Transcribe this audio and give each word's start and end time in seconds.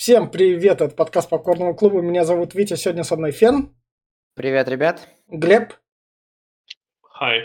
Всем 0.00 0.30
привет, 0.30 0.80
это 0.80 0.94
подкаст 0.94 1.28
Попкорного 1.28 1.74
клуба. 1.74 2.00
Меня 2.00 2.24
зовут 2.24 2.54
Витя, 2.54 2.76
сегодня 2.76 3.04
со 3.04 3.16
мной 3.16 3.32
Фен. 3.32 3.76
Привет, 4.34 4.66
ребят. 4.66 5.06
Глеб. 5.28 5.74
Хай. 7.02 7.42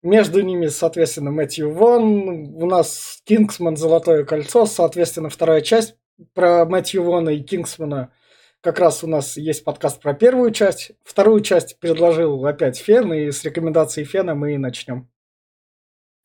Между 0.00 0.42
ними, 0.42 0.68
соответственно, 0.68 1.32
Мэтью 1.32 1.72
Вон. 1.72 2.54
У 2.54 2.66
нас 2.66 3.20
Кингсман 3.24 3.76
«Золотое 3.76 4.24
кольцо», 4.24 4.64
соответственно, 4.66 5.28
вторая 5.28 5.60
часть 5.60 5.96
про 6.34 6.64
Мэтью 6.66 7.02
Вона 7.02 7.30
и 7.30 7.42
Кингсмана. 7.42 8.12
Как 8.60 8.78
раз 8.78 9.02
у 9.02 9.08
нас 9.08 9.36
есть 9.36 9.64
подкаст 9.64 10.00
про 10.00 10.14
первую 10.14 10.52
часть. 10.52 10.92
Вторую 11.02 11.40
часть 11.40 11.80
предложил 11.80 12.46
опять 12.46 12.78
Фен, 12.78 13.12
и 13.12 13.32
с 13.32 13.42
рекомендацией 13.42 14.06
Фена 14.06 14.36
мы 14.36 14.54
и 14.54 14.58
начнем. 14.58 15.10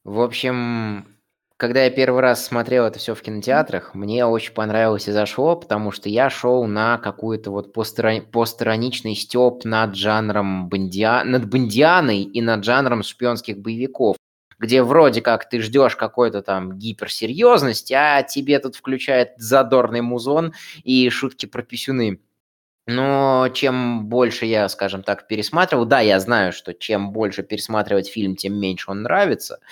В 0.04 0.22
общем, 0.22 1.08
когда 1.62 1.84
я 1.84 1.92
первый 1.92 2.22
раз 2.22 2.44
смотрел 2.44 2.86
это 2.86 2.98
все 2.98 3.14
в 3.14 3.22
кинотеатрах, 3.22 3.94
мне 3.94 4.26
очень 4.26 4.52
понравилось 4.52 5.08
и 5.08 5.12
зашло, 5.12 5.56
потому 5.56 5.92
что 5.92 6.10
я 6.10 6.32
шел 6.32 6.66
на 6.66 6.98
какую-то 6.98 7.52
вот 7.52 7.72
постирон... 7.72 8.22
постироничный 8.22 9.14
стёб 9.14 9.64
над 9.64 9.96
жанром 9.96 10.70
бандиа... 10.70 11.24
над 11.24 11.48
бандианой 11.48 12.24
и 12.24 12.42
над 12.42 12.64
жанром 12.64 13.04
шпионских 13.04 13.60
боевиков, 13.60 14.16
где 14.58 14.82
вроде 14.82 15.22
как 15.22 15.48
ты 15.50 15.62
ждешь 15.62 15.96
какой-то 15.96 16.42
там 16.42 16.80
гиперсерьезности, 16.80 17.94
а 17.94 18.24
тебе 18.24 18.58
тут 18.58 18.76
включает 18.76 19.34
задорный 19.38 20.02
музон 20.02 20.54
и 20.84 21.08
шутки 21.12 21.46
про 21.46 21.62
писюны. 21.62 22.22
Но 22.88 23.50
чем 23.54 24.08
больше 24.08 24.48
я, 24.48 24.68
скажем 24.68 25.04
так, 25.04 25.28
пересматривал, 25.28 25.86
да, 25.86 26.00
я 26.00 26.20
знаю, 26.20 26.54
что 26.54 26.74
чем 26.74 27.12
больше 27.12 27.44
пересматривать 27.44 28.10
фильм, 28.10 28.36
тем 28.36 28.60
меньше 28.60 28.90
он 28.90 29.04
нравится– 29.04 29.60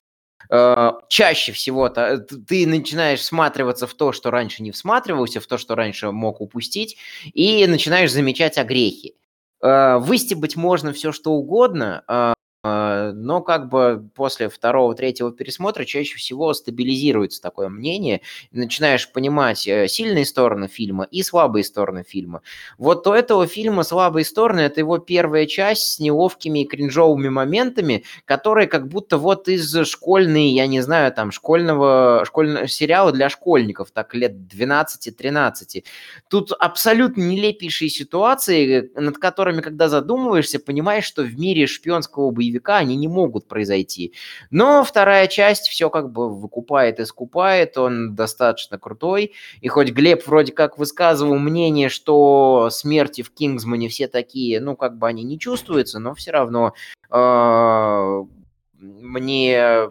Э, 0.52 0.92
чаще 1.10 1.52
всего 1.52 1.90
то 1.90 2.18
ты 2.20 2.66
начинаешь 2.68 3.20
всматриваться 3.20 3.86
в 3.88 3.94
то, 3.94 4.12
что 4.12 4.32
раньше 4.32 4.64
не 4.64 4.72
всматривался, 4.72 5.40
в 5.42 5.48
то, 5.48 5.58
что 5.58 5.76
раньше 5.76 6.12
мог 6.12 6.42
упустить, 6.42 6.98
и 7.34 7.66
начинаешь 7.68 8.12
замечать 8.12 8.58
огрехи. 8.58 9.16
Э, 9.62 9.98
выстебать 10.00 10.56
можно 10.56 10.92
все, 10.94 11.12
что 11.12 11.32
угодно, 11.34 12.04
э, 12.08 12.34
но 12.62 13.42
как 13.42 13.70
бы 13.70 14.10
после 14.16 14.50
второго, 14.50 14.94
третьего 14.94 15.32
пересмотра 15.32 15.86
чаще 15.86 16.18
всего 16.18 16.54
стабилизируется 16.54 17.42
такое 17.42 17.70
мнение, 17.70 18.20
начинаешь 18.52 19.10
понимать 19.10 19.66
э, 19.66 19.88
сильные 19.88 20.26
стороны 20.26 20.68
фильма 20.68 21.06
и 21.06 21.24
слабые 21.24 21.64
стороны 21.64 22.04
фильма. 22.04 22.42
Вот 22.78 23.08
у 23.08 23.14
этого 23.14 23.48
фильма 23.48 23.84
слабые 23.84 24.26
стороны– 24.26 24.60
это 24.62 24.82
его 24.82 24.98
первая 24.98 25.46
часть 25.46 25.94
с 25.94 26.00
неловкими 26.00 26.64
и 26.64 26.68
кринжовыми 26.68 27.30
моментами, 27.30 28.04
которые 28.26 28.68
как 28.68 28.90
будто 28.90 29.18
вот 29.18 29.48
из 29.48 29.74
школьной, 29.88 30.50
я 30.50 30.68
не 30.68 30.82
знаю, 30.82 31.14
там, 31.14 31.32
школьного, 31.32 32.24
школьного 32.26 32.68
сериала 32.68 33.14
для 33.14 33.30
школьников, 33.30 33.92
так 33.92 34.14
лет 34.14 34.34
12-13. 34.34 35.86
Тут 36.30 36.52
абсолютно 36.60 37.22
нелепейшие 37.22 37.90
ситуации, 37.90 38.92
над 38.96 39.18
которыми, 39.18 39.62
когда 39.62 39.88
задумываешься, 39.88 40.60
понимаешь, 40.60 41.06
что 41.06 41.24
в 41.24 41.40
мире 41.40 41.66
шпионского 41.66 42.32
боевика 42.32 42.49
боевика, 42.50 42.78
они 42.78 42.96
не 42.96 43.08
могут 43.08 43.48
произойти. 43.48 44.14
Но 44.50 44.84
вторая 44.84 45.28
часть 45.28 45.68
все 45.68 45.90
как 45.90 46.12
бы 46.12 46.30
выкупает 46.30 47.00
и 47.00 47.06
скупает, 47.06 47.78
он 47.78 48.16
достаточно 48.16 48.78
крутой. 48.78 49.34
И 49.62 49.68
хоть 49.68 49.92
Глеб 49.92 50.26
вроде 50.28 50.52
как 50.52 50.78
высказывал 50.78 51.38
мнение, 51.38 51.90
что 51.90 52.70
смерти 52.72 53.22
в 53.22 53.32
Кингсмане 53.32 53.90
все 53.90 54.08
такие, 54.08 54.60
ну 54.60 54.76
как 54.76 54.98
бы 54.98 55.08
они 55.08 55.24
не 55.24 55.40
чувствуются, 55.40 56.00
но 56.00 56.14
все 56.14 56.32
равно 56.32 56.74
э, 57.12 58.24
мне 58.80 59.90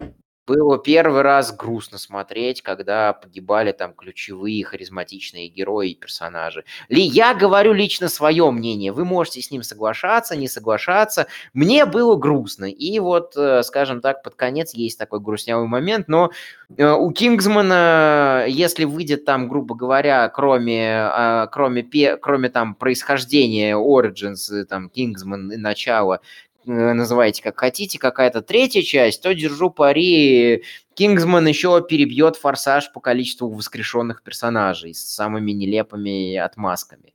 было 0.49 0.79
первый 0.79 1.21
раз 1.21 1.55
грустно 1.55 1.99
смотреть, 1.99 2.63
когда 2.63 3.13
погибали 3.13 3.71
там 3.71 3.93
ключевые 3.93 4.65
харизматичные 4.65 5.47
герои 5.47 5.91
и 5.91 5.95
персонажи. 5.95 6.63
Ли, 6.89 7.03
я 7.03 7.35
говорю 7.35 7.71
лично 7.71 8.09
свое 8.09 8.49
мнение, 8.49 8.91
вы 8.91 9.05
можете 9.05 9.41
с 9.41 9.51
ним 9.51 9.61
соглашаться, 9.61 10.35
не 10.35 10.47
соглашаться. 10.47 11.27
Мне 11.53 11.85
было 11.85 12.15
грустно, 12.15 12.65
и 12.65 12.99
вот, 12.99 13.33
э, 13.37 13.61
скажем 13.61 14.01
так, 14.01 14.23
под 14.23 14.33
конец 14.33 14.73
есть 14.73 14.97
такой 14.97 15.19
грустнявый 15.19 15.67
момент, 15.67 16.07
но 16.07 16.31
э, 16.75 16.91
у 16.93 17.11
Кингсмана, 17.11 18.45
если 18.47 18.85
выйдет 18.85 19.25
там, 19.25 19.49
грубо 19.49 19.75
говоря, 19.75 20.27
кроме, 20.29 20.95
а, 20.95 21.45
кроме, 21.45 21.83
кроме 22.17 22.49
там 22.49 22.73
происхождения 22.73 23.75
Origins, 23.75 24.63
там, 24.63 24.89
Кингсман 24.89 25.51
и 25.51 25.57
начала, 25.57 26.21
называйте 26.65 27.41
как 27.43 27.59
хотите, 27.59 27.99
какая-то 27.99 28.41
третья 28.41 28.81
часть, 28.81 29.21
то 29.21 29.33
держу 29.33 29.69
пари, 29.69 30.63
Кингсман 30.93 31.47
еще 31.47 31.81
перебьет 31.87 32.35
форсаж 32.35 32.91
по 32.91 32.99
количеству 32.99 33.49
воскрешенных 33.49 34.21
персонажей 34.23 34.93
с 34.93 34.99
самыми 34.99 35.51
нелепыми 35.51 36.35
отмазками. 36.35 37.13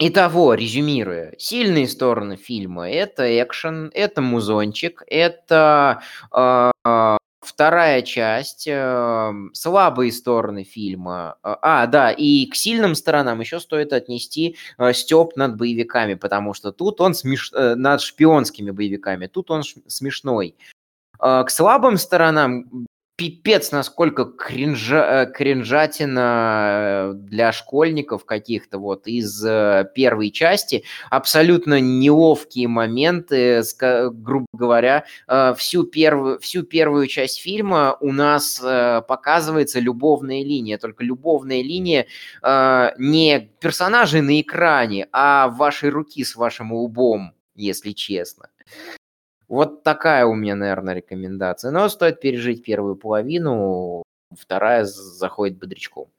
Итого, 0.00 0.54
резюмируя, 0.54 1.34
сильные 1.38 1.88
стороны 1.88 2.36
фильма– 2.36 2.88
это 2.90 3.42
экшен, 3.42 3.90
это 3.92 4.20
музончик, 4.22 5.02
это 5.08 6.02
э, 6.32 6.70
вторая 7.40 8.02
часть, 8.02 8.66
э, 8.66 9.32
слабые 9.52 10.12
стороны 10.12 10.64
фильма. 10.64 11.36
А, 11.42 11.82
а, 11.82 11.86
да, 11.86 12.10
и 12.10 12.46
к 12.46 12.54
сильным 12.54 12.94
сторонам 12.94 13.40
еще 13.40 13.60
стоит 13.60 13.92
отнести 13.92 14.56
э, 14.78 14.92
Степ 14.92 15.36
над 15.36 15.56
боевиками, 15.56 16.14
потому 16.14 16.54
что 16.54 16.72
тут 16.72 17.00
он 17.00 17.14
смеш... 17.14 17.52
э, 17.52 17.74
над 17.74 18.00
шпионскими 18.00 18.70
боевиками, 18.70 19.26
тут 19.26 19.50
он 19.50 19.62
смешной. 19.86 20.56
Э, 21.20 21.44
к 21.44 21.50
слабым 21.50 21.96
сторонам 21.96 22.86
пипец, 23.18 23.72
насколько 23.72 24.26
кринжа, 24.26 25.24
э, 25.24 25.32
кринжатина 25.32 27.10
э, 27.10 27.12
для 27.14 27.50
школьников 27.50 28.24
каких-то 28.24 28.78
вот 28.78 29.08
из 29.08 29.44
э, 29.44 29.90
первой 29.92 30.30
части. 30.30 30.84
Абсолютно 31.10 31.80
неловкие 31.80 32.68
моменты, 32.68 33.62
грубо 33.80 34.46
говоря. 34.52 35.04
Всю 35.56 35.82
первую, 35.82 36.38
всю 36.38 36.62
первую 36.62 37.08
часть 37.08 37.40
фильма 37.40 37.96
у 38.00 38.12
нас 38.12 38.58
показывается 38.60 39.80
любовная 39.80 40.44
линия, 40.44 40.78
только 40.78 41.02
любовная 41.02 41.62
линия 41.62 42.06
не 42.98 43.50
персонажей 43.60 44.20
на 44.20 44.40
экране, 44.40 45.08
а 45.12 45.48
вашей 45.48 45.90
руки 45.90 46.22
с 46.22 46.36
вашим 46.36 46.72
лбом, 46.72 47.32
если 47.56 47.92
честно. 47.92 48.48
Вот 49.48 49.82
такая 49.82 50.26
у 50.26 50.34
меня, 50.34 50.54
наверное, 50.54 50.94
рекомендация. 50.94 51.70
Но 51.70 51.88
стоит 51.88 52.20
пережить 52.20 52.62
первую 52.62 52.96
половину, 52.96 54.02
вторая 54.38 54.84
заходит 54.84 55.58
бодрячком. 55.58 56.10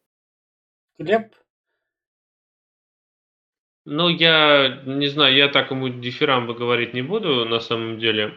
Глеб? 0.97 1.33
Ну, 3.85 4.09
я 4.09 4.81
не 4.85 5.07
знаю, 5.07 5.35
я 5.35 5.47
так 5.47 5.71
ему 5.71 5.89
дифирамбы 5.89 6.53
говорить 6.53 6.93
не 6.93 7.01
буду, 7.01 7.45
на 7.45 7.59
самом 7.59 7.99
деле. 7.99 8.33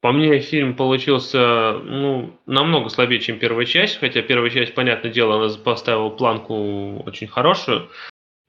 По 0.00 0.12
мне, 0.12 0.40
фильм 0.40 0.76
получился, 0.76 1.78
ну, 1.78 2.38
намного 2.44 2.90
слабее, 2.90 3.20
чем 3.20 3.38
первая 3.38 3.64
часть, 3.64 3.98
хотя 3.98 4.20
первая 4.20 4.50
часть, 4.50 4.74
понятное 4.74 5.10
дело, 5.10 5.36
она 5.36 5.54
поставила 5.56 6.10
планку 6.10 7.02
очень 7.06 7.26
хорошую 7.26 7.88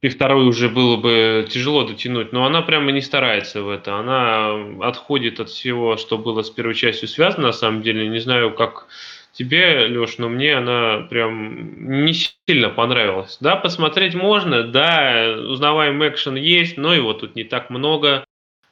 и 0.02 0.10
второй 0.10 0.46
уже 0.48 0.70
было 0.70 0.98
бы 0.98 1.48
тяжело 1.50 1.84
дотянуть, 1.84 2.32
но 2.32 2.46
она 2.46 2.62
прямо 2.62 2.92
не 2.92 3.02
старается 3.02 3.64
в 3.64 3.70
это. 3.70 3.96
Она 3.96 4.54
отходит 4.88 5.40
от 5.40 5.50
всего, 5.50 5.98
что 5.98 6.18
было 6.18 6.44
с 6.44 6.50
первой 6.50 6.76
частью 6.76 7.08
связано, 7.08 7.48
на 7.48 7.54
самом 7.54 7.82
деле. 7.82 8.08
Не 8.08 8.20
знаю, 8.20 8.54
как 8.54 8.88
тебе, 9.32 9.88
Леш, 9.88 10.18
но 10.18 10.30
мне 10.30 10.56
она 10.56 11.08
прям 11.10 12.04
не 12.04 12.14
сильно 12.14 12.70
понравилась. 12.70 13.38
Да, 13.40 13.56
посмотреть 13.56 14.16
можно, 14.16 14.64
да, 14.64 15.36
узнаваемый 15.50 16.10
экшен 16.10 16.36
есть, 16.36 16.78
но 16.78 16.94
его 16.94 17.14
тут 17.14 17.36
не 17.36 17.44
так 17.44 17.70
много. 17.70 18.26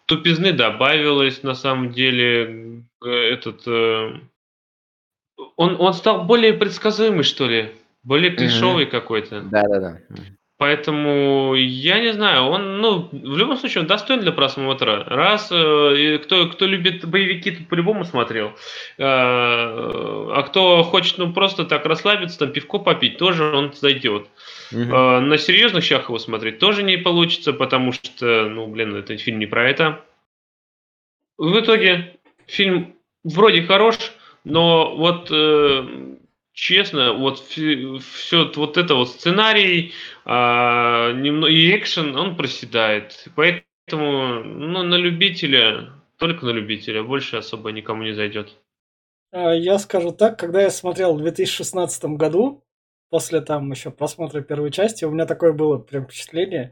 Тупизны 0.05 0.51
добавилось, 0.51 1.43
на 1.43 1.55
самом 1.55 1.91
деле, 1.91 2.83
э, 3.03 3.09
этот... 3.09 3.63
Э, 3.67 4.19
он, 5.55 5.77
он 5.79 5.93
стал 5.93 6.25
более 6.25 6.53
предсказуемый, 6.53 7.23
что 7.23 7.47
ли, 7.47 7.71
более 8.03 8.31
клишовый 8.31 8.85
mm-hmm. 8.85 8.89
какой-то. 8.89 9.41
Да-да-да. 9.41 9.99
Поэтому 10.63 11.55
я 11.55 11.99
не 11.99 12.13
знаю, 12.13 12.43
он, 12.45 12.79
ну, 12.79 13.09
в 13.11 13.37
любом 13.37 13.57
случае, 13.57 13.81
он 13.81 13.87
достоин 13.87 14.21
для 14.21 14.31
просмотра. 14.31 15.03
Раз, 15.03 15.49
э, 15.51 16.19
кто, 16.23 16.47
кто 16.47 16.65
любит 16.65 17.05
боевики, 17.05 17.51
тут 17.51 17.67
по-любому 17.67 18.05
смотрел. 18.05 18.53
Э, 18.97 19.03
а 19.03 20.41
кто 20.47 20.83
хочет, 20.83 21.17
ну, 21.17 21.33
просто 21.33 21.65
так 21.65 21.85
расслабиться, 21.85 22.39
там, 22.39 22.53
пивко 22.53 22.79
попить, 22.79 23.17
тоже 23.17 23.43
он 23.43 23.73
зайдет. 23.73 24.29
Угу. 24.71 24.79
Э, 24.79 25.19
на 25.19 25.37
серьезных 25.37 25.83
щах 25.83 26.07
его 26.07 26.17
смотреть 26.17 26.59
тоже 26.59 26.81
не 26.83 26.95
получится, 26.95 27.51
потому 27.51 27.91
что, 27.91 28.47
ну, 28.47 28.65
блин, 28.67 28.95
это 28.95 29.17
фильм 29.17 29.39
не 29.39 29.47
про 29.47 29.69
это. 29.69 29.99
В 31.37 31.59
итоге 31.59 32.15
фильм 32.47 32.95
вроде 33.25 33.63
хорош, 33.63 33.97
но 34.45 34.95
вот 34.95 35.27
э, 35.29 36.12
честно, 36.53 37.13
вот 37.13 37.39
все 37.39 38.51
вот 38.55 38.77
это 38.77 38.95
вот 38.95 39.09
сценарий 39.09 39.93
а, 40.25 41.11
и 41.11 41.75
экшен, 41.75 42.15
он 42.15 42.37
проседает. 42.37 43.25
Поэтому 43.35 44.43
ну, 44.43 44.83
на 44.83 44.95
любителя, 44.95 45.93
только 46.17 46.45
на 46.45 46.51
любителя, 46.51 47.03
больше 47.03 47.37
особо 47.37 47.71
никому 47.71 48.03
не 48.03 48.13
зайдет. 48.13 48.55
А, 49.31 49.53
я 49.53 49.79
скажу 49.79 50.11
так, 50.11 50.39
когда 50.39 50.61
я 50.61 50.69
смотрел 50.69 51.15
в 51.15 51.21
2016 51.21 52.05
году, 52.05 52.63
после 53.09 53.41
там 53.41 53.69
еще 53.71 53.91
просмотра 53.91 54.41
первой 54.41 54.71
части, 54.71 55.05
у 55.05 55.11
меня 55.11 55.25
такое 55.25 55.53
было 55.53 55.77
прям 55.77 56.05
впечатление. 56.05 56.71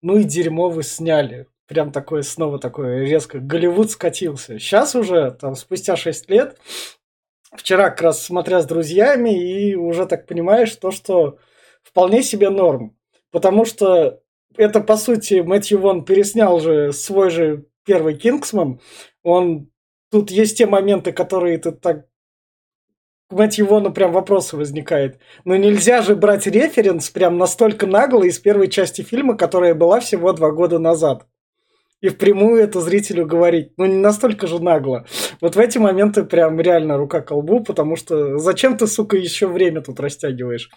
Ну 0.00 0.18
и 0.18 0.24
дерьмо 0.24 0.70
вы 0.70 0.82
сняли. 0.82 1.46
Прям 1.68 1.92
такое 1.92 2.22
снова 2.22 2.58
такое 2.58 3.04
резко. 3.04 3.38
Голливуд 3.38 3.90
скатился. 3.90 4.58
Сейчас 4.58 4.94
уже, 4.94 5.30
там, 5.30 5.54
спустя 5.54 5.96
6 5.96 6.28
лет, 6.28 6.58
вчера 7.56 7.90
как 7.90 8.02
раз 8.02 8.24
смотря 8.24 8.60
с 8.60 8.66
друзьями, 8.66 9.30
и 9.30 9.74
уже 9.74 10.06
так 10.06 10.26
понимаешь 10.26 10.74
то, 10.76 10.90
что 10.90 11.38
вполне 11.82 12.22
себе 12.22 12.50
норм. 12.50 12.96
Потому 13.30 13.64
что 13.64 14.20
это, 14.56 14.80
по 14.80 14.96
сути, 14.96 15.40
Мэтью 15.40 15.80
Вон 15.80 16.04
переснял 16.04 16.60
же 16.60 16.92
свой 16.92 17.30
же 17.30 17.66
первый 17.84 18.16
Кингсман. 18.16 18.80
Он... 19.22 19.68
Тут 20.10 20.30
есть 20.30 20.58
те 20.58 20.66
моменты, 20.66 21.10
которые 21.10 21.56
ты 21.56 21.72
так 21.72 22.04
к 23.32 23.34
Мэтью 23.34 23.66
Вону 23.66 23.94
прям 23.94 24.12
вопросы 24.12 24.58
возникает. 24.58 25.18
Но 25.46 25.56
нельзя 25.56 26.02
же 26.02 26.14
брать 26.14 26.46
референс 26.46 27.08
прям 27.08 27.38
настолько 27.38 27.86
нагло 27.86 28.24
из 28.24 28.38
первой 28.38 28.68
части 28.68 29.00
фильма, 29.00 29.38
которая 29.38 29.74
была 29.74 30.00
всего 30.00 30.34
два 30.34 30.50
года 30.50 30.78
назад. 30.78 31.26
И 32.02 32.08
впрямую 32.08 32.60
это 32.60 32.80
зрителю 32.80 33.26
говорить. 33.26 33.72
Ну, 33.78 33.86
не 33.86 33.96
настолько 33.96 34.46
же 34.48 34.62
нагло. 34.62 35.06
Вот 35.40 35.54
в 35.56 35.58
эти 35.58 35.78
моменты 35.78 36.24
прям 36.24 36.60
реально 36.60 36.98
рука 36.98 37.20
к 37.20 37.28
колбу, 37.28 37.62
потому 37.62 37.96
что 37.96 38.38
зачем 38.38 38.76
ты, 38.76 38.88
сука, 38.88 39.16
еще 39.16 39.46
время 39.46 39.80
тут 39.80 40.00
растягиваешь? 40.00 40.68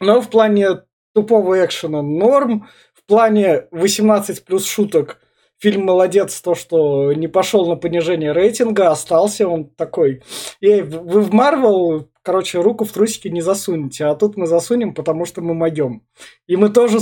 Но 0.00 0.20
в 0.20 0.28
плане 0.28 0.82
тупого 1.14 1.64
экшена 1.64 2.02
норм, 2.02 2.68
в 2.92 3.06
плане 3.06 3.68
18 3.70 4.44
плюс 4.44 4.66
шуток 4.66 5.18
фильм 5.58 5.86
молодец, 5.86 6.38
то, 6.42 6.54
что 6.54 7.14
не 7.14 7.26
пошел 7.26 7.66
на 7.66 7.76
понижение 7.76 8.32
рейтинга, 8.32 8.90
остался 8.90 9.48
он 9.48 9.70
такой. 9.70 10.22
Эй, 10.60 10.82
вы 10.82 11.22
в 11.22 11.32
Марвел, 11.32 12.10
короче, 12.20 12.60
руку 12.60 12.84
в 12.84 12.92
трусики 12.92 13.28
не 13.28 13.40
засунете, 13.40 14.04
а 14.04 14.14
тут 14.14 14.36
мы 14.36 14.46
засунем, 14.46 14.92
потому 14.92 15.24
что 15.24 15.40
мы 15.40 15.54
моем. 15.54 16.02
И 16.46 16.56
мы 16.56 16.68
тоже 16.68 16.98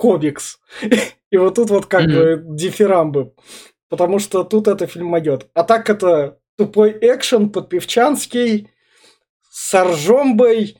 комикс. 0.00 0.58
И 1.30 1.36
вот 1.36 1.54
тут 1.56 1.70
вот 1.70 1.86
как 1.86 2.06
бы 2.06 2.42
дифирамбы. 2.44 3.34
Потому 3.90 4.18
что 4.18 4.44
тут 4.44 4.66
это 4.66 4.86
фильм 4.86 5.06
могет. 5.06 5.48
А 5.54 5.62
так 5.62 5.90
это 5.90 6.38
тупой 6.56 6.96
экшен 7.00 7.50
подпевчанский, 7.50 8.70
с 9.50 9.74
Аржомбой, 9.74 10.78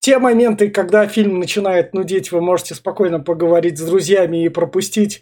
те 0.00 0.18
моменты, 0.18 0.70
когда 0.70 1.06
фильм 1.06 1.38
начинает 1.38 1.94
нудеть, 1.94 2.32
вы 2.32 2.40
можете 2.40 2.74
спокойно 2.74 3.20
поговорить 3.20 3.78
с 3.78 3.82
друзьями 3.82 4.44
и 4.44 4.48
пропустить 4.48 5.20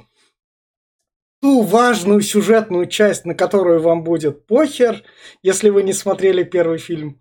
ту 1.42 1.62
важную 1.62 2.22
сюжетную 2.22 2.86
часть, 2.86 3.26
на 3.26 3.34
которую 3.34 3.82
вам 3.82 4.02
будет 4.02 4.46
похер, 4.46 5.02
если 5.42 5.68
вы 5.68 5.82
не 5.82 5.92
смотрели 5.92 6.42
первый 6.44 6.78
фильм. 6.78 7.20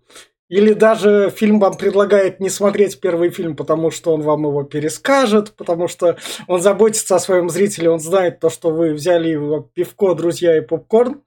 Или 0.50 0.72
даже 0.72 1.30
фильм 1.30 1.60
вам 1.60 1.76
предлагает 1.76 2.40
не 2.40 2.50
смотреть 2.50 3.00
первый 3.00 3.30
фильм, 3.30 3.54
потому 3.54 3.92
что 3.92 4.12
он 4.12 4.22
вам 4.22 4.46
его 4.46 4.64
перескажет, 4.64 5.54
потому 5.56 5.86
что 5.86 6.18
он 6.48 6.60
заботится 6.60 7.14
о 7.14 7.20
своем 7.20 7.48
зрителе, 7.48 7.88
он 7.88 8.00
знает 8.00 8.40
то, 8.40 8.50
что 8.50 8.70
вы 8.70 8.92
взяли 8.92 9.28
его 9.28 9.60
пивко, 9.60 10.12
друзья 10.16 10.58
и 10.58 10.60
попкорн, 10.60 11.22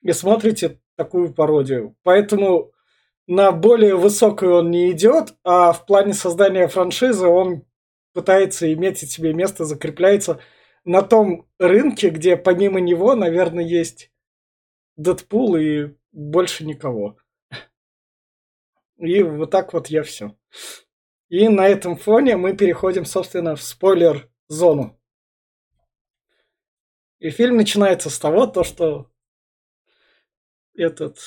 и 0.00 0.12
смотрите 0.12 0.80
такую 0.96 1.34
пародию. 1.34 1.94
Поэтому 2.02 2.72
на 3.26 3.52
более 3.52 3.94
высокую 3.94 4.54
он 4.54 4.70
не 4.70 4.90
идет, 4.90 5.34
а 5.44 5.74
в 5.74 5.84
плане 5.84 6.14
создания 6.14 6.66
франшизы 6.66 7.26
он 7.26 7.64
пытается 8.14 8.72
иметь 8.72 8.98
себе 8.98 9.34
место, 9.34 9.66
закрепляется 9.66 10.40
на 10.86 11.02
том 11.02 11.46
рынке, 11.58 12.08
где 12.08 12.38
помимо 12.38 12.80
него, 12.80 13.14
наверное, 13.16 13.64
есть 13.64 14.10
Дэдпул 14.96 15.56
и 15.56 15.90
больше 16.10 16.64
никого. 16.64 17.18
И 19.02 19.20
вот 19.22 19.50
так 19.50 19.72
вот 19.72 19.88
я 19.88 20.04
все. 20.04 20.36
И 21.28 21.48
на 21.48 21.66
этом 21.66 21.96
фоне 21.96 22.36
мы 22.36 22.56
переходим, 22.56 23.04
собственно, 23.04 23.56
в 23.56 23.62
спойлер-зону. 23.62 24.96
И 27.18 27.30
фильм 27.30 27.56
начинается 27.56 28.10
с 28.10 28.18
того, 28.18 28.46
то, 28.46 28.62
что 28.62 29.10
этот 30.74 31.18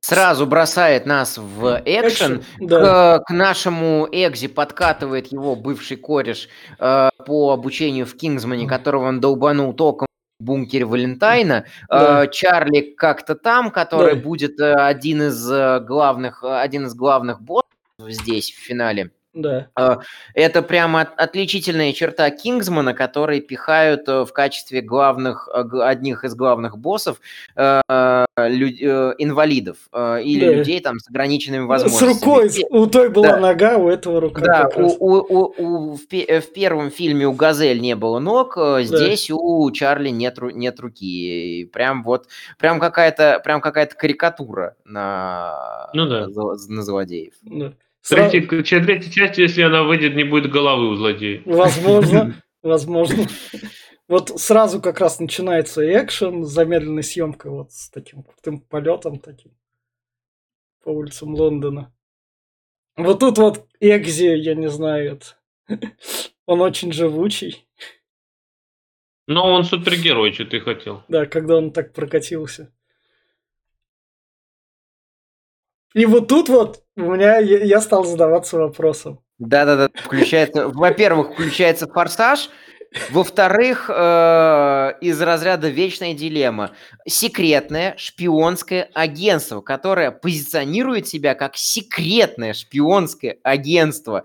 Сразу 0.00 0.46
бросает 0.46 1.04
нас 1.04 1.36
в 1.36 1.82
экшен. 1.84 2.44
да. 2.60 3.18
к, 3.18 3.26
к 3.26 3.30
нашему 3.30 4.08
Экзи 4.10 4.48
подкатывает 4.48 5.26
его 5.32 5.54
бывший 5.54 5.98
кореш 5.98 6.48
э, 6.78 7.10
по 7.26 7.52
обучению 7.52 8.06
в 8.06 8.16
Кингсмане, 8.16 8.66
которого 8.66 9.08
он 9.08 9.20
долбанул 9.20 9.74
током 9.74 10.05
в 10.38 10.44
бункере 10.44 10.84
Валентайна. 10.84 11.64
Да. 11.88 12.24
Э, 12.24 12.30
Чарли 12.30 12.94
как-то 12.96 13.34
там, 13.34 13.70
который 13.70 14.16
да. 14.16 14.20
будет 14.22 14.60
э, 14.60 14.74
один 14.74 15.22
из 15.22 15.50
э, 15.50 15.80
главных, 15.80 16.44
один 16.44 16.86
из 16.86 16.94
главных 16.94 17.40
боссов 17.40 17.64
здесь 18.00 18.50
в 18.50 18.58
финале. 18.58 19.10
Да. 19.36 19.68
А, 19.74 19.98
это 20.32 20.62
прямо 20.62 21.02
отличительная 21.02 21.92
черта 21.92 22.30
Кингсмана, 22.30 22.94
которые 22.94 23.42
пихают 23.42 24.08
э, 24.08 24.24
в 24.24 24.32
качестве 24.32 24.80
главных, 24.80 25.46
э, 25.52 25.62
одних 25.82 26.24
из 26.24 26.34
главных 26.34 26.78
боссов 26.78 27.20
э, 27.54 27.82
инвалидов 29.18 29.76
или 29.94 30.46
да. 30.46 30.52
людей 30.52 30.80
там 30.80 30.98
с 30.98 31.08
ограниченными 31.08 31.66
возможностями. 31.66 32.12
С 32.12 32.14
рукой, 32.14 32.50
у 32.70 32.86
той 32.86 33.10
была 33.10 33.28
да. 33.28 33.36
нога, 33.38 33.76
у 33.76 33.90
этого 33.90 34.22
рука. 34.22 34.40
Да, 34.40 34.70
у, 34.74 34.86
у, 34.86 35.16
у, 35.18 35.54
у, 35.58 35.96
в, 35.96 36.00
в 36.06 36.52
первом 36.54 36.90
фильме 36.90 37.26
у 37.26 37.32
Газель 37.32 37.80
не 37.80 37.94
было 37.94 38.18
ног, 38.18 38.56
здесь 38.80 39.28
да. 39.28 39.34
у 39.34 39.70
Чарли 39.70 40.08
нет, 40.08 40.38
нет 40.40 40.80
руки. 40.80 41.60
И 41.60 41.64
прям 41.66 42.02
вот, 42.02 42.26
прям 42.58 42.80
какая-то, 42.80 43.42
прям 43.44 43.60
какая-то 43.60 43.96
карикатура 43.96 44.76
на, 44.86 45.90
ну, 45.92 46.06
да. 46.06 46.26
на 46.26 46.82
злодеев. 46.82 47.34
Да. 47.42 47.72
Третья, 48.08 48.40
третья 48.82 49.10
часть, 49.10 49.38
если 49.38 49.62
она 49.62 49.82
выйдет, 49.82 50.14
не 50.14 50.24
будет 50.24 50.50
головы 50.50 50.90
у 50.90 50.94
злодея. 50.94 51.42
Возможно, 51.44 52.42
возможно. 52.62 53.26
Вот 54.08 54.40
сразу 54.40 54.80
как 54.80 55.00
раз 55.00 55.18
начинается 55.18 55.82
экшен 55.82 56.44
с 56.44 56.50
замедленной 56.50 57.02
съемкой, 57.02 57.50
вот 57.50 57.72
с 57.72 57.90
таким 57.90 58.22
крутым 58.22 58.60
полетом 58.60 59.18
таким 59.18 59.52
по 60.84 60.90
улицам 60.90 61.34
Лондона. 61.34 61.92
Вот 62.96 63.18
тут 63.18 63.38
вот 63.38 63.66
Экзи, 63.80 64.36
я 64.36 64.54
не 64.54 64.68
знаю, 64.70 65.18
это... 65.18 65.26
он 66.46 66.60
очень 66.60 66.92
живучий. 66.92 67.66
Но 69.26 69.52
он 69.52 69.64
супергерой, 69.64 70.32
что 70.32 70.44
ты 70.44 70.60
хотел. 70.60 71.02
Да, 71.08 71.26
когда 71.26 71.56
он 71.56 71.72
так 71.72 71.92
прокатился. 71.92 72.72
И 75.96 76.04
вот 76.04 76.28
тут 76.28 76.50
вот 76.50 76.82
у 76.98 77.14
меня 77.14 77.38
я 77.38 77.80
стал 77.80 78.04
задаваться 78.04 78.58
вопросом. 78.58 79.20
Да-да-да, 79.38 79.88
включается. 79.94 80.68
Во-первых, 80.68 81.32
включается 81.32 81.88
форсаж, 81.88 82.50
во-вторых, 83.10 83.90
э, 83.92 84.92
из 85.00 85.20
разряда 85.20 85.68
вечная 85.68 86.14
дилемма. 86.14 86.72
Секретное 87.06 87.94
шпионское 87.96 88.88
агентство, 88.94 89.60
которое 89.60 90.10
позиционирует 90.10 91.06
себя 91.06 91.34
как 91.34 91.56
секретное 91.56 92.54
шпионское 92.54 93.38
агентство. 93.42 94.24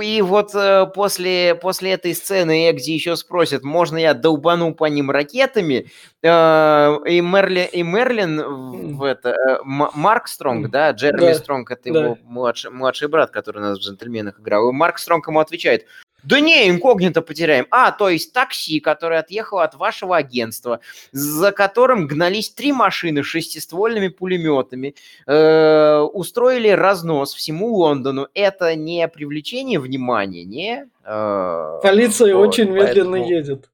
И 0.00 0.22
вот 0.22 0.54
э, 0.54 0.86
после, 0.94 1.54
после 1.54 1.92
этой 1.92 2.14
сцены 2.14 2.70
Экзи 2.70 2.92
еще 2.92 3.16
спросит, 3.16 3.62
можно 3.62 3.96
я 3.96 4.14
долбану 4.14 4.74
по 4.74 4.86
ним 4.86 5.10
ракетами? 5.10 5.86
Э, 6.22 6.96
и, 7.06 7.20
Мерли, 7.20 7.68
и 7.72 7.82
Мерлин, 7.82 8.96
в 8.96 9.02
это, 9.02 9.60
Марк 9.64 10.28
Стронг, 10.28 10.70
да, 10.70 10.90
Джереми 10.90 11.32
да, 11.32 11.34
Стронг, 11.34 11.70
это 11.70 11.92
да. 11.92 12.00
его 12.00 12.18
младший, 12.24 12.70
младший 12.70 13.08
брат, 13.08 13.30
который 13.30 13.58
у 13.58 13.60
нас 13.60 13.78
в 13.78 13.82
«Джентльменах» 13.82 14.40
играл. 14.40 14.68
И 14.70 14.72
Марк 14.72 14.98
Стронг 14.98 15.28
ему 15.28 15.40
отвечает, 15.40 15.86
да 16.22 16.40
не, 16.40 16.68
инкогнито 16.68 17.22
потеряем. 17.22 17.66
А, 17.70 17.92
то 17.92 18.08
есть 18.08 18.32
такси, 18.32 18.80
которое 18.80 19.20
отъехало 19.20 19.64
от 19.64 19.74
вашего 19.74 20.16
агентства, 20.16 20.80
за 21.12 21.52
которым 21.52 22.06
гнались 22.06 22.50
три 22.50 22.72
машины 22.72 23.22
с 23.22 23.26
шестиствольными 23.26 24.08
пулеметами, 24.08 24.94
э, 25.26 25.98
устроили 26.12 26.68
разнос 26.68 27.34
всему 27.34 27.74
Лондону. 27.74 28.28
Это 28.34 28.74
не 28.74 29.06
привлечение 29.08 29.78
внимания, 29.78 30.44
не? 30.44 30.88
Э, 31.04 31.78
Полиция 31.82 32.34
вот, 32.34 32.48
очень 32.48 32.70
медленно 32.70 33.18
поэтому... 33.18 33.30
едет. 33.30 33.70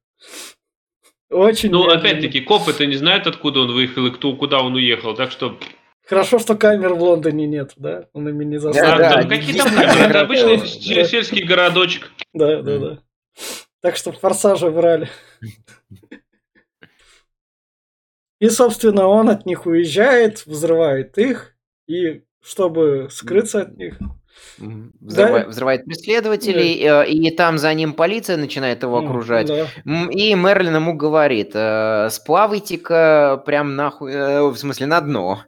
Очень 1.29 1.71
ну, 1.71 1.89
опять-таки, 1.89 2.39
копы-то 2.39 2.85
не 2.85 2.95
знают, 2.95 3.27
откуда 3.27 3.61
он 3.61 3.73
выехал 3.73 4.05
и 4.05 4.11
кто, 4.11 4.33
куда 4.33 4.61
он 4.61 4.75
уехал, 4.75 5.13
так 5.13 5.31
что 5.31 5.57
Хорошо, 6.07 6.39
что 6.39 6.55
камер 6.55 6.93
в 6.93 7.03
Лондоне 7.03 7.47
нет, 7.47 7.73
да? 7.75 8.07
Он 8.13 8.29
ими 8.29 8.45
не 8.45 8.59
заставил. 8.59 8.97
Да, 8.97 9.23
да, 9.23 9.27
какие 9.27 9.57
там 9.57 9.67
камеры? 9.69 10.09
Это 10.09 10.21
обычный 10.21 10.65
сельский 10.65 11.43
городочек. 11.43 12.11
Да, 12.33 12.61
да, 12.61 12.77
да. 12.77 12.99
Так 13.81 13.97
что 13.97 14.13
форсажи 14.13 14.71
брали. 14.71 15.09
И, 18.39 18.49
собственно, 18.49 19.07
он 19.07 19.29
от 19.29 19.45
них 19.45 19.65
уезжает, 19.65 20.45
взрывает 20.45 21.17
их, 21.17 21.55
и 21.87 22.23
чтобы 22.41 23.07
скрыться 23.09 23.61
от 23.61 23.75
них. 23.77 23.97
Взрыва- 24.59 25.43
Да, 25.43 25.45
Взрывает 25.49 25.85
преследователей, 25.85 26.81
э, 26.83 27.07
и 27.09 27.29
там 27.35 27.57
за 27.57 27.73
ним 27.73 27.93
полиция 27.93 28.37
начинает 28.37 28.81
его 28.83 28.97
окружать. 28.97 29.47
да. 29.47 29.67
И 30.11 30.33
Мерлин 30.33 30.75
ему 30.75 30.93
говорит, 30.93 31.51
э, 31.53 32.09
сплавайте-ка 32.09 33.43
прям 33.45 33.75
нахуй, 33.75 34.11
э, 34.13 34.41
в 34.47 34.57
смысле 34.57 34.87
на 34.87 35.01
дно, 35.01 35.43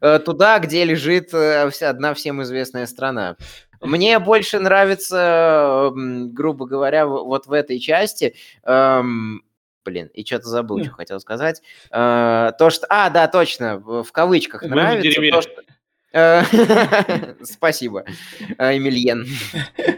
Да. 0.00 0.18
туда, 0.20 0.58
где 0.58 0.84
лежит 0.84 1.28
вся 1.28 1.90
одна 1.90 2.14
всем 2.14 2.42
известная 2.42 2.86
страна. 2.86 3.36
Мне 3.82 4.18
больше 4.18 4.58
нравится, 4.58 5.92
грубо 5.94 6.66
говоря, 6.66 7.06
вот 7.06 7.46
в 7.46 7.52
этой 7.52 7.78
части, 7.78 8.34
эм, 8.64 9.42
блин, 9.84 10.08
и 10.14 10.24
что-то 10.24 10.48
забыл, 10.48 10.78
что 10.78 10.88
М. 10.88 10.94
хотел 10.94 11.20
сказать, 11.20 11.60
то, 11.90 12.68
что, 12.70 12.86
а, 12.88 13.10
да, 13.10 13.28
точно, 13.28 13.78
в 13.78 14.10
кавычках 14.12 14.62
нравится 14.62 15.20
то, 15.30 15.42
что... 15.42 15.62
Э, 16.12 16.42
Спасибо, 17.44 18.04
э, 18.58 18.76
Эмильен. 18.76 19.26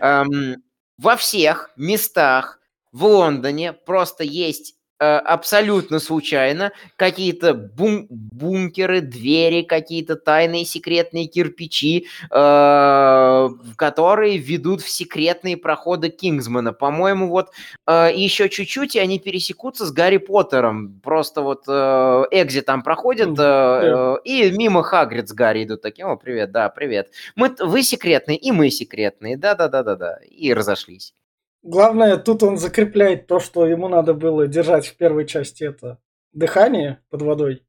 Эм, 0.00 0.56
Во 0.98 1.16
всех 1.16 1.70
местах 1.76 2.60
в 2.92 3.04
Лондоне 3.04 3.72
просто 3.72 4.24
есть 4.24 4.74
абсолютно 5.04 5.98
случайно 6.00 6.72
какие-то 6.96 7.54
бун- 7.54 8.06
бункеры, 8.10 9.00
двери, 9.00 9.62
какие-то 9.62 10.16
тайные 10.16 10.64
секретные 10.64 11.26
кирпичи, 11.26 12.06
э, 12.30 13.48
которые 13.76 14.38
ведут 14.38 14.82
в 14.82 14.88
секретные 14.90 15.56
проходы 15.56 16.08
Кингсмана. 16.08 16.72
По-моему, 16.72 17.28
вот 17.28 17.50
э, 17.86 18.10
еще 18.14 18.48
чуть-чуть, 18.48 18.96
и 18.96 18.98
они 18.98 19.18
пересекутся 19.18 19.86
с 19.86 19.92
Гарри 19.92 20.18
Поттером. 20.18 21.00
Просто 21.02 21.42
вот 21.42 21.64
э, 21.68 22.24
Экзи 22.30 22.62
там 22.62 22.82
проходит, 22.82 23.28
М, 23.28 23.34
э, 23.38 23.44
э, 23.44 24.16
и 24.24 24.50
мимо 24.50 24.82
Хагрид 24.82 25.28
с 25.28 25.32
Гарри 25.32 25.64
идут 25.64 25.82
такие, 25.82 26.06
о, 26.06 26.16
привет, 26.16 26.50
да, 26.52 26.68
привет. 26.68 27.10
Мы, 27.36 27.54
вы 27.60 27.82
секретные, 27.82 28.36
и 28.36 28.52
мы 28.52 28.70
секретные, 28.70 29.36
да-да-да-да-да. 29.36 30.18
И 30.30 30.52
разошлись. 30.52 31.14
Главное, 31.62 32.16
тут 32.16 32.42
он 32.42 32.56
закрепляет 32.56 33.26
то, 33.26 33.40
что 33.40 33.66
ему 33.66 33.88
надо 33.88 34.14
было 34.14 34.46
держать 34.46 34.86
в 34.86 34.96
первой 34.96 35.26
части, 35.26 35.64
это 35.64 35.98
дыхание 36.32 37.02
под 37.10 37.22
водой. 37.22 37.64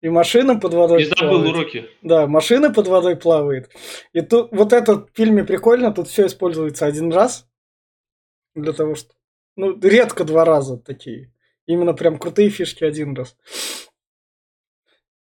И 0.00 0.08
машина 0.08 0.58
под 0.58 0.74
водой 0.74 1.04
Не 1.04 1.04
забыл 1.04 1.28
плавает. 1.42 1.54
уроки. 1.54 1.88
Да, 2.02 2.26
машина 2.26 2.72
под 2.74 2.88
водой 2.88 3.16
плавает. 3.16 3.70
И 4.12 4.20
тут 4.20 4.50
вот 4.50 4.72
это 4.72 4.96
в 4.96 5.08
фильме 5.14 5.44
прикольно, 5.44 5.92
тут 5.92 6.08
все 6.08 6.26
используется 6.26 6.86
один 6.86 7.12
раз. 7.12 7.46
Для 8.54 8.72
того, 8.72 8.96
что... 8.96 9.14
Ну, 9.56 9.78
редко 9.80 10.24
два 10.24 10.44
раза 10.44 10.76
такие. 10.76 11.32
Именно 11.66 11.94
прям 11.94 12.18
крутые 12.18 12.50
фишки 12.50 12.82
один 12.82 13.14
раз. 13.14 13.36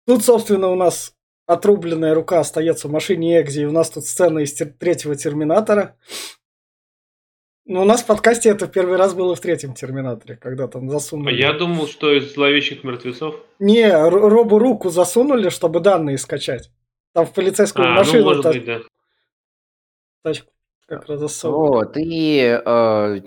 Тут, 0.07 0.25
собственно, 0.25 0.69
у 0.71 0.75
нас 0.75 1.15
отрубленная 1.47 2.15
рука 2.15 2.41
остается 2.41 2.89
в 2.89 2.91
машине 2.91 3.41
Экзи, 3.41 3.61
и 3.63 3.67
у 3.67 3.71
нас 3.73 3.91
тут 3.91 4.05
сцена 4.07 4.41
из 4.41 4.61
тер- 4.61 4.73
третьего 4.77 5.15
Терминатора. 5.15 5.97
Но 7.67 7.83
у 7.83 7.85
нас 7.87 8.03
в 8.03 8.07
подкасте 8.07 8.51
это 8.51 8.67
в 8.67 8.71
первый 8.71 8.99
раз 8.99 9.15
было 9.15 9.35
в 9.35 9.41
третьем 9.41 9.73
Терминаторе, 9.75 10.37
когда 10.37 10.69
там 10.69 10.87
А 10.89 10.91
засунули. 10.91 11.35
я 11.41 11.55
думал, 11.55 11.87
что 11.87 12.13
из 12.13 12.35
зловещих 12.35 12.85
мертвецов. 12.85 13.37
Не, 13.59 13.91
Робу 13.91 14.59
руку 14.59 14.91
засунули, 14.91 15.49
чтобы 15.49 15.81
данные 15.81 16.19
скачать. 16.19 16.71
Там 17.15 17.25
в 17.25 17.33
полицейскую 17.33 17.87
А, 17.87 17.91
ну 17.91 17.95
машину 17.97 18.25
может 18.25 18.43
та- 18.43 18.53
быть, 18.53 18.65
да. 18.67 18.81
тачку 20.23 20.51
как 20.87 21.07
раз 21.09 21.21
засовывали. 21.21 21.87
Вот, 21.87 21.97
и 21.97 22.61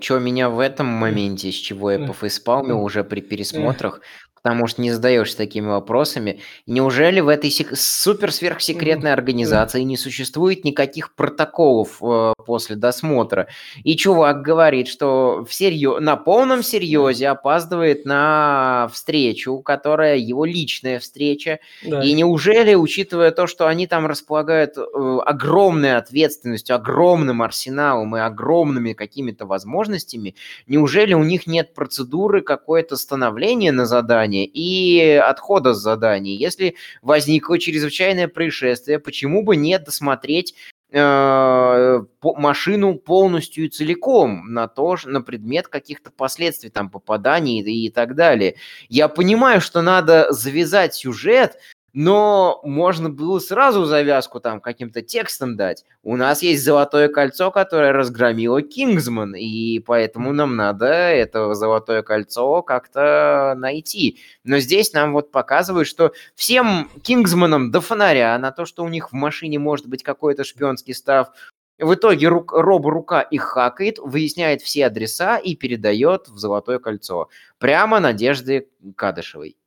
что 0.00 0.18
меня 0.20 0.48
в 0.50 0.60
этом 0.60 0.86
моменте, 0.86 1.50
с 1.50 1.54
чего 1.56 1.90
я 1.90 1.98
пофейспалмил 2.06 2.80
уже 2.80 3.02
при 3.02 3.20
пересмотрах, 3.20 4.00
потому 4.42 4.66
что 4.66 4.82
не 4.82 4.90
задаешься 4.92 5.36
такими 5.36 5.66
вопросами, 5.66 6.40
неужели 6.66 7.20
в 7.20 7.28
этой 7.28 7.50
сек- 7.50 7.76
супер-сверхсекретной 7.76 9.12
организации 9.12 9.82
не 9.82 9.96
существует 9.96 10.64
никаких 10.64 11.14
протоколов 11.14 11.98
э, 12.02 12.32
после 12.46 12.76
досмотра? 12.76 13.48
И 13.84 13.96
чувак 13.96 14.42
говорит, 14.42 14.88
что 14.88 15.44
всерьё- 15.48 16.00
на 16.00 16.16
полном 16.16 16.62
серьезе 16.62 17.28
опаздывает 17.28 18.04
на 18.04 18.88
встречу, 18.92 19.58
которая 19.58 20.16
его 20.16 20.44
личная 20.44 20.98
встреча, 20.98 21.58
Да. 21.84 22.02
и 22.02 22.12
неужели, 22.12 22.74
учитывая 22.74 23.30
то, 23.30 23.46
что 23.46 23.66
они 23.66 23.86
там 23.86 24.06
располагают 24.06 24.76
э, 24.78 25.18
огромной 25.24 25.96
ответственностью, 25.96 26.76
огромным 26.76 27.42
арсеналом 27.42 28.16
и 28.16 28.20
огромными 28.20 28.92
какими-то 28.92 29.46
возможностями, 29.46 30.34
неужели 30.66 31.14
у 31.14 31.24
них 31.24 31.46
нет 31.46 31.74
процедуры 31.74 32.42
какое-то 32.42 32.96
становления 32.96 33.72
на 33.72 33.86
задание 33.86 34.27
и 34.36 35.20
отхода 35.22 35.74
с 35.74 35.78
заданий? 35.78 36.36
Если 36.36 36.76
возникло 37.02 37.58
чрезвычайное 37.58 38.28
происшествие, 38.28 38.98
почему 38.98 39.42
бы 39.42 39.56
не 39.56 39.78
досмотреть 39.78 40.54
э, 40.90 42.00
машину 42.22 42.94
полностью 42.94 43.66
и 43.66 43.68
целиком 43.68 44.52
на 44.52 44.68
то, 44.68 44.96
на 45.04 45.20
предмет 45.20 45.68
каких-то 45.68 46.10
последствий, 46.10 46.70
там, 46.70 46.90
попаданий 46.90 47.60
и, 47.60 47.86
и 47.86 47.90
так 47.90 48.14
далее. 48.14 48.56
Я 48.88 49.08
понимаю, 49.08 49.60
что 49.60 49.82
надо 49.82 50.32
завязать 50.32 50.94
сюжет, 50.94 51.58
но 52.00 52.60
можно 52.62 53.10
было 53.10 53.40
сразу 53.40 53.84
завязку 53.84 54.38
там 54.38 54.60
каким-то 54.60 55.02
текстом 55.02 55.56
дать. 55.56 55.84
У 56.04 56.14
нас 56.14 56.42
есть 56.44 56.62
золотое 56.62 57.08
кольцо, 57.08 57.50
которое 57.50 57.90
разгромило 57.90 58.62
Кингсман, 58.62 59.34
и 59.34 59.80
поэтому 59.80 60.32
нам 60.32 60.54
надо 60.54 60.86
это 60.86 61.52
золотое 61.54 62.02
кольцо 62.02 62.62
как-то 62.62 63.56
найти. 63.58 64.20
Но 64.44 64.60
здесь 64.60 64.92
нам 64.92 65.12
вот 65.12 65.32
показывают, 65.32 65.88
что 65.88 66.12
всем 66.36 66.88
Кингсманам 67.02 67.72
до 67.72 67.80
фонаря 67.80 68.38
на 68.38 68.52
то, 68.52 68.64
что 68.64 68.84
у 68.84 68.88
них 68.88 69.10
в 69.10 69.14
машине 69.14 69.58
может 69.58 69.88
быть 69.88 70.04
какой-то 70.04 70.44
шпионский 70.44 70.94
став, 70.94 71.32
в 71.80 71.94
итоге 71.94 72.28
рук, 72.28 72.52
Роб 72.52 72.86
рука 72.86 73.22
их 73.22 73.42
хакает, 73.42 73.98
выясняет 73.98 74.62
все 74.62 74.86
адреса 74.86 75.36
и 75.36 75.56
передает 75.56 76.28
в 76.28 76.38
золотое 76.38 76.78
кольцо. 76.78 77.28
Прямо 77.58 77.98
Надежды 77.98 78.68
Кадышевой. 78.94 79.57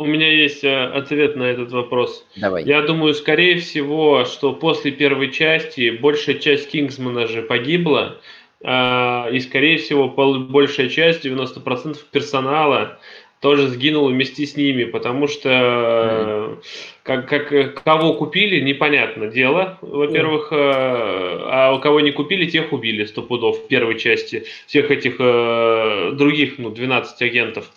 У 0.00 0.06
меня 0.06 0.32
есть 0.32 0.64
э, 0.64 0.84
ответ 0.84 1.36
на 1.36 1.42
этот 1.42 1.72
вопрос. 1.72 2.24
Давай. 2.34 2.64
Я 2.64 2.80
думаю, 2.80 3.12
скорее 3.12 3.58
всего, 3.58 4.24
что 4.24 4.54
после 4.54 4.92
первой 4.92 5.30
части 5.30 5.90
большая 5.90 6.36
часть 6.36 6.70
Кингсмана 6.70 7.26
же 7.26 7.42
погибла, 7.42 8.18
а, 8.64 9.28
и, 9.30 9.38
скорее 9.40 9.76
всего, 9.76 10.08
большая 10.08 10.88
часть, 10.88 11.26
90% 11.26 11.98
персонала 12.10 12.98
тоже 13.40 13.68
сгинула 13.68 14.08
вместе 14.08 14.46
с 14.46 14.56
ними, 14.56 14.84
потому 14.84 15.26
что 15.28 15.50
э, 15.52 16.56
как, 17.02 17.28
как, 17.28 17.52
э, 17.52 17.68
кого 17.68 18.14
купили, 18.14 18.58
непонятно 18.60 19.26
дело, 19.26 19.76
во-первых, 19.82 20.48
э, 20.50 20.56
а 20.56 21.74
у 21.76 21.80
кого 21.80 22.00
не 22.00 22.12
купили, 22.12 22.46
тех 22.46 22.72
убили 22.72 23.04
сто 23.04 23.20
пудов 23.20 23.58
в 23.58 23.68
первой 23.68 23.98
части, 23.98 24.44
всех 24.66 24.90
этих 24.90 25.16
э, 25.18 26.12
других, 26.14 26.56
ну, 26.56 26.70
12 26.70 27.20
агентов. 27.20 27.70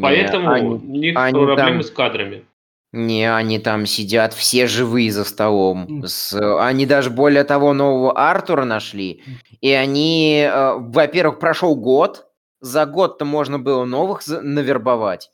Поэтому 0.00 0.50
они- 0.50 0.68
у 0.68 0.78
них 0.78 1.16
они 1.16 1.32
проблемы 1.32 1.56
там- 1.56 1.82
с 1.82 1.90
кадрами. 1.90 2.44
Не, 2.92 3.34
они 3.34 3.58
там 3.58 3.84
сидят 3.84 4.32
все 4.32 4.66
живые 4.66 5.12
за 5.12 5.24
столом. 5.24 6.04
С- 6.06 6.32
они 6.60 6.86
даже 6.86 7.10
более 7.10 7.44
того 7.44 7.72
нового 7.74 8.12
Артура 8.12 8.64
нашли. 8.64 9.22
И 9.60 9.70
они, 9.70 10.48
э, 10.50 10.74
во-первых, 10.78 11.38
прошел 11.38 11.74
год. 11.76 12.26
За 12.60 12.86
год-то 12.86 13.24
можно 13.24 13.58
было 13.58 13.84
новых 13.84 14.22
за- 14.22 14.40
навербовать. 14.40 15.30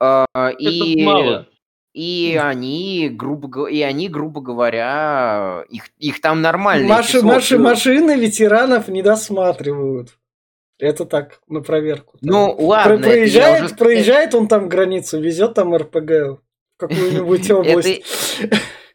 Э, 0.00 0.24
и, 0.58 1.00
Это 1.00 1.04
мало. 1.04 1.46
и 1.92 2.38
они, 2.40 3.10
грубо, 3.12 3.66
и 3.66 3.80
они, 3.82 4.08
грубо 4.08 4.40
говоря, 4.40 5.64
их, 5.68 5.84
их 5.98 6.20
там 6.20 6.40
нормально. 6.40 6.86
Наши, 6.88 7.20
наши 7.22 7.58
машины 7.58 8.16
ветеранов 8.16 8.86
не 8.88 9.02
досматривают. 9.02 10.16
Это 10.78 11.04
так, 11.04 11.40
на 11.48 11.60
проверку. 11.60 12.18
Там 12.18 12.30
Ну, 12.30 12.56
ладно. 12.58 12.98
проезжает, 12.98 13.64
уже- 13.64 13.74
проезжает 13.76 14.34
он 14.34 14.48
там 14.48 14.68
границу, 14.68 15.20
везет 15.20 15.54
там 15.54 15.74
РПГ 15.76 16.10
в 16.10 16.38
какую-нибудь 16.78 17.50
область. 17.52 18.02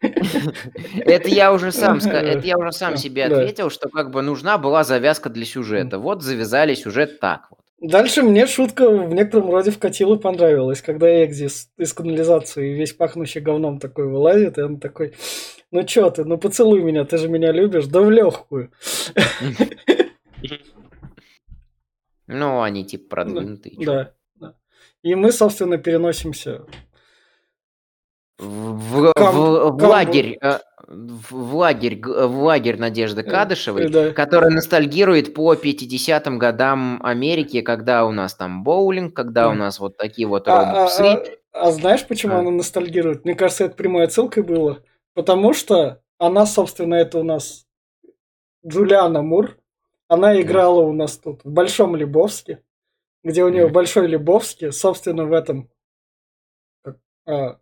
Это 0.01 1.29
я 1.29 1.53
уже 1.53 1.71
сам, 1.71 1.97
это 1.97 2.45
я 2.45 2.57
уже 2.57 2.71
сам 2.71 2.97
себе 2.97 3.25
ответил, 3.25 3.69
что 3.69 3.89
как 3.89 4.11
бы 4.11 4.21
нужна 4.21 4.57
была 4.57 4.83
завязка 4.83 5.29
для 5.29 5.45
сюжета. 5.45 5.97
Вот 5.97 6.21
завязали 6.23 6.75
сюжет 6.75 7.19
так 7.19 7.47
вот. 7.49 7.59
Дальше 7.79 8.23
мне 8.23 8.47
шутка 8.47 8.89
в 8.89 9.13
некотором 9.13 9.51
роде 9.51 9.69
вкатила 9.71 10.15
и 10.15 10.19
понравилась, 10.19 10.81
когда 10.81 11.07
Экзи 11.25 11.47
с- 11.47 11.69
из 11.77 11.93
канализации 11.93 12.73
весь 12.73 12.93
пахнущий 12.93 13.39
говном 13.39 13.79
такой 13.79 14.07
вылазит, 14.07 14.57
и 14.57 14.61
он 14.63 14.79
такой, 14.79 15.13
ну 15.71 15.83
чё 15.83 16.09
ты, 16.09 16.25
ну 16.25 16.37
поцелуй 16.39 16.81
меня, 16.81 17.05
ты 17.05 17.17
же 17.17 17.29
меня 17.29 17.51
любишь, 17.51 17.85
да 17.85 18.01
в 18.01 18.09
легкую. 18.09 18.71
Ну, 22.27 22.61
они 22.61 22.85
типа 22.85 23.09
продвинутые. 23.09 23.75
Да, 23.85 24.13
да. 24.35 24.53
И 25.01 25.15
мы, 25.15 25.31
собственно, 25.31 25.77
переносимся. 25.77 26.65
В, 28.39 29.13
Кам- 29.15 29.33
в- 29.35 29.71
в 29.79 29.83
лагерь, 29.83 30.37
э, 30.39 30.59
в, 30.87 31.55
лагерь, 31.55 31.99
в 32.05 32.43
лагерь 32.43 32.77
Надежды 32.77 33.23
Кадышевой, 33.23 33.89
да. 33.89 34.11
которая 34.11 34.51
ностальгирует 34.51 35.33
по 35.33 35.55
50-м 35.55 36.37
годам 36.37 36.99
Америки, 37.03 37.61
когда 37.61 38.05
у 38.05 38.11
нас 38.11 38.35
там 38.35 38.63
боулинг, 38.63 39.15
когда 39.15 39.49
у 39.49 39.53
нас 39.55 39.79
вот 39.79 39.97
такие 39.97 40.27
вот 40.27 40.47
А, 40.47 40.85
а- 40.85 40.87
а- 40.87 41.23
а 41.53 41.71
знаешь, 41.71 42.05
почему 42.05 42.35
А. 42.35 42.39
она 42.41 42.51
ностальгирует? 42.51 43.25
Мне 43.25 43.33
кажется, 43.33 43.65
это 43.65 43.75
прямой 43.75 44.03
отсылкой 44.03 44.43
было. 44.43 44.83
Потому 45.15 45.53
что 45.55 46.01
она, 46.19 46.45
собственно, 46.45 46.93
это 46.93 47.17
у 47.17 47.23
нас 47.23 47.65
Джулиана 48.63 49.23
Мур. 49.23 49.57
Она 50.07 50.39
играла 50.41 50.81
у 50.81 50.93
нас 50.93 51.17
тут 51.17 51.43
в 51.43 51.51
Большом 51.51 51.95
Лебовске, 51.95 52.63
где 53.23 53.43
у 53.43 53.49
нее. 53.49 53.67
Большой 53.67 54.07
Лебовский, 54.07 54.71
собственно, 54.71 55.25
в 55.25 55.33
этом... 55.33 55.69
Как, 56.83 56.97
а, 57.25 57.59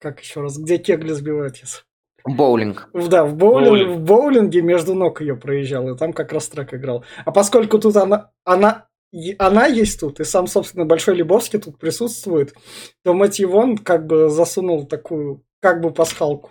как 0.00 0.20
еще 0.20 0.40
раз? 0.40 0.58
Где 0.58 0.78
кегли 0.78 1.12
сбивают? 1.12 1.56
забыл. 1.56 1.88
Боулинг. 2.24 2.90
Да, 2.92 3.24
в, 3.24 3.36
боулинг, 3.36 3.68
Боулинг. 3.68 3.90
в 3.90 4.00
боулинге 4.04 4.62
между 4.62 4.94
ног 4.94 5.20
ее 5.20 5.36
проезжал, 5.36 5.88
и 5.88 5.96
там 5.96 6.12
как 6.12 6.32
раз 6.32 6.48
трек 6.48 6.74
играл. 6.74 7.04
А 7.24 7.30
поскольку 7.30 7.78
тут 7.78 7.96
она, 7.96 8.32
она, 8.44 8.88
она 9.38 9.66
есть 9.66 10.00
тут, 10.00 10.20
и 10.20 10.24
сам, 10.24 10.46
собственно, 10.46 10.84
Большой 10.84 11.16
Лебовский 11.16 11.58
тут 11.58 11.78
присутствует, 11.78 12.54
то 13.04 13.14
Мэтью 13.14 13.48
Вон 13.50 13.78
как 13.78 14.06
бы 14.06 14.28
засунул 14.28 14.86
такую, 14.86 15.44
как 15.60 15.80
бы 15.80 15.92
пасхалку. 15.92 16.50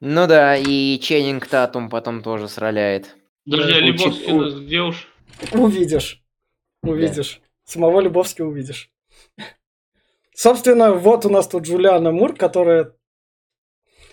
Ну 0.00 0.26
да, 0.26 0.56
и 0.56 0.98
Ченнинг 0.98 1.46
Татум 1.46 1.88
потом 1.88 2.22
тоже 2.22 2.48
сроляет. 2.48 3.16
Подожди, 3.50 3.72
Да, 3.72 3.78
а 3.78 3.80
Лебовский 3.80 4.24
учи- 4.24 4.32
у 4.32 4.40
нас 4.40 4.54
где 4.54 4.80
уж? 4.80 5.08
Увидишь. 5.52 6.22
Увидишь. 6.82 7.40
Самого 7.64 8.00
Любовски 8.00 8.42
увидишь. 8.42 8.90
Собственно, 10.34 10.92
вот 10.94 11.26
у 11.26 11.30
нас 11.30 11.48
тут 11.48 11.64
Джулиана 11.64 12.12
Мур, 12.12 12.34
которая 12.34 12.94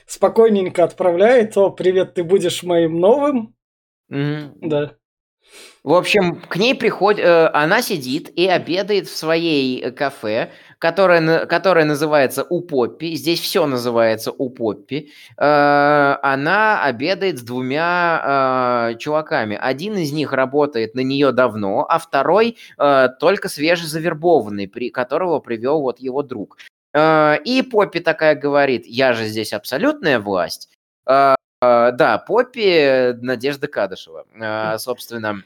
спокойненько 0.06 0.84
отправляет. 0.84 1.58
О, 1.58 1.70
привет, 1.70 2.14
ты 2.16 2.24
будешь 2.24 2.64
моим 2.64 3.00
новым. 3.00 3.56
Мгм. 4.10 4.54
Да. 4.62 4.96
В 5.84 5.94
общем, 5.94 6.42
к 6.42 6.58
ней 6.58 6.76
приходит, 6.76 7.26
э, 7.26 7.48
она 7.54 7.82
сидит 7.82 8.30
и 8.38 8.48
обедает 8.48 9.08
в 9.08 9.16
своей 9.16 9.82
э, 9.82 9.92
кафе, 9.92 10.52
которое, 10.80 11.20
на- 11.22 11.46
которое 11.46 11.86
называется 11.86 12.44
У 12.50 12.62
Поппи. 12.62 13.16
Здесь 13.16 13.40
все 13.40 13.66
называется 13.66 14.32
У 14.32 14.50
Поппи. 14.50 15.12
Э, 15.38 16.16
Она 16.22 16.84
обедает 16.84 17.40
с 17.40 17.42
двумя 17.42 18.90
э, 18.94 18.98
чуваками. 18.98 19.58
Один 19.60 19.96
из 19.98 20.12
них 20.12 20.34
работает 20.34 20.96
на 20.96 21.02
нее 21.02 21.32
давно, 21.32 21.86
а 21.90 21.98
второй 22.00 22.58
э, 22.78 23.08
только 23.20 23.50
свежезавербованный, 23.50 24.68
при 24.68 24.90
которого 24.90 25.40
привел 25.40 25.82
вот 25.82 26.00
его 26.00 26.24
друг. 26.24 26.58
Э, 26.94 27.38
И 27.44 27.62
Поппи 27.64 28.00
такая 28.00 28.36
говорит, 28.36 28.86
я 28.86 29.14
же 29.14 29.26
здесь 29.26 29.54
абсолютная 29.54 30.20
власть. 30.20 30.70
Э, 31.08 31.36
э, 31.62 31.92
Да, 31.92 32.18
Поппи 32.20 33.14
Надежда 33.22 33.68
Кадышева. 33.68 34.26
Э, 34.40 34.78
Собственно, 34.78 35.42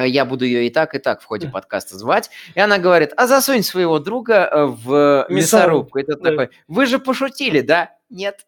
я 0.00 0.24
буду 0.24 0.44
ее 0.44 0.66
и 0.66 0.70
так, 0.70 0.94
и 0.94 0.98
так 0.98 1.20
в 1.20 1.24
ходе 1.24 1.48
подкаста 1.48 1.96
звать. 1.96 2.30
И 2.54 2.60
она 2.60 2.78
говорит, 2.78 3.12
а 3.16 3.26
засунь 3.26 3.62
своего 3.62 3.98
друга 3.98 4.48
э, 4.50 4.64
в 4.66 5.26
Мясорубку. 5.28 6.00
Да. 6.02 6.16
такой, 6.16 6.50
вы 6.68 6.86
же 6.86 6.98
пошутили, 6.98 7.60
да? 7.60 7.94
Нет. 8.08 8.46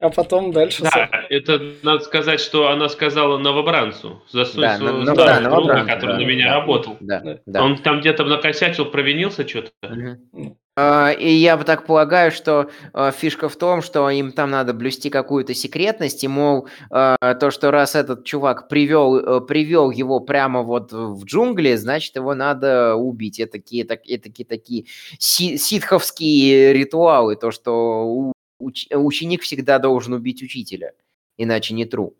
А 0.00 0.10
потом 0.10 0.52
дальше... 0.52 0.84
Да, 0.84 1.10
это 1.28 1.60
надо 1.82 2.04
сказать, 2.04 2.40
что 2.40 2.68
она 2.68 2.88
сказала 2.88 3.36
новобранцу. 3.36 4.22
Засунь 4.30 4.60
Да, 4.60 4.76
своего 4.76 5.02
старого 5.02 5.16
да, 5.16 5.34
друга, 5.34 5.50
новобранцу, 5.50 5.86
который 5.88 6.12
да, 6.12 6.18
на 6.18 6.24
меня 6.24 6.48
да. 6.48 6.54
работал. 6.54 6.96
Да, 7.00 7.40
Да. 7.46 7.64
Он 7.64 7.76
там 7.78 8.00
где-то 8.00 8.24
накосячил, 8.24 8.86
провинился 8.86 9.46
что-то. 9.46 9.72
Мгм. 9.82 10.56
А, 10.80 11.10
И 11.10 11.28
я 11.32 11.56
бы 11.56 11.64
так 11.64 11.86
полагаю, 11.86 12.30
что 12.30 12.70
а, 12.92 13.10
фишка 13.10 13.48
в 13.48 13.56
том, 13.56 13.82
что 13.82 14.08
им 14.10 14.30
там 14.30 14.50
надо 14.50 14.72
блюсти 14.72 15.10
какую-то 15.10 15.52
секретность, 15.52 16.22
и, 16.22 16.28
мол, 16.28 16.68
а, 16.90 17.16
то, 17.34 17.50
что 17.50 17.72
раз 17.72 17.96
этот 17.96 18.24
чувак 18.24 18.68
привел, 18.68 19.16
э, 19.16 19.40
привел 19.40 19.90
его 19.90 20.20
прямо 20.20 20.62
вот 20.62 20.92
в 20.92 21.24
джунгли, 21.24 21.74
значит, 21.74 22.14
его 22.14 22.32
надо 22.34 22.94
убить. 22.94 23.40
Это 23.40 23.52
такие, 23.52 23.84
так, 23.84 24.02
такие, 24.04 24.46
такие 24.46 24.84
си- 25.18 25.56
ситховские 25.58 26.72
ритуалы, 26.72 27.34
то, 27.34 27.50
что 27.50 28.32
уч- 28.62 28.94
ученик 28.94 29.42
всегда 29.42 29.80
должен 29.80 30.12
убить 30.12 30.44
учителя, 30.44 30.92
иначе 31.38 31.74
не 31.74 31.86
тру. 31.86 32.14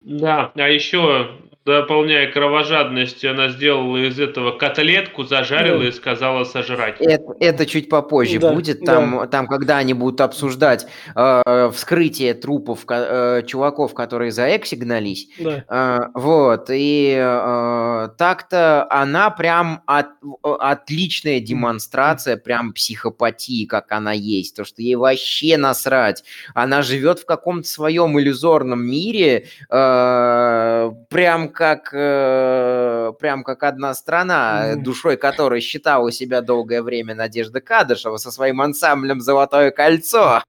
Да, 0.00 0.52
а 0.54 0.68
еще, 0.68 1.32
дополняя 1.64 2.30
кровожадность, 2.30 3.24
она 3.24 3.48
сделала 3.48 3.96
из 3.96 4.20
этого 4.20 4.52
котлетку, 4.52 5.24
зажарила 5.24 5.78
Да. 5.78 5.88
и 5.88 5.92
сказала 5.92 6.44
сожрать. 6.44 6.96
Это, 7.00 7.24
это 7.40 7.64
чуть 7.66 7.88
попозже 7.88 8.38
Да, 8.38 8.52
будет. 8.52 8.80
Там, 8.84 9.26
там, 9.30 9.46
когда 9.46 9.78
они 9.78 9.94
будут 9.94 10.20
обсуждать 10.20 10.86
э, 11.16 11.70
вскрытие 11.72 12.34
трупов 12.34 12.84
э, 12.88 13.42
чуваков, 13.46 13.94
которые 13.94 14.30
за 14.30 14.54
Экси 14.56 14.74
гнались. 14.74 15.28
Да. 15.38 15.64
Э, 15.68 15.98
вот. 16.14 16.66
И 16.70 17.16
э, 17.18 18.08
так-то 18.18 18.86
она 18.90 19.30
прям 19.30 19.82
от- 19.86 20.08
отличная 20.42 21.40
демонстрация 21.40 22.36
прям 22.36 22.74
психопатии, 22.74 23.64
как 23.64 23.90
она 23.92 24.12
есть. 24.12 24.54
То, 24.56 24.64
что 24.64 24.82
ей 24.82 24.96
вообще 24.96 25.56
насрать. 25.56 26.24
Она 26.54 26.82
живет 26.82 27.20
в 27.20 27.24
каком-то 27.26 27.66
своем 27.66 28.18
иллюзорном 28.20 28.84
мире, 28.84 29.46
э, 29.70 30.90
прям 31.08 31.48
как 31.54 31.90
э, 31.94 33.12
прям 33.18 33.44
как 33.44 33.62
одна 33.62 33.94
страна, 33.94 34.76
душой 34.76 35.16
которой 35.16 35.60
считала 35.60 36.12
себя 36.12 36.42
долгое 36.42 36.82
время 36.82 37.14
Надежда 37.14 37.60
Кадышева 37.60 38.18
со 38.18 38.30
своим 38.30 38.60
ансамблем 38.60 39.20
«Золотое 39.20 39.70
кольцо». 39.70 40.42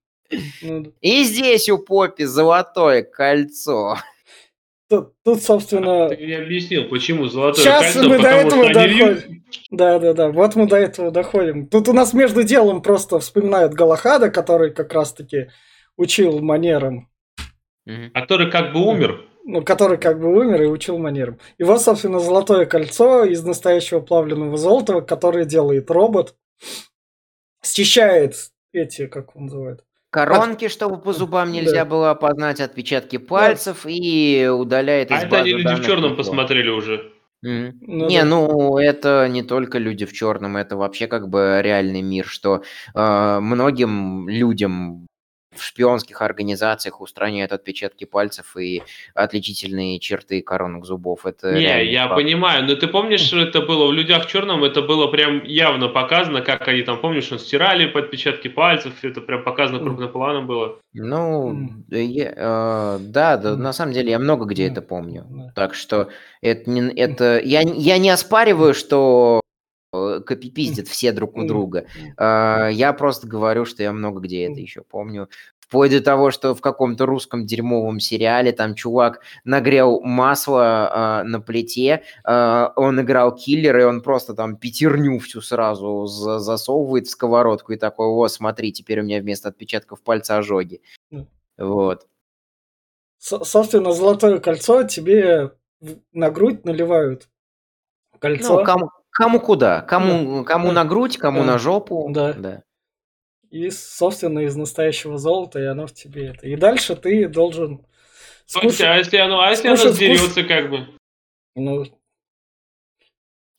Ну. 0.62 0.92
И 1.02 1.24
здесь 1.24 1.70
у 1.70 1.78
Поппи 1.78 2.24
«Золотое 2.24 3.04
кольцо». 3.04 3.98
Тут, 4.88 5.14
тут, 5.24 5.42
собственно... 5.42 6.10
Ты 6.10 6.18
мне 6.18 6.38
объяснил, 6.38 6.88
почему 6.88 7.28
золотое 7.28 7.64
Сейчас 7.64 7.94
кольцо, 7.94 8.10
мы 8.10 8.20
до 8.20 8.28
этого 8.28 8.74
доходим. 8.74 9.44
Да, 9.72 9.98
да, 9.98 10.14
да. 10.14 10.30
Вот 10.30 10.56
мы 10.56 10.68
до 10.68 10.76
этого 10.76 11.10
доходим. 11.10 11.68
Тут 11.68 11.88
у 11.88 11.94
нас 11.94 12.14
между 12.14 12.44
делом 12.44 12.84
просто 12.84 13.20
вспоминают 13.20 13.74
Галахада, 13.74 14.30
который 14.30 14.72
как 14.72 14.94
раз-таки 14.94 15.50
учил 15.98 16.40
манерам. 16.40 17.10
Который 18.14 18.52
как 18.52 18.74
бы 18.74 18.82
умер. 18.86 19.26
Ну, 19.48 19.62
который 19.64 19.98
как 19.98 20.20
бы 20.20 20.28
умер 20.36 20.64
и 20.64 20.66
учил 20.66 20.98
манерам. 20.98 21.38
И 21.60 21.64
вот, 21.64 21.80
собственно, 21.82 22.20
золотое 22.20 22.66
кольцо 22.66 23.24
из 23.26 23.44
настоящего 23.44 24.00
плавленного 24.00 24.58
золота, 24.58 25.02
которое 25.02 25.46
делает 25.46 25.92
робот, 25.92 26.36
счищает 27.64 28.36
эти, 28.74 29.08
как 29.08 29.36
он 29.36 29.44
называет, 29.44 29.84
Коронки, 30.10 30.70
чтобы 30.70 30.98
по 30.98 31.12
зубам 31.12 31.50
Да. 31.52 31.60
нельзя 31.60 31.84
было 31.86 32.12
опознать 32.12 32.62
отпечатки 32.62 33.18
пальцев 33.18 33.86
и 33.86 34.48
удаляет 34.50 35.12
из 35.12 35.18
А 35.18 35.20
это 35.20 35.30
базы 35.30 35.50
люди 35.50 35.76
в 35.76 35.86
черном 35.86 36.12
никто. 36.12 36.24
посмотрели 36.24 36.70
уже. 36.70 37.12
Мгм. 37.42 37.78
Ну 37.82 38.08
не, 38.08 38.20
да. 38.22 38.26
ну 38.26 38.78
это 38.78 39.28
не 39.30 39.44
только 39.44 39.78
люди 39.78 40.06
в 40.06 40.14
черном, 40.14 40.56
это 40.58 40.78
вообще 40.78 41.08
как 41.08 41.28
бы 41.28 41.60
реальный 41.62 42.02
мир, 42.02 42.26
что 42.26 42.64
э, 42.96 43.40
многим 43.42 44.28
людям 44.30 45.06
в 45.58 45.64
шпионских 45.64 46.22
организациях 46.22 47.02
устраняют 47.02 47.52
отпечатки 47.52 48.06
пальцев 48.06 48.56
и 48.58 48.84
отличительные 49.14 50.00
черты 50.00 50.42
коронок 50.42 50.86
зубов. 50.86 51.26
Это 51.26 51.52
Не, 51.54 51.86
я 51.92 52.08
факт. 52.08 52.16
понимаю, 52.22 52.64
но 52.66 52.76
ты 52.76 52.88
помнишь, 52.88 53.22
что 53.22 53.40
это 53.40 53.62
было 53.62 53.88
в 53.88 53.94
«Людях 53.94 54.26
в 54.26 54.30
черном», 54.30 54.64
это 54.64 54.82
было 54.82 55.08
прям 55.08 55.44
явно 55.44 55.88
показано, 55.88 56.42
как 56.42 56.68
они 56.68 56.82
там, 56.84 57.00
помнишь, 57.00 57.32
он 57.32 57.40
стирали 57.40 57.86
отпечатки 57.98 58.48
пальцев, 58.48 58.94
это 59.04 59.22
прям 59.22 59.44
показано 59.44 59.80
крупным 59.80 60.12
планом 60.12 60.48
было. 60.48 60.80
Ну, 60.94 61.70
да, 61.88 61.98
я- 61.98 62.34
э, 62.36 62.98
да, 63.02 63.38
да, 63.38 63.56
на 63.56 63.74
самом 63.74 63.94
деле 63.94 64.12
я 64.12 64.20
много 64.20 64.46
где 64.46 64.68
это 64.68 64.82
помню. 64.82 65.26
Так 65.56 65.74
что 65.74 66.10
это 66.42 66.70
не, 66.70 66.94
это 66.94 67.40
я, 67.44 67.62
я 67.62 67.98
не 67.98 68.10
оспариваю, 68.10 68.74
что 68.74 69.40
э, 69.44 69.45
копипиздят 70.26 70.88
все 70.88 71.12
друг 71.12 71.36
у 71.36 71.46
друга. 71.48 71.86
Э, 72.18 72.70
Я 72.72 72.94
просто 72.94 73.28
говорю, 73.28 73.66
что 73.66 73.84
я 73.84 73.92
много 73.94 74.20
где 74.22 74.44
это 74.46 74.60
еще 74.60 74.82
помню. 74.82 75.30
Вплоть 75.60 75.90
до 75.90 76.00
того, 76.02 76.30
что 76.30 76.54
в 76.54 76.62
каком-то 76.62 77.08
русском 77.08 77.48
дерьмовом 77.48 78.00
сериале 78.00 78.52
там 78.52 78.76
чувак 78.76 79.22
нагрел 79.46 80.00
масло 80.02 81.22
э, 81.22 81.28
на 81.28 81.42
плите, 81.42 82.04
э, 82.24 82.68
он 82.76 83.02
играл 83.02 83.36
киллера, 83.36 83.82
и 83.82 83.86
он 83.86 84.02
просто 84.02 84.36
там 84.36 84.58
пятерню 84.58 85.18
всю 85.18 85.42
сразу 85.42 86.06
за- 86.06 86.38
засовывает 86.38 87.08
в 87.08 87.10
сковородку 87.10 87.74
и 87.74 87.78
такой, 87.78 88.06
о, 88.08 88.28
смотри, 88.28 88.72
теперь 88.74 89.00
у 89.00 89.04
меня 89.04 89.20
вместо 89.20 89.50
отпечатков 89.50 90.02
пальца 90.04 90.38
ожоги. 90.38 90.82
Вот. 91.58 92.06
Со- 93.18 93.44
собственно, 93.44 93.92
золотое 93.92 94.38
кольцо 94.40 94.84
тебе 94.84 95.52
на 96.14 96.30
грудь 96.30 96.64
наливают 96.66 97.28
кольцо. 98.20 98.60
Ну, 98.60 98.64
кому, 98.66 98.90
кому 99.16 99.40
куда? 99.40 99.82
Кому, 99.82 100.44
кому 100.44 100.72
на 100.72 100.86
грудь, 100.86 101.18
кому 101.18 101.44
на 101.44 101.58
жопу. 101.58 102.08
Да. 102.10 102.34
да. 102.34 102.64
И, 103.50 103.70
собственно, 103.70 104.40
из 104.40 104.56
настоящего 104.56 105.18
золота, 105.18 105.60
и 105.60 105.66
оно 105.66 105.88
в 105.88 105.94
тебе 105.94 106.28
это. 106.28 106.46
И 106.48 106.56
дальше 106.58 106.96
ты 106.96 107.28
должен 107.30 107.86
Слушайте, 108.46 108.76
скушать. 108.76 108.94
а 108.94 108.98
если 108.98 109.18
оно, 109.18 109.40
а 109.40 109.50
если 109.50 109.68
оно 109.70 109.78
скушать 109.78 109.96
сдерется 109.96 110.44
как 110.44 110.70
бы? 110.70 110.88
Ну, 111.56 111.86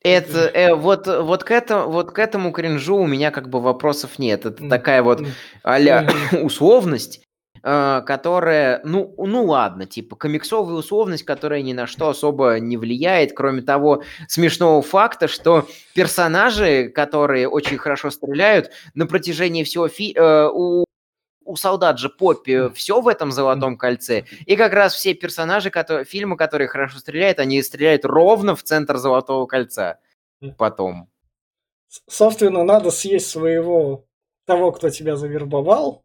Это 0.02 0.38
э, 0.40 0.74
вот, 0.74 1.06
вот, 1.06 1.44
к 1.44 1.50
этому, 1.50 1.90
вот 1.90 2.12
к 2.12 2.18
этому 2.18 2.52
кринжу 2.52 2.96
у 2.96 3.06
меня 3.06 3.30
как 3.30 3.48
бы 3.48 3.60
вопросов 3.60 4.18
нет. 4.18 4.44
Это 4.44 4.68
такая 4.68 5.02
вот 5.02 5.20
м, 5.20 5.28
а 5.62 5.78
условность, 6.42 7.25
которая, 7.62 8.80
ну, 8.84 9.14
ну 9.18 9.44
ладно, 9.44 9.86
типа 9.86 10.16
комиксовая 10.16 10.74
условность, 10.74 11.24
которая 11.24 11.62
ни 11.62 11.72
на 11.72 11.86
что 11.86 12.08
особо 12.08 12.58
не 12.58 12.76
влияет, 12.76 13.32
кроме 13.34 13.62
того 13.62 14.02
смешного 14.28 14.82
факта, 14.82 15.28
что 15.28 15.66
персонажи, 15.94 16.88
которые 16.88 17.48
очень 17.48 17.78
хорошо 17.78 18.10
стреляют, 18.10 18.70
на 18.94 19.06
протяжении 19.06 19.64
всего 19.64 19.88
фи- 19.88 20.14
э, 20.16 20.48
у 20.52 20.86
у 21.46 21.54
солдат 21.56 21.98
же 21.98 22.08
Поппи 22.08 22.70
все 22.74 23.00
в 23.00 23.08
этом 23.08 23.30
золотом 23.30 23.78
кольце. 23.78 24.24
И 24.46 24.56
как 24.56 24.72
раз 24.72 24.94
все 24.94 25.14
персонажи 25.14 25.70
которые, 25.70 26.04
фильма, 26.04 26.36
которые 26.36 26.68
хорошо 26.68 26.98
стреляют, 26.98 27.38
они 27.38 27.62
стреляют 27.62 28.04
ровно 28.04 28.56
в 28.56 28.62
центр 28.62 28.96
золотого 28.96 29.46
кольца. 29.46 30.00
Потом. 30.58 31.08
Собственно, 32.08 32.64
надо 32.64 32.90
съесть 32.90 33.28
своего 33.28 34.04
того, 34.44 34.72
кто 34.72 34.90
тебя 34.90 35.16
завербовал. 35.16 36.04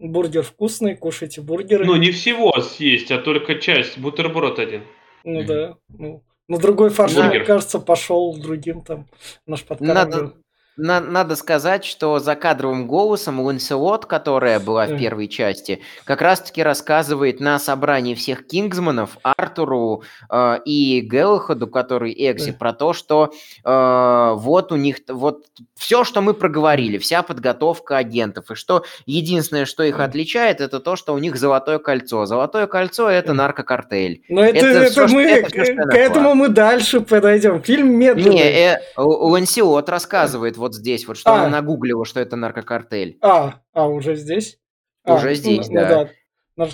Бургер 0.00 0.42
вкусный, 0.42 0.96
кушайте 0.96 1.42
бургеры. 1.42 1.84
Ну, 1.84 1.94
не 1.96 2.10
всего 2.10 2.58
съесть, 2.60 3.10
а 3.10 3.18
только 3.18 3.56
часть, 3.56 3.98
бутерброд 3.98 4.58
один. 4.58 4.82
Ну 5.24 5.44
да. 5.44 5.76
Ну, 5.88 6.24
но 6.48 6.58
другой 6.58 6.88
фарш, 6.88 7.14
мне 7.14 7.40
кажется, 7.40 7.78
пошел 7.78 8.34
другим 8.36 8.80
там 8.80 9.06
наш 9.46 9.62
подкаст. 9.62 9.94
Надо, 9.94 10.34
на- 10.80 11.00
надо 11.00 11.36
сказать, 11.36 11.84
что 11.84 12.18
за 12.18 12.34
кадровым 12.34 12.86
голосом 12.86 13.40
Ланселот, 13.40 14.06
которая 14.06 14.58
была 14.60 14.86
в 14.86 14.98
первой 14.98 15.28
части, 15.28 15.80
как 16.04 16.22
раз-таки 16.22 16.62
рассказывает 16.62 17.40
на 17.40 17.58
собрании 17.58 18.14
всех 18.14 18.46
Кингсманов, 18.46 19.18
Артуру 19.22 20.02
э, 20.30 20.58
и 20.64 21.00
Геллаходу, 21.00 21.66
который 21.68 22.12
Экси, 22.12 22.52
про 22.52 22.72
то, 22.72 22.92
что 22.92 23.32
э, 23.64 24.32
вот 24.36 24.72
у 24.72 24.76
них, 24.76 24.96
вот 25.08 25.46
все, 25.76 26.04
что 26.04 26.20
мы 26.22 26.34
проговорили, 26.34 26.98
вся 26.98 27.22
подготовка 27.22 27.98
агентов, 27.98 28.50
и 28.50 28.54
что 28.54 28.84
единственное, 29.06 29.66
что 29.66 29.82
их 29.82 30.00
отличает, 30.00 30.60
это 30.60 30.80
то, 30.80 30.96
что 30.96 31.14
у 31.14 31.18
них 31.18 31.36
золотое 31.36 31.78
кольцо. 31.78 32.26
Золотое 32.26 32.66
кольцо– 32.66 33.08
это 33.10 33.32
наркокартель. 33.34 34.22
Но 34.28 34.42
это, 34.42 34.66
это, 34.66 34.78
это 34.84 35.06
мы, 35.12 35.22
это 35.22 35.50
к 35.50 35.94
этому 35.94 36.34
мы 36.34 36.48
дальше 36.48 37.00
подойдем. 37.00 37.62
Фильм 37.62 37.92
медленный. 37.92 38.34
Не, 38.34 38.74
э, 38.74 38.80
Ланселот 38.96 39.88
рассказывает 39.88 40.56
вот 40.56 40.69
здесь, 40.74 41.06
вот 41.06 41.16
что 41.16 41.32
а. 41.32 41.40
она 41.40 41.48
нагуглила, 41.48 42.04
что 42.04 42.20
это 42.20 42.36
наркокартель. 42.36 43.18
А, 43.20 43.60
а 43.72 43.88
уже 43.88 44.16
здесь? 44.16 44.58
Уже 45.04 45.30
а, 45.30 45.34
здесь, 45.34 45.68
ну, 45.68 45.74
да. 45.74 46.08
Ну, 46.56 46.66
да. 46.66 46.70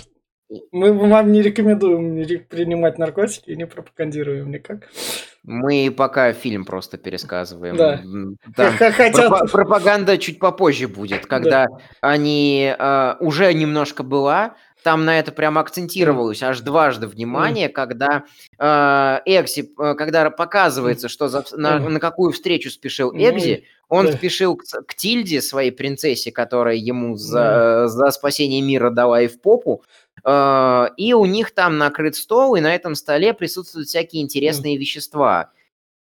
Мы 0.71 0.93
вам 0.93 1.31
не 1.33 1.41
рекомендуем 1.41 2.25
принимать 2.47 2.97
наркотики 2.97 3.49
и 3.49 3.55
не 3.57 3.67
пропагандируем 3.67 4.49
никак. 4.49 4.87
Мы 5.43 5.93
пока 5.95 6.31
фильм 6.31 6.63
просто 6.63 6.97
пересказываем. 6.97 7.75
Да. 7.75 8.01
Там 8.55 8.73
Хотят... 8.77 9.27
проп- 9.27 9.51
пропаганда 9.51 10.17
чуть 10.17 10.39
попозже 10.39 10.87
будет, 10.87 11.25
когда 11.25 11.65
да. 11.65 11.77
они 12.01 12.73
э, 12.77 13.15
уже 13.19 13.53
немножко 13.53 14.03
была, 14.03 14.55
там 14.83 15.05
на 15.05 15.19
это 15.19 15.31
прям 15.31 15.57
акцентировалось 15.57 16.43
аж 16.43 16.59
дважды 16.61 17.07
внимание, 17.07 17.69
когда 17.69 18.23
э, 18.57 19.19
Экси, 19.25 19.71
э, 19.77 19.95
когда 19.95 20.29
показывается, 20.29 21.09
что 21.09 21.27
за, 21.27 21.43
на, 21.53 21.79
на 21.79 21.99
какую 21.99 22.31
встречу 22.31 22.69
спешил 22.69 23.11
Экзи, 23.13 23.65
он 23.89 24.11
спешил 24.11 24.55
к, 24.55 24.63
к 24.63 24.95
Тильде, 24.95 25.41
своей 25.41 25.71
принцессе, 25.71 26.31
которая 26.31 26.75
ему 26.75 27.15
за, 27.15 27.87
за 27.87 28.11
спасение 28.11 28.61
мира 28.61 28.89
дала 28.89 29.21
и 29.21 29.27
в 29.27 29.41
попу, 29.41 29.83
э, 30.23 30.87
и 30.97 31.13
у 31.13 31.25
них 31.25 31.51
там 31.51 31.77
накрыт 31.77 32.15
стол, 32.15 32.55
и 32.55 32.61
на 32.61 32.73
этом 32.73 32.95
столе 32.95 33.33
присутствуют 33.33 33.87
всякие 33.87 34.21
интересные 34.21 34.77
вещества. 34.77 35.51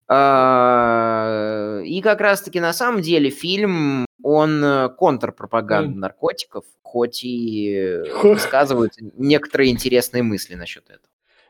Э, 0.08 1.82
и 1.86 2.02
как 2.02 2.20
раз-таки 2.20 2.60
на 2.60 2.74
самом 2.74 3.02
деле 3.02 3.30
фильм 3.30 4.06
он 4.24 4.64
э, 4.64 4.90
контрпропаганда 4.90 5.96
mm. 5.96 6.00
наркотиков, 6.00 6.66
хоть 6.92 7.24
и 7.24 8.02
высказывают 8.24 8.94
некоторые 9.00 9.72
интересные 9.72 10.24
мысли 10.24 10.56
насчет 10.56 10.84
этого. 10.90 11.08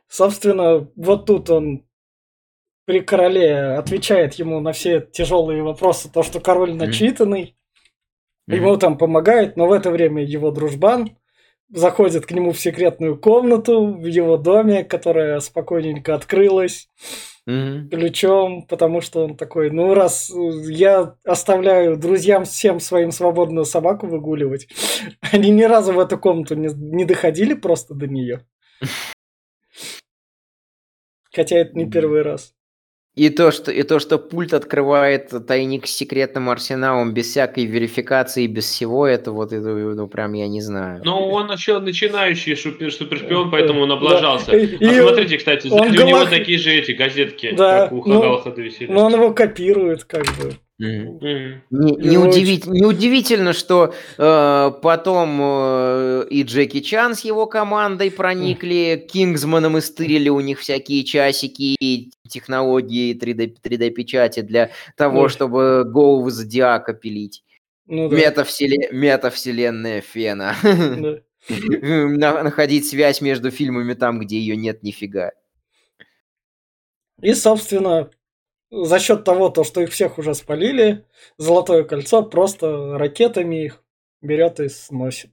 Собственно, 0.07 0.87
вот 0.95 1.25
тут 1.25 1.49
он 1.49 1.83
при 2.85 2.99
короле 2.99 3.77
отвечает 3.77 4.35
ему 4.35 4.59
на 4.59 4.71
все 4.71 5.01
тяжелые 5.01 5.63
вопросы, 5.63 6.11
то, 6.11 6.21
что 6.21 6.39
король 6.39 6.75
начитанный, 6.75 7.55
mm. 8.49 8.55
ему 8.55 8.77
там 8.77 8.97
помогает, 8.97 9.57
но 9.57 9.67
в 9.67 9.71
это 9.71 9.89
время 9.89 10.23
его 10.23 10.51
дружбан 10.51 11.17
заходит 11.69 12.25
к 12.25 12.31
нему 12.31 12.51
в 12.51 12.59
секретную 12.59 13.17
комнату 13.17 13.93
в 13.93 14.05
его 14.05 14.37
доме, 14.37 14.83
которая 14.83 15.39
спокойненько 15.39 16.13
открылась 16.13 16.87
mm-hmm. 17.47 17.89
ключом, 17.89 18.65
потому 18.67 19.01
что 19.01 19.25
он 19.25 19.35
такой, 19.37 19.69
ну 19.71 19.93
раз 19.93 20.31
я 20.67 21.15
оставляю 21.23 21.97
друзьям 21.97 22.45
всем 22.45 22.79
своим 22.79 23.11
свободную 23.11 23.65
собаку 23.65 24.07
выгуливать, 24.07 24.67
они 25.31 25.51
ни 25.51 25.63
разу 25.63 25.93
в 25.93 25.99
эту 25.99 26.17
комнату 26.17 26.55
не, 26.55 26.69
не 26.73 27.05
доходили 27.05 27.53
просто 27.53 27.93
до 27.93 28.07
нее. 28.07 28.45
Хотя 31.33 31.57
это 31.57 31.77
не 31.77 31.89
первый 31.89 32.23
раз. 32.23 32.53
И 33.13 33.29
то, 33.29 33.51
что, 33.51 33.71
и 33.71 33.83
то, 33.83 33.99
что 33.99 34.17
пульт 34.17 34.53
открывает 34.53 35.33
тайник 35.45 35.85
с 35.85 35.91
секретным 35.91 36.49
арсеналом 36.49 37.13
без 37.13 37.27
всякой 37.27 37.65
верификации, 37.65 38.47
без 38.47 38.63
всего, 38.65 39.05
это 39.05 39.33
вот, 39.33 39.51
это, 39.51 39.67
ну, 39.67 40.07
прям 40.07 40.31
я 40.31 40.47
не 40.47 40.61
знаю. 40.61 41.01
Ну, 41.03 41.27
он 41.27 41.51
еще 41.51 41.79
начинающий 41.79 42.55
супер, 42.55 42.93
супершпион, 42.93 43.51
поэтому 43.51 43.81
он 43.81 43.91
облажался. 43.91 44.51
Да. 44.51 44.57
И 44.57 44.85
а 44.85 45.01
смотрите, 45.01 45.37
кстати, 45.37 45.67
сзади 45.67 45.97
у 45.97 46.07
него 46.07 46.25
такие 46.25 46.57
же 46.57 46.71
эти 46.71 46.93
газетки, 46.93 47.53
да, 47.53 47.83
как 47.83 47.91
у 47.91 48.03
ну, 48.07 48.43
Но 48.87 49.05
он 49.05 49.13
его 49.13 49.33
копирует, 49.33 50.05
как 50.05 50.23
бы. 50.23 50.53
Не, 50.81 51.61
неудивить, 51.69 52.65
неудивительно, 52.65 53.53
что 53.53 53.93
э, 54.17 54.71
потом 54.81 55.39
э, 55.39 56.25
и 56.31 56.41
Джеки 56.41 56.79
Чан 56.79 57.13
с 57.13 57.21
его 57.21 57.45
командой 57.45 58.09
проникли 58.09 59.05
к 59.07 59.11
Кингсманам 59.11 59.77
и 59.77 59.81
стырили 59.81 60.29
у 60.29 60.39
них 60.39 60.59
всякие 60.59 61.03
часики 61.03 61.75
и 61.79 62.11
технологии 62.27 63.15
3D, 63.15 63.57
3D-печати 63.63 64.41
для 64.41 64.71
того, 64.97 65.29
чтобы 65.29 65.83
голову 65.85 66.31
Зодиака 66.31 66.93
пилить. 66.93 67.43
Ну, 67.85 68.09
да. 68.09 68.15
Метавселе... 68.15 68.89
Метавселенная 68.91 70.01
Фена. 70.01 70.55
Да. 70.63 71.21
Находить 72.43 72.87
связь 72.87 73.21
между 73.21 73.51
фильмами 73.51 73.93
там, 73.93 74.19
где 74.19 74.39
ее 74.39 74.55
нет 74.55 74.81
нифига. 74.81 75.31
И, 77.21 77.35
собственно, 77.35 78.09
за 78.71 78.99
счет 78.99 79.23
того, 79.23 79.49
то, 79.49 79.63
что 79.63 79.81
их 79.81 79.91
всех 79.91 80.17
уже 80.17 80.33
спалили, 80.33 81.05
Золотое 81.37 81.83
кольцо 81.83 82.23
просто 82.23 82.97
ракетами 82.97 83.65
их 83.65 83.83
берет 84.21 84.59
и 84.59 84.69
сносит. 84.69 85.31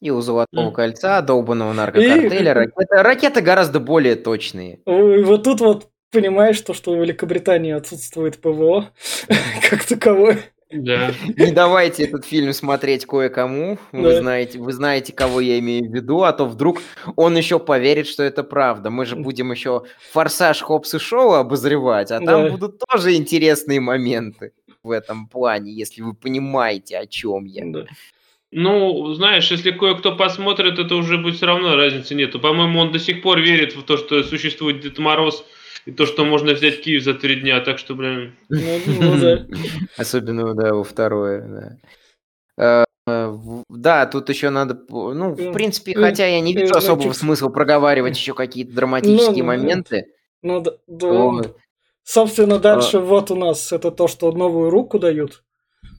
И 0.00 0.10
у 0.10 0.20
Золотого 0.20 0.70
mm. 0.70 0.72
кольца, 0.72 1.22
долбанного 1.22 1.72
наркокартеля, 1.72 2.50
и... 2.50 2.54
ракеты, 2.54 2.86
ракеты 2.90 3.40
гораздо 3.40 3.78
более 3.78 4.16
точные. 4.16 4.80
И 4.84 5.22
вот 5.22 5.44
тут 5.44 5.60
вот 5.60 5.88
понимаешь, 6.10 6.60
то, 6.60 6.74
что 6.74 6.92
в 6.92 7.00
Великобритании 7.00 7.72
отсутствует 7.72 8.38
ПВО 8.38 8.90
как 9.70 9.84
таковое. 9.84 10.40
Да. 10.72 11.12
Не 11.36 11.52
давайте 11.52 12.04
этот 12.04 12.24
фильм 12.24 12.52
смотреть 12.52 13.06
кое-кому. 13.06 13.78
Вы 13.92 14.02
да. 14.02 14.20
знаете, 14.20 14.58
вы 14.58 14.72
знаете, 14.72 15.12
кого 15.12 15.40
я 15.40 15.58
имею 15.58 15.90
в 15.90 15.94
виду, 15.94 16.22
а 16.22 16.32
то 16.32 16.46
вдруг 16.46 16.80
он 17.16 17.36
еще 17.36 17.58
поверит, 17.58 18.06
что 18.06 18.22
это 18.22 18.42
правда. 18.42 18.90
Мы 18.90 19.04
же 19.04 19.16
будем 19.16 19.52
еще 19.52 19.82
Форсаж 20.12 20.60
Хопс 20.60 20.94
и 20.94 20.98
Шоу 20.98 21.32
обозревать, 21.32 22.10
а 22.10 22.18
там 22.20 22.44
да. 22.44 22.50
будут 22.50 22.80
тоже 22.88 23.14
интересные 23.14 23.80
моменты 23.80 24.52
в 24.82 24.90
этом 24.90 25.28
плане, 25.28 25.72
если 25.72 26.02
вы 26.02 26.14
понимаете, 26.14 26.98
о 26.98 27.06
чем 27.06 27.44
я. 27.44 27.64
Да. 27.66 27.86
Ну, 28.50 29.14
знаешь, 29.14 29.50
если 29.50 29.70
кое-кто 29.70 30.14
посмотрит, 30.14 30.78
это 30.78 30.94
уже 30.94 31.16
будет 31.16 31.36
все 31.36 31.46
равно 31.46 31.74
разницы 31.74 32.14
нету. 32.14 32.38
По-моему, 32.38 32.80
он 32.80 32.92
до 32.92 32.98
сих 32.98 33.22
пор 33.22 33.40
верит 33.40 33.74
в 33.74 33.82
то, 33.82 33.96
что 33.96 34.22
существует 34.22 34.80
Дед 34.80 34.98
Мороз 34.98 35.44
и 35.86 35.92
то, 35.92 36.06
что 36.06 36.24
можно 36.24 36.52
взять 36.52 36.82
Киев 36.82 37.02
за 37.02 37.14
три 37.14 37.36
дня, 37.36 37.60
так 37.60 37.78
что, 37.78 37.94
блин... 37.94 38.34
Ну, 38.48 38.80
ну 38.86 39.20
да. 39.20 39.46
Особенно, 39.96 40.54
да, 40.54 40.74
во 40.74 40.84
второе, 40.84 41.78
да. 42.56 42.86
Э, 43.06 43.32
да, 43.68 44.06
тут 44.06 44.28
еще 44.28 44.50
надо, 44.50 44.78
ну, 44.88 45.32
в 45.34 45.52
принципе, 45.52 45.94
хотя 45.94 46.26
я 46.26 46.40
не 46.40 46.54
вижу 46.54 46.74
особого 46.74 47.12
смысла 47.12 47.48
проговаривать 47.48 48.16
еще 48.16 48.34
какие-то 48.34 48.72
драматические 48.74 49.42
ну, 49.42 49.48
моменты. 49.48 50.06
Ну, 50.42 50.60
да, 50.60 50.72
да. 50.86 51.50
Собственно, 52.04 52.58
дальше 52.58 52.98
вот 52.98 53.30
у 53.30 53.36
нас 53.36 53.72
это 53.72 53.90
то, 53.90 54.08
что 54.08 54.32
новую 54.32 54.70
руку 54.70 54.98
дают. 54.98 55.42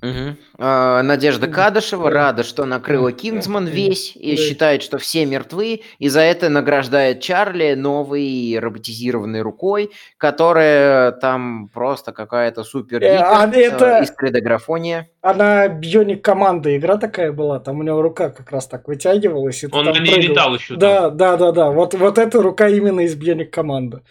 Угу. 0.04 0.36
А, 0.60 1.02
Надежда 1.02 1.48
Кадышева 1.48 2.10
рада, 2.10 2.44
что 2.44 2.66
накрыла 2.66 3.14
Кингсман 3.14 3.66
весь 3.68 4.16
и 4.18 4.36
считает, 4.36 4.84
что 4.84 4.98
все 4.98 5.26
мертвы, 5.26 5.82
и 5.98 6.10
за 6.10 6.20
это 6.20 6.50
награждает 6.50 7.22
Чарли 7.22 7.74
новой 7.74 8.60
роботизированной 8.60 9.42
рукой, 9.42 9.92
которая 10.18 11.14
там 11.14 11.70
просто 11.74 12.12
какая-то 12.12 12.66
супер 12.66 13.02
э, 13.02 13.16
а 13.16 13.48
это... 13.48 14.00
из 14.00 14.12
3D-графония. 14.12 15.08
Она 15.22 15.70
бионик 15.70 16.22
команда 16.22 16.76
игра 16.76 16.98
такая 16.98 17.32
была, 17.32 17.62
там 17.62 17.80
у 17.80 17.84
него 17.84 18.02
рука 18.02 18.30
как 18.30 18.52
раз 18.52 18.68
так 18.68 18.90
вытягивалась. 18.90 19.64
И 19.64 19.70
Он 19.72 19.86
на 19.86 20.00
ней 20.00 20.20
летал 20.20 20.54
еще. 20.54 20.76
Да, 20.76 21.04
там. 21.04 21.18
да, 21.18 21.38
да, 21.38 21.52
да. 21.54 21.72
Вот, 21.72 21.94
вот 21.94 22.18
эта 22.18 22.42
рука 22.42 22.68
именно 22.68 23.00
из 23.02 23.16
бионик 23.16 23.54
команды. 23.54 24.02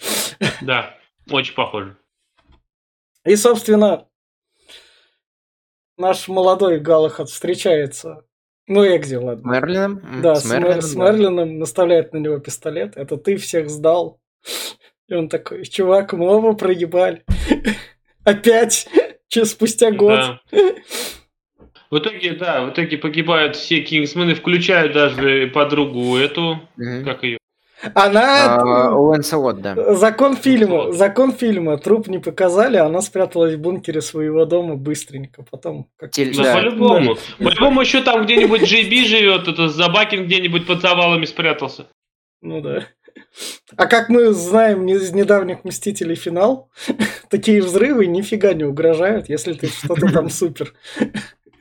Да, 0.62 0.94
очень 1.30 1.54
похоже. 1.54 1.96
И, 3.24 3.36
собственно, 3.36 4.06
наш 6.02 6.28
молодой 6.28 6.80
Галахад 6.80 7.30
встречается. 7.30 8.24
Ну, 8.66 8.84
Экзи, 8.84 9.16
ладно. 9.16 9.42
С 9.42 9.56
Мерлином? 9.56 10.22
Да, 10.22 10.34
с, 10.34 10.44
с, 10.44 10.50
Мерлином, 10.50 10.74
Мер, 10.74 10.82
с 10.82 10.94
Мерлином 10.94 11.58
наставляет 11.58 12.12
на 12.12 12.18
него 12.18 12.38
пистолет. 12.38 12.96
Это 12.96 13.16
ты 13.16 13.36
всех 13.36 13.70
сдал. 13.70 14.20
И 15.08 15.14
он 15.14 15.28
такой, 15.28 15.64
чувак, 15.64 16.12
мы 16.12 16.26
оба 16.26 16.54
проебали. 16.54 17.24
Опять, 18.24 18.88
через 19.28 19.52
спустя 19.52 19.90
год. 19.90 20.40
В 21.90 21.98
итоге, 21.98 22.32
да, 22.32 22.64
в 22.64 22.70
итоге 22.70 22.96
погибают 22.96 23.56
все 23.56 23.80
Кингсмены, 23.82 24.34
включая 24.34 24.92
даже 24.92 25.48
подругу 25.48 26.16
эту, 26.16 26.60
как 27.04 27.22
ее. 27.22 27.38
Она... 27.94 28.56
А, 28.60 28.96
Ланселот, 28.96 29.60
да. 29.60 29.94
Закон 29.94 30.36
фильма, 30.36 30.92
закон 30.92 31.32
фильма. 31.32 31.76
Труп 31.78 32.08
не 32.08 32.18
показали, 32.18 32.76
она 32.76 33.00
спряталась 33.00 33.54
в 33.54 33.60
бункере 33.60 34.00
своего 34.00 34.44
дома 34.44 34.76
быстренько. 34.76 35.44
Потом 35.50 35.88
как 35.96 36.10
Теле- 36.12 36.32
Ну, 36.36 36.42
Да. 36.44 36.54
по-любому. 36.54 37.16
По-любому 37.38 37.80
еще 37.80 38.02
там 38.02 38.24
где-нибудь 38.24 38.62
JB 38.62 39.04
живет, 39.04 39.48
это 39.48 39.68
Забакин 39.68 40.26
где-нибудь 40.26 40.66
под 40.66 40.80
завалами 40.80 41.24
спрятался. 41.24 41.86
Ну 42.40 42.60
да. 42.60 42.86
А 43.76 43.86
как 43.86 44.08
мы 44.08 44.32
знаем 44.32 44.86
из 44.88 45.12
недавних 45.12 45.64
Мстителей 45.64 46.14
финал, 46.14 46.70
такие 47.30 47.62
взрывы 47.62 48.06
нифига 48.06 48.52
не 48.54 48.64
угрожают, 48.64 49.28
если 49.28 49.52
ты 49.54 49.68
что-то 49.68 50.12
там 50.12 50.30
супер. 50.30 50.72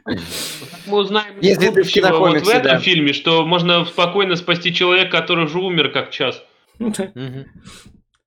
Мы 0.06 0.98
узнаем 0.98 1.38
из 1.40 1.48
Если 1.48 1.70
ты 1.70 1.72
вот 2.12 2.42
в 2.42 2.50
этом 2.50 2.64
да. 2.64 2.80
фильме, 2.80 3.14
что 3.14 3.46
можно 3.46 3.86
спокойно 3.86 4.36
спасти 4.36 4.74
человека, 4.74 5.12
который 5.20 5.46
уже 5.46 5.60
умер 5.60 5.92
как 5.92 6.12
час. 6.12 6.44
Ну. 6.80 6.94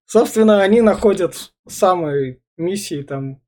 Собственно, 0.07 0.63
они 0.63 0.81
находят 0.81 1.53
самые 1.67 2.41
миссии 2.57 3.03
там. 3.03 3.41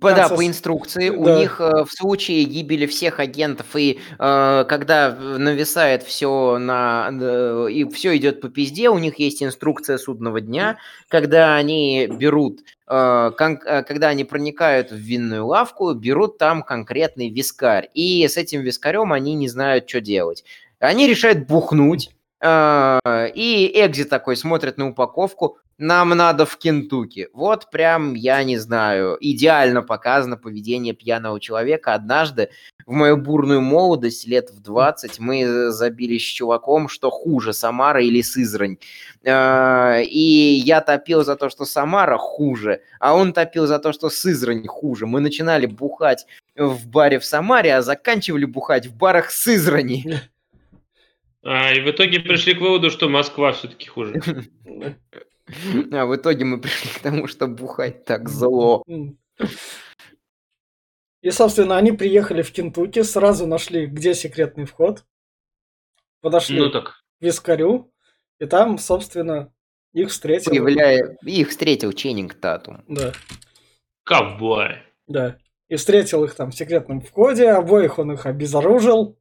По, 0.00 0.14
да, 0.14 0.30
по 0.30 0.46
инструкции. 0.46 1.10
У 1.10 1.24
Да. 1.26 1.38
них 1.38 1.60
э, 1.60 1.84
в 1.84 1.90
случае 1.92 2.44
гибели 2.44 2.86
всех 2.86 3.20
агентов 3.20 3.66
и 3.76 3.98
э, 4.18 4.64
когда 4.66 5.14
нависает 5.14 6.02
все 6.02 6.56
на 6.58 7.10
э, 7.12 7.66
и 7.70 7.84
все 7.90 8.16
идет 8.16 8.40
по 8.40 8.48
пизде, 8.48 8.88
у 8.88 8.96
них 8.96 9.18
есть 9.18 9.42
инструкция 9.42 9.98
судного 9.98 10.40
дня, 10.40 10.78
когда 11.08 11.56
они 11.56 12.06
берут, 12.06 12.60
э, 12.88 13.30
кон- 13.36 13.60
э, 13.62 13.82
когда 13.82 14.08
они 14.08 14.24
проникают 14.24 14.90
в 14.90 14.96
винную 14.96 15.46
лавку, 15.46 15.92
берут 15.92 16.38
там 16.38 16.62
конкретный 16.62 17.28
вискарь, 17.28 17.90
и 17.92 18.26
с 18.26 18.38
этим 18.38 18.62
вискарем 18.62 19.12
они 19.12 19.34
не 19.34 19.48
знают, 19.48 19.86
что 19.86 20.00
делать. 20.00 20.44
Они 20.78 21.06
решают 21.06 21.46
бухнуть. 21.46 22.13
Э, 22.44 23.30
И 23.34 23.70
Экзи 23.74 24.04
такой 24.04 24.36
смотрит 24.36 24.78
на 24.78 24.88
упаковку. 24.88 25.58
Нам 25.78 26.10
надо 26.10 26.46
в 26.46 26.56
Кентукки. 26.56 27.28
Вот 27.32 27.70
прям, 27.70 28.14
я 28.14 28.44
не 28.44 28.58
знаю, 28.58 29.16
идеально 29.20 29.82
показано 29.82 30.36
поведение 30.36 30.94
пьяного 30.94 31.40
человека. 31.40 31.94
Однажды 31.94 32.50
в 32.86 32.92
мою 32.92 33.16
бурную 33.16 33.60
молодость, 33.60 34.28
лет 34.28 34.50
в 34.50 34.60
20, 34.60 35.18
мы 35.18 35.70
забились 35.72 36.22
с 36.22 36.30
чуваком, 36.32 36.88
что 36.88 37.10
хуже, 37.10 37.52
Самара 37.52 38.02
или 38.02 38.22
Сызрань. 38.22 38.76
Э, 39.24 40.02
И 40.04 40.62
я 40.64 40.80
топил 40.80 41.24
за 41.24 41.34
то, 41.34 41.48
что 41.48 41.64
Самара 41.64 42.18
хуже, 42.18 42.80
а 43.00 43.14
он 43.14 43.32
топил 43.32 43.66
за 43.66 43.78
то, 43.78 43.92
что 43.92 44.10
Сызрань 44.10 44.66
хуже. 44.66 45.06
Мы 45.06 45.20
начинали 45.20 45.66
бухать 45.66 46.26
в 46.56 46.86
баре 46.86 47.18
в 47.18 47.24
Самаре, 47.24 47.74
а 47.74 47.82
заканчивали 47.82 48.44
бухать 48.44 48.86
в 48.86 48.94
барах 48.96 49.30
Сызрани. 49.30 50.20
А, 51.44 51.72
и 51.74 51.80
в 51.80 51.90
итоге 51.90 52.20
пришли 52.20 52.54
к 52.54 52.60
выводу, 52.60 52.90
что 52.90 53.08
Москва 53.08 53.52
все-таки 53.52 53.86
хуже. 53.86 54.20
А 55.92 56.06
в 56.06 56.16
итоге 56.16 56.44
мы 56.46 56.58
пришли 56.60 56.90
к 56.90 57.00
тому, 57.00 57.26
что 57.26 57.46
бухать 57.46 58.04
так 58.06 58.28
зло. 58.30 58.82
И, 61.20 61.30
собственно, 61.30 61.76
они 61.76 61.92
приехали 61.92 62.42
в 62.42 62.50
Кентукки, 62.52 63.02
сразу 63.02 63.46
нашли, 63.46 63.86
где 63.86 64.14
секретный 64.14 64.64
вход. 64.64 65.04
Подошли 66.20 66.58
Ну 66.58 66.70
так. 66.70 66.84
к 66.84 66.94
вискарю, 67.20 67.92
и 68.38 68.46
там, 68.46 68.78
собственно, 68.78 69.52
их 69.92 70.08
встретил. 70.08 70.50
Появляя... 70.50 71.16
Их 71.24 71.50
встретил 71.50 71.92
Ченнинг 71.92 72.34
Татум. 72.34 72.82
Да, 72.88 73.12
Ковбой. 74.04 74.82
да. 75.06 75.38
И 75.68 75.76
встретил 75.76 76.24
их 76.24 76.34
там 76.34 76.50
в 76.50 76.54
секретном 76.54 77.00
входе, 77.00 77.50
обоих 77.50 77.98
он 77.98 78.12
их 78.12 78.26
обезоружил. 78.26 79.18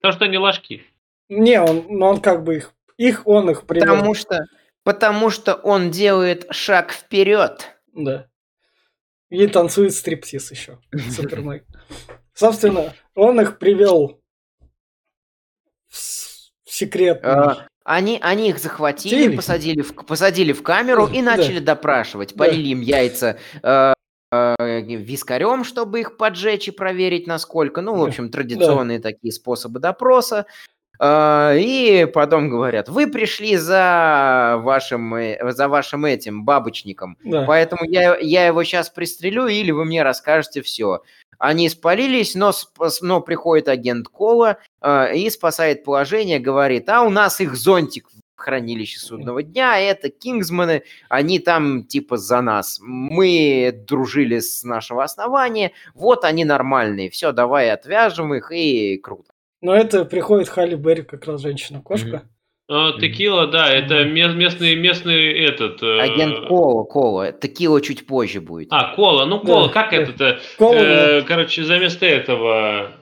Потому 0.00 0.12
что 0.14 0.24
они 0.26 0.38
ложки. 0.38 0.82
Не, 1.28 1.60
он, 1.60 1.86
но 1.88 2.08
он 2.08 2.20
как 2.20 2.44
бы 2.44 2.56
их, 2.56 2.72
их 2.96 3.26
он 3.26 3.50
их 3.50 3.66
привел. 3.66 3.86
Потому 3.94 4.14
что, 4.14 4.44
потому 4.84 5.30
что 5.30 5.54
он 5.54 5.90
делает 5.90 6.46
шаг 6.50 6.92
вперед. 6.92 7.76
Да. 7.92 8.26
И 9.30 9.46
танцует 9.46 9.92
стриптиз 9.94 10.50
еще. 10.50 10.78
Супермен. 11.10 11.62
Собственно, 12.32 12.94
он 13.14 13.40
их 13.40 13.58
привел 13.58 14.20
в 15.88 15.96
с- 15.96 16.52
в 16.64 16.72
секретный. 16.72 17.30
А, 17.30 17.66
Они, 17.84 18.18
они 18.22 18.50
их 18.50 18.58
захватили, 18.58 19.24
Телек. 19.24 19.36
посадили 19.36 19.80
в, 19.82 19.94
посадили 19.94 20.52
в 20.52 20.62
камеру 20.62 21.06
и 21.06 21.16
Да. 21.22 21.36
начали 21.36 21.58
допрашивать. 21.58 22.34
Да. 22.34 22.44
Полили 22.44 22.68
им 22.68 22.80
яйца 22.80 23.38
э, 23.62 23.94
вискарем, 24.32 25.64
чтобы 25.64 26.00
их 26.00 26.16
поджечь 26.16 26.68
и 26.68 26.70
проверить, 26.70 27.26
насколько. 27.26 27.80
Ну, 27.80 27.94
в 27.94 27.98
Да. 28.02 28.04
общем, 28.08 28.30
традиционные 28.30 29.00
такие 29.00 29.32
способы 29.32 29.80
допроса. 29.80 30.46
А, 31.00 31.54
И 31.54 32.06
потом 32.12 32.50
говорят, 32.50 32.88
вы 32.88 33.06
пришли 33.06 33.56
за 33.56 34.56
вашим, 34.62 35.14
э, 35.14 35.52
за 35.52 35.68
вашим 35.68 36.04
этим 36.04 36.44
бабочником, 36.44 37.16
Да. 37.24 37.44
Поэтому 37.46 37.84
я, 37.84 38.16
я 38.18 38.46
его 38.48 38.64
сейчас 38.64 38.90
пристрелю, 38.90 39.46
или 39.46 39.70
вы 39.70 39.84
мне 39.84 40.02
расскажете 40.02 40.60
все. 40.60 41.02
Они 41.38 41.68
спалились, 41.68 42.34
но, 42.34 42.50
но 43.00 43.20
приходит 43.20 43.68
агент 43.68 44.08
Кола 44.08 44.58
э, 44.82 45.16
и 45.16 45.30
спасает 45.30 45.84
положение, 45.84 46.40
говорит, 46.40 46.88
а 46.88 47.02
у 47.02 47.10
нас 47.10 47.40
их 47.40 47.54
зонтик 47.54 48.08
хранилище 48.38 48.98
судного 48.98 49.42
дня, 49.42 49.78
это 49.78 50.08
Кингсмены, 50.10 50.82
они 51.08 51.38
там 51.38 51.84
типа 51.84 52.16
за 52.16 52.40
нас. 52.40 52.78
Мы 52.82 53.72
дружили 53.86 54.38
с 54.38 54.62
нашего 54.64 55.04
основания, 55.04 55.72
вот 55.94 56.24
они 56.24 56.44
нормальные, 56.44 57.10
все, 57.10 57.32
давай 57.32 57.70
отвяжем 57.70 58.32
их, 58.34 58.50
и 58.52 58.96
круто. 58.98 59.30
Но 59.60 59.74
это 59.74 60.04
приходит 60.04 60.48
Халли 60.48 60.76
Берри, 60.76 61.02
как 61.02 61.26
раз 61.26 61.40
женщина-кошка. 61.42 62.22
А, 62.70 62.92
текила, 63.00 63.46
да, 63.46 63.72
это 63.72 64.04
ме- 64.04 64.34
местный, 64.34 64.76
местный 64.76 65.32
этот... 65.42 65.82
э, 65.82 66.00
Агент 66.00 66.48
Кола, 66.48 66.84
Кола, 66.84 67.32
Текила 67.32 67.80
чуть 67.80 68.06
позже 68.06 68.42
будет. 68.42 68.68
А, 68.70 68.94
Кола, 68.94 69.24
ну 69.24 69.40
Кола, 69.40 69.68
Да, 69.68 69.72
как 69.72 69.90
да. 69.90 69.96
это-то? 69.96 70.38
Кола, 70.58 70.74
Э, 70.74 71.22
короче, 71.22 71.64
за 71.64 71.78
место 71.78 72.04
этого... 72.04 72.92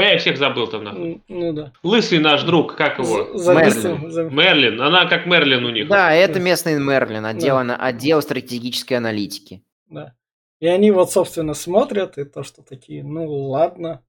а, 0.00 0.04
Я 0.12 0.18
всех 0.18 0.36
забыл 0.38 0.66
там 0.66 0.84
нахуй. 0.84 1.22
Ну 1.28 1.52
да. 1.52 1.72
Лысый 1.82 2.18
наш 2.18 2.42
друг, 2.42 2.76
как 2.76 2.98
его? 2.98 3.36
За- 3.38 3.54
Мерлин. 3.54 4.10
за- 4.10 4.24
Мерлин. 4.24 4.80
Она 4.80 5.06
как 5.06 5.26
Мерлин 5.26 5.64
у 5.64 5.70
них. 5.70 5.88
Да, 5.88 6.12
это 6.12 6.34
Да. 6.34 6.40
местный 6.40 6.78
Мерлин, 6.78 7.24
отдел, 7.26 7.56
ана- 7.58 7.76
отдел 7.76 8.20
стратегической 8.22 8.96
аналитики. 8.96 9.62
да. 9.88 10.14
И 10.60 10.66
они 10.66 10.90
вот, 10.90 11.10
собственно, 11.10 11.54
смотрят, 11.54 12.18
и 12.18 12.24
то, 12.24 12.42
что 12.42 12.62
такие, 12.62 13.02
ну 13.02 13.26
ладно, 13.48 14.02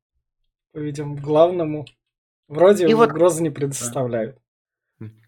поведем 0.73 1.15
к 1.15 1.21
главному. 1.21 1.85
Вроде 2.49 2.87
И 2.89 2.93
вот- 2.93 3.09
угрозы 3.11 3.41
не 3.41 3.49
предоставляют. 3.49 4.37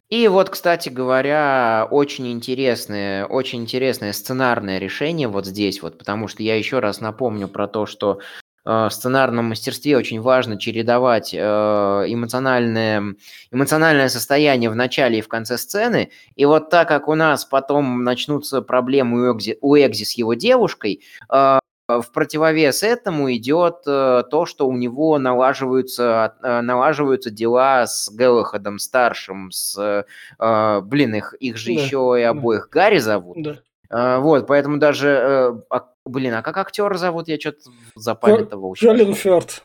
И 0.09 0.27
вот, 0.27 0.49
кстати 0.49 0.89
говоря, 0.89 1.87
очень 1.89 2.31
интересное, 2.31 3.25
очень 3.25 3.61
интересное 3.61 4.11
сценарное 4.13 4.77
решение 4.77 5.27
вот 5.27 5.45
здесь 5.47 5.81
вот, 5.81 5.97
потому 5.97 6.27
что 6.27 6.43
я 6.43 6.55
еще 6.55 6.79
раз 6.79 6.99
напомню 7.01 7.47
про 7.47 7.67
то, 7.67 7.85
что 7.85 8.19
в 8.65 8.89
сценарном 8.89 9.45
мастерстве 9.45 9.97
очень 9.97 10.21
важно 10.21 10.57
чередовать 10.57 11.33
э, 11.33 11.37
эмоциональное, 11.37 13.15
эмоциональное 13.51 14.07
состояние 14.09 14.69
в 14.69 14.75
начале 14.75 15.19
и 15.19 15.21
в 15.21 15.27
конце 15.27 15.57
сцены. 15.57 16.11
И 16.35 16.45
вот 16.45 16.69
так 16.69 16.87
как 16.87 17.07
у 17.07 17.15
нас 17.15 17.43
потом 17.45 18.03
начнутся 18.03 18.61
проблемы 18.61 19.29
у 19.29 19.37
Экзи, 19.37 19.57
у 19.61 19.75
Экзи 19.75 20.03
с 20.05 20.11
его 20.13 20.33
девушкой, 20.33 21.01
э, 21.29 21.59
в 21.89 22.11
противовес 22.13 22.81
этому 22.83 23.33
идет 23.33 23.83
э, 23.85 24.23
то, 24.31 24.45
что 24.45 24.67
у 24.67 24.73
него 24.73 25.17
налаживаются, 25.17 26.35
э, 26.41 26.61
налаживаются 26.61 27.29
дела 27.29 27.85
с 27.85 28.09
Гэллахадом 28.09 28.79
старшим, 28.79 29.51
с, 29.51 29.77
э, 29.77 30.05
э, 30.39 30.81
блин, 30.81 31.15
их, 31.15 31.33
их 31.39 31.57
же 31.57 31.73
Да, 31.73 31.81
еще 31.81 32.15
и 32.17 32.23
да. 32.23 32.29
обоих 32.29 32.69
Гарри 32.71 32.99
зовут. 32.99 33.37
Да. 33.41 33.55
Э, 33.89 34.19
вот, 34.19 34.47
поэтому 34.47 34.77
даже, 34.77 35.09
э, 35.09 35.61
а, 35.69 35.87
блин, 36.05 36.33
а 36.35 36.41
как 36.41 36.57
актера 36.57 36.95
зовут, 36.97 37.27
я 37.27 37.39
что-то 37.39 37.69
запамятовал. 37.95 38.75
щас. 38.75 38.87
Колин 38.87 39.13
Фёрд. 39.13 39.63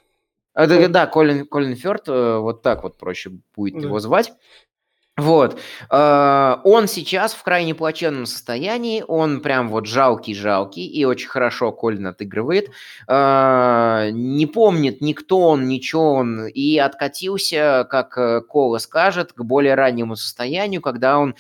А, 0.55 0.67
да, 0.67 0.89
да, 0.89 1.07
Колин, 1.07 1.47
Колин 1.47 1.77
Фёрд, 1.77 2.09
э, 2.09 2.39
вот 2.39 2.63
так 2.63 2.83
вот 2.83 2.97
проще 2.99 3.31
будет 3.55 3.75
Да. 3.75 3.87
его 3.87 4.01
звать. 4.01 4.33
Вот. 5.19 5.59
Э, 5.91 6.57
Он 6.65 6.87
сейчас 6.87 7.35
в 7.35 7.43
крайне 7.43 7.75
плачевном 7.75 8.25
состоянии, 8.25 9.05
он 9.07 9.41
прям 9.41 9.69
вот 9.69 9.87
жалкий-жалкий 9.87 10.87
и 10.87 11.05
очень 11.05 11.29
хорошо 11.29 11.73
Колин 11.73 12.07
отыгрывает. 12.07 12.71
Э, 13.09 14.11
Не 14.13 14.47
помнит 14.47 15.01
никто 15.01 15.41
он, 15.41 15.67
ничего 15.67 16.13
он, 16.13 16.47
и 16.47 16.79
откатился, 16.79 17.87
как 17.91 18.17
э, 18.17 18.41
Кола 18.43 18.79
скажет, 18.79 19.33
к 19.33 19.43
более 19.43 19.75
раннему 19.75 20.15
состоянию, 20.15 20.81
когда 20.81 21.19
он 21.19 21.35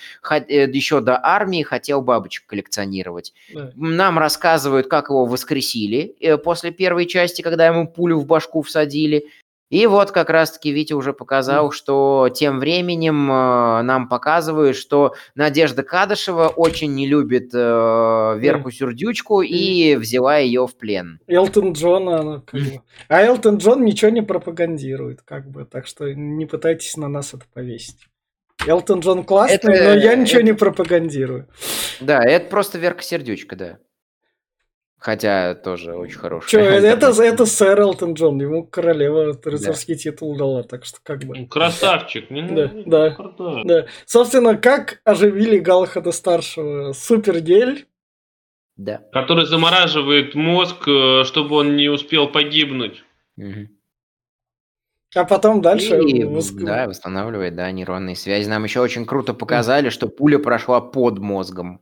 еще 0.49 1.01
до 1.01 1.25
армии 1.25 1.63
хотел 1.63 2.03
бабочек 2.03 2.47
коллекционировать. 2.47 3.33
Да. 3.55 3.71
Нам 3.77 4.19
рассказывают, 4.19 4.89
как 4.89 5.09
его 5.09 5.25
воскресили 5.25 6.17
после 6.43 6.73
первой 6.73 7.07
части, 7.07 7.43
когда 7.43 7.67
ему 7.69 7.87
пулю 7.87 8.19
в 8.19 8.27
башку 8.27 8.63
всадили. 8.63 9.27
И 9.71 9.87
вот 9.87 10.13
как 10.13 10.31
раз-таки 10.31 10.73
Витя 10.73 10.95
уже 10.95 11.13
показал, 11.13 11.71
что 11.73 12.31
тем 12.33 12.59
временем 12.59 13.31
э, 13.31 13.83
нам 13.83 14.09
показывают, 14.09 14.77
что 14.77 15.15
Надежда 15.35 15.83
Кадышева 15.83 16.49
очень 16.49 16.95
не 16.95 17.07
любит 17.07 17.51
э, 17.53 18.35
Верку 18.39 18.71
Сердючку 18.71 19.43
и 19.43 19.97
взяла 19.97 20.39
ее 20.39 20.67
в 20.67 20.75
плен. 20.77 21.21
Элтон 21.27 21.73
Джон, 21.73 22.09
она 22.09 22.41
как 22.47 22.61
бы... 22.61 22.81
А 23.09 23.23
Элтон 23.23 23.59
Джон 23.59 23.85
ничего 23.85 24.11
не 24.11 24.23
пропагандирует, 24.23 25.21
как 25.23 25.51
бы, 25.51 25.67
так 25.67 25.87
что 25.87 26.15
не 26.15 26.47
пытайтесь 26.47 26.97
на 26.97 27.09
нас 27.09 27.35
это 27.35 27.45
повесить. 27.53 28.07
Элтон 28.67 29.01
Джон 29.01 29.23
классный, 29.25 29.57
Это- 29.57 29.69
но 29.69 29.95
я 30.01 30.17
ничего 30.17 30.41
это- 30.41 30.47
не 30.47 30.55
пропагандирую. 30.55 31.47
Да, 32.01 32.23
это 32.25 32.49
просто 32.49 32.79
Верка 32.79 33.03
Сердючка, 33.03 33.55
да. 33.55 33.79
Хотя 34.99 35.55
тоже 35.55 35.95
очень 35.95 36.19
хорошая. 36.19 36.49
Че, 36.51 36.59
это, 36.89 37.23
это 37.23 37.47
сэр 37.47 37.81
Элтон 37.81 38.15
Джон, 38.15 38.41
ему 38.41 38.67
королева 38.67 39.39
рыцарский 39.45 39.95
титул 39.95 40.37
дала, 40.37 40.65
так 40.65 40.85
что 40.85 40.99
как 41.03 41.21
бы... 41.25 41.39
Ну, 41.39 41.47
Красавчик. 41.47 42.31
Не, 42.31 42.43
Да, 42.43 42.69
не- 42.69 42.83
да. 42.85 43.11
крутой. 43.11 43.63
Да. 43.65 43.87
Собственно, 44.07 44.57
как 44.57 45.01
оживили 45.05 45.59
Галахада 45.59 46.11
старшего? 46.11 46.93
Супергель. 46.93 47.87
Да. 48.77 49.03
Который 49.13 49.47
замораживает 49.47 50.35
мозг, 50.35 50.87
э, 50.89 51.25
чтобы 51.25 51.57
он 51.57 51.77
не 51.77 51.89
успел 51.89 52.29
погибнуть. 52.29 53.05
А 55.15 55.25
потом 55.25 55.63
дальше... 55.63 56.01
И, 56.03 56.23
воск- 56.25 56.63
да, 56.65 56.87
восстанавливает, 56.87 57.55
да, 57.57 57.71
нейронные 57.71 58.15
связи. 58.15 58.49
Нам 58.49 58.65
еще 58.65 58.81
очень 58.81 59.07
круто 59.07 59.33
показали, 59.33 59.89
что 59.89 60.09
пуля 60.09 60.39
прошла 60.39 60.81
под 60.81 61.19
мозгом. 61.19 61.81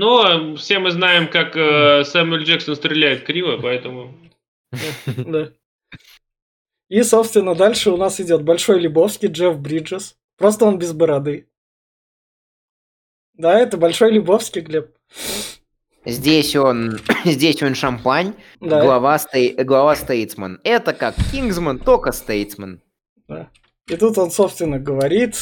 Но 0.00 0.56
все 0.56 0.78
мы 0.78 0.92
знаем, 0.92 1.28
как 1.28 1.54
э, 1.54 2.04
Сэмюэл 2.04 2.44
Джексон 2.44 2.74
стреляет 2.74 3.24
криво, 3.24 3.58
поэтому... 3.58 4.14
Да. 5.06 5.52
И, 6.88 7.02
собственно, 7.02 7.54
дальше 7.54 7.90
у 7.90 7.98
нас 7.98 8.18
идет 8.18 8.42
Большой 8.42 8.80
Лебовский, 8.80 9.28
Джефф 9.28 9.58
Бриджес. 9.58 10.16
Просто 10.38 10.64
он 10.64 10.78
без 10.78 10.94
бороды. 10.94 11.50
Да, 13.34 13.60
это 13.60 13.76
Большой 13.76 14.12
Лебовский, 14.12 14.62
Глеб. 14.62 14.96
Здесь 16.06 16.56
он, 16.56 16.98
здесь 17.26 17.62
он 17.62 17.74
шампань, 17.74 18.32
Да. 18.58 18.80
глава, 18.82 19.18
стей- 19.18 19.54
глава 19.62 19.96
стейтсман. 19.96 20.62
Это 20.64 20.94
как 20.94 21.14
Кингсман, 21.30 21.78
только 21.78 22.12
стейтсман. 22.12 22.80
И 23.86 23.96
тут 23.98 24.16
он, 24.16 24.30
собственно, 24.30 24.78
говорит, 24.78 25.36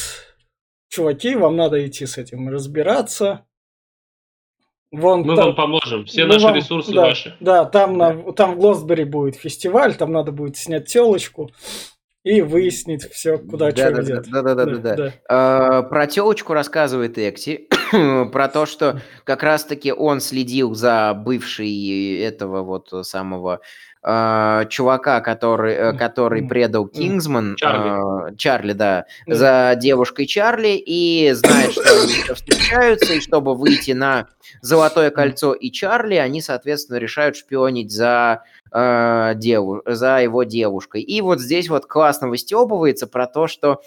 чуваки, 0.89 1.35
вам 1.35 1.55
надо 1.55 1.87
идти 1.87 2.05
с 2.05 2.17
этим 2.17 2.49
разбираться. 2.49 3.45
Вон 4.91 5.21
Мы 5.21 5.35
там- 5.35 5.45
вам 5.47 5.55
поможем. 5.55 6.05
Все 6.05 6.25
наши 6.25 6.45
вам- 6.45 6.55
ресурсы 6.55 6.91
да, 6.93 7.01
ваши. 7.01 7.35
Да, 7.39 7.65
там, 7.65 7.97
на, 7.97 8.33
там 8.33 8.55
в 8.55 8.57
Глосбери 8.57 9.03
будет 9.03 9.35
фестиваль, 9.35 9.95
там 9.95 10.11
надо 10.11 10.31
будет 10.31 10.57
снять 10.57 10.87
телочку 10.87 11.51
и 12.23 12.41
выяснить 12.41 13.03
все, 13.11 13.37
куда 13.37 13.69
что 13.71 13.91
Да-да-да, 13.91 14.01
ведет. 14.01 14.29
да-да-да-да-да. 14.31 15.13
Э, 15.29 15.83
Про 15.87 16.07
телочку 16.07 16.53
рассказывает 16.53 17.17
Экси, 17.19 17.67
про 18.31 18.47
то, 18.49 18.65
что 18.65 19.01
как 19.25 19.43
раз-таки 19.43 19.93
он 19.93 20.19
следил 20.21 20.73
за 20.73 21.13
бывшей 21.13 22.19
этого 22.19 22.63
вот 22.63 22.89
самого 23.05 23.61
э, 24.03 24.65
чувака, 24.69 25.21
который, 25.21 25.73
э, 25.73 25.93
который 25.93 26.43
предал. 26.47 26.87
Кингсман, 26.87 27.55
Чарли. 27.57 28.29
э, 28.31 28.35
Чарли, 28.37 28.73
да, 28.73 29.05
Да. 29.27 29.35
за 29.35 29.75
девушкой 29.79 30.25
Чарли 30.25 30.81
и 30.83 31.31
знает, 31.33 31.71
что 31.73 31.81
они 32.03 32.13
еще 32.13 32.33
встречаются, 32.33 33.13
и 33.13 33.19
чтобы 33.19 33.55
выйти 33.55 33.91
на 33.91 34.27
Золотое 34.61 35.11
кольцо 35.11 35.53
и 35.53 35.69
Чарли, 35.71 36.15
они, 36.15 36.41
соответственно, 36.41 36.97
решают 36.97 37.35
шпионить 37.35 37.91
за, 37.91 38.43
э, 38.71 39.33
деву- 39.35 39.81
за 39.85 40.21
его 40.21 40.43
девушкой. 40.43 41.01
И 41.01 41.21
вот 41.21 41.39
здесь 41.39 41.69
вот 41.69 41.85
классно 41.85 42.29
выстебывается 42.29 43.05
про 43.05 43.27
то, 43.27 43.47
что 43.47 43.81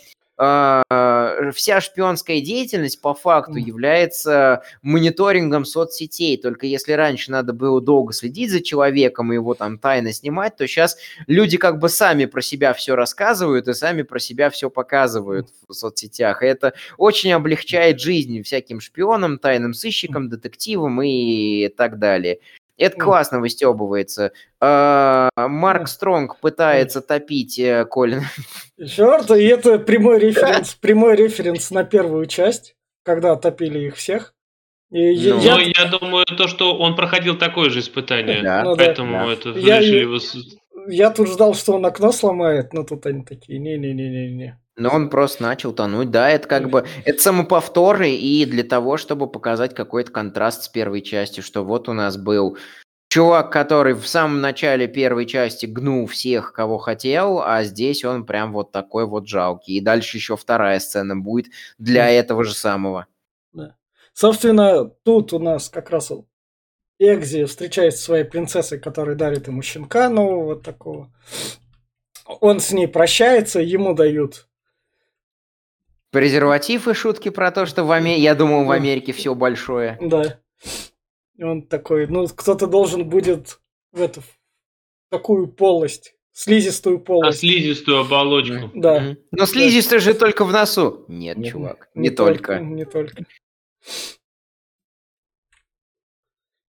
вся 1.54 1.80
шпионская 1.80 2.40
деятельность 2.40 3.00
по 3.00 3.14
факту 3.14 3.56
является 3.56 4.62
мониторингом 4.82 5.64
соцсетей. 5.64 6.36
Только 6.36 6.66
если 6.66 6.92
раньше 6.92 7.30
надо 7.30 7.52
было 7.52 7.80
долго 7.80 8.12
следить 8.12 8.50
за 8.50 8.60
человеком 8.60 9.32
и 9.32 9.36
его 9.36 9.54
там 9.54 9.78
тайно 9.78 10.12
снимать, 10.12 10.56
то 10.56 10.66
сейчас 10.66 10.96
люди 11.26 11.58
как 11.58 11.78
бы 11.78 11.88
сами 11.88 12.24
про 12.24 12.42
себя 12.42 12.72
все 12.72 12.96
рассказывают 12.96 13.68
и 13.68 13.74
сами 13.74 14.02
про 14.02 14.18
себя 14.18 14.50
все 14.50 14.68
показывают 14.68 15.48
в 15.68 15.72
соцсетях. 15.74 16.42
И 16.42 16.46
это 16.46 16.72
очень 16.98 17.32
облегчает 17.32 18.00
жизнь 18.00 18.42
всяким 18.42 18.80
шпионам, 18.80 19.38
тайным 19.38 19.74
сыщикам, 19.74 20.28
детективам 20.28 21.02
и 21.02 21.68
так 21.68 21.98
далее. 21.98 22.40
Это 22.78 22.98
классно 22.98 23.40
выстебывается. 23.40 24.32
А, 24.60 25.28
Марк. 25.36 25.88
Стронг 25.88 26.38
пытается 26.40 27.00
топить 27.00 27.58
э, 27.58 27.84
Колина. 27.84 28.24
Черт, 28.84 29.30
и 29.30 29.44
это 29.44 29.78
прямой 29.78 30.18
референс, 30.20 30.74
прямой 30.74 31.16
референс 31.16 31.70
на 31.70 31.84
первую 31.84 32.26
часть, 32.26 32.74
когда 33.04 33.36
топили 33.36 33.80
их 33.80 33.96
всех. 33.96 34.34
И 34.90 35.14
Ну, 35.30 35.40
я- 35.40 35.54
Но 35.56 35.60
я 35.60 35.84
думаю, 35.86 36.24
то, 36.26 36.48
что 36.48 36.76
он 36.76 36.96
проходил 36.96 37.36
такое 37.38 37.70
же 37.70 37.80
испытание. 37.80 38.42
Да. 38.42 38.62
Ну 38.62 38.76
да. 38.76 38.84
Поэтому 38.84 39.26
да. 39.26 39.32
это 39.32 39.48
Я- 39.50 39.80
решили 39.80 40.00
его 40.00 40.18
Я 40.88 41.10
тут 41.10 41.28
ждал, 41.28 41.54
что 41.54 41.74
он 41.74 41.86
окно 41.86 42.12
сломает, 42.12 42.72
но 42.72 42.82
тут 42.84 43.06
они 43.06 43.24
такие, 43.24 43.58
не-не-не-не-не. 43.58 44.58
Но 44.76 44.90
он 44.90 45.10
просто 45.10 45.42
начал 45.42 45.72
тонуть. 45.72 46.10
Да, 46.10 46.30
это 46.30 46.48
как 46.48 46.70
бы 46.70 46.86
это 47.04 47.22
самоповторы 47.22 48.10
и 48.10 48.46
для 48.46 48.64
того, 48.64 48.96
чтобы 48.96 49.30
показать 49.30 49.74
какой-то 49.74 50.10
контраст 50.10 50.64
с 50.64 50.68
первой 50.68 51.02
частью, 51.02 51.42
что 51.42 51.64
вот 51.64 51.88
у 51.88 51.92
нас 51.92 52.16
был 52.16 52.56
чувак, 53.08 53.52
который 53.52 53.92
в 53.92 54.06
самом 54.06 54.40
начале 54.40 54.88
первой 54.88 55.26
части 55.26 55.66
гнул 55.66 56.06
всех, 56.06 56.54
кого 56.54 56.78
хотел, 56.78 57.42
а 57.42 57.62
здесь 57.64 58.04
он 58.04 58.24
прям 58.24 58.52
вот 58.52 58.72
такой 58.72 59.06
вот 59.06 59.28
жалкий. 59.28 59.76
И 59.76 59.82
дальше 59.82 60.16
еще 60.16 60.36
вторая 60.38 60.80
сцена 60.80 61.14
будет 61.16 61.52
для 61.76 62.08
этого 62.08 62.42
же 62.42 62.54
самого. 62.54 63.06
Собственно, 64.14 64.84
тут 64.84 65.32
у 65.32 65.38
нас 65.38 65.68
как 65.68 65.90
раз 65.90 66.12
Экзи 66.98 67.44
встречается 67.44 67.98
со 67.98 68.04
своей 68.06 68.24
принцессой, 68.24 68.78
которая 68.78 69.16
дарит 69.16 69.46
ему 69.46 69.60
щенка 69.62 70.08
нового 70.08 70.44
вот 70.44 70.62
такого. 70.62 71.12
Он 72.26 72.60
с 72.60 72.72
ней 72.72 72.86
прощается, 72.86 73.60
ему 73.60 73.94
дают. 73.94 74.46
Презерватив 76.12 76.88
и 76.88 76.94
шутки 76.94 77.30
про 77.30 77.50
то, 77.50 77.64
что 77.64 77.84
в 77.84 77.90
Америке, 77.90 78.22
я 78.22 78.34
думал, 78.34 78.66
в. 78.66 78.70
Америке 78.70 79.12
все 79.12 79.34
большое. 79.34 79.98
Да. 80.00 80.38
И 81.36 81.42
Он 81.42 81.62
такой, 81.62 82.06
ну, 82.06 82.28
кто-то 82.28 82.66
должен 82.66 83.08
будет 83.08 83.58
в 83.92 84.00
эту 84.02 84.22
такую 85.10 85.48
полость, 85.48 86.14
слизистую 86.32 86.98
на 86.98 87.04
полость. 87.04 87.40
слизистую 87.40 88.00
оболочку. 88.00 88.70
Да. 88.74 89.16
Но 89.30 89.46
слизистый 89.46 90.00
же 90.00 90.12
только 90.12 90.44
в 90.44 90.52
носу. 90.52 91.04
Нет, 91.08 91.38
Не- 91.38 91.50
чувак, 91.50 91.88
не, 91.94 92.10
только. 92.10 92.58
Не 92.58 92.84
только. 92.84 93.24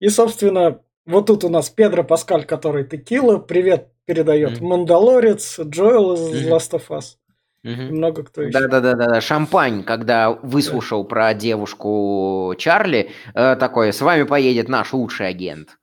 И, 0.01 0.09
собственно, 0.11 0.81
вот 1.07 1.27
тут 1.27 1.43
у 1.43 1.49
нас 1.49 1.71
Педро 1.71 2.05
Паскаль, 2.05 2.45
который 2.47 2.85
текила, 2.85 3.39
привет 3.39 3.89
передает 4.05 4.59
Мгм. 4.61 4.67
Мандалорец, 4.69 5.59
Джоэл 5.59 6.15
из 6.33 6.43
Мгм. 6.47 6.55
Last 6.55 6.71
of 6.73 6.89
Us. 6.91 7.17
Мгм. 7.65 7.97
много 7.97 8.23
кто 8.25 8.43
еще. 8.43 8.53
Да, 8.53 8.69
да, 8.69 8.81
да, 8.81 8.95
да, 8.95 9.07
да. 9.07 9.21
Шампань, 9.21 9.83
когда 9.85 10.31
выслушал 10.31 11.05
про 11.05 11.33
девушку 11.35 12.55
Чарли, 12.59 13.11
э, 13.35 13.57
такой, 13.57 13.93
с 13.93 14.01
вами 14.01 14.25
поедет 14.25 14.69
наш 14.69 14.93
лучший 14.93 15.29
агент. 15.29 15.79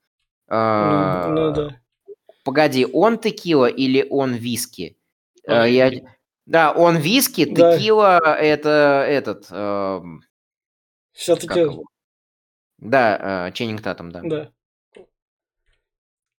А, 0.48 1.28
Ну, 1.28 1.34
ну 1.48 1.52
да. 1.52 1.76
Погоди, 2.44 2.86
он 2.92 3.18
текила 3.18 3.66
или 3.66 4.06
он 4.08 4.34
виски? 4.34 4.96
Он 5.46 5.54
Э, 5.64 5.70
я-. 5.70 5.90
Да, 6.46 6.72
он 6.72 6.96
виски, 6.96 7.44
Да. 7.52 7.76
текила 7.76 8.18
это 8.18 9.04
этот. 9.08 9.46
эм, 9.50 10.20
как 10.20 10.28
Все-таки? 11.12 11.66
Да, 12.78 13.46
э, 13.48 13.52
Ченнинг 13.52 13.82
Татум, 13.82 14.10
да. 14.12 14.20
да. 14.24 14.50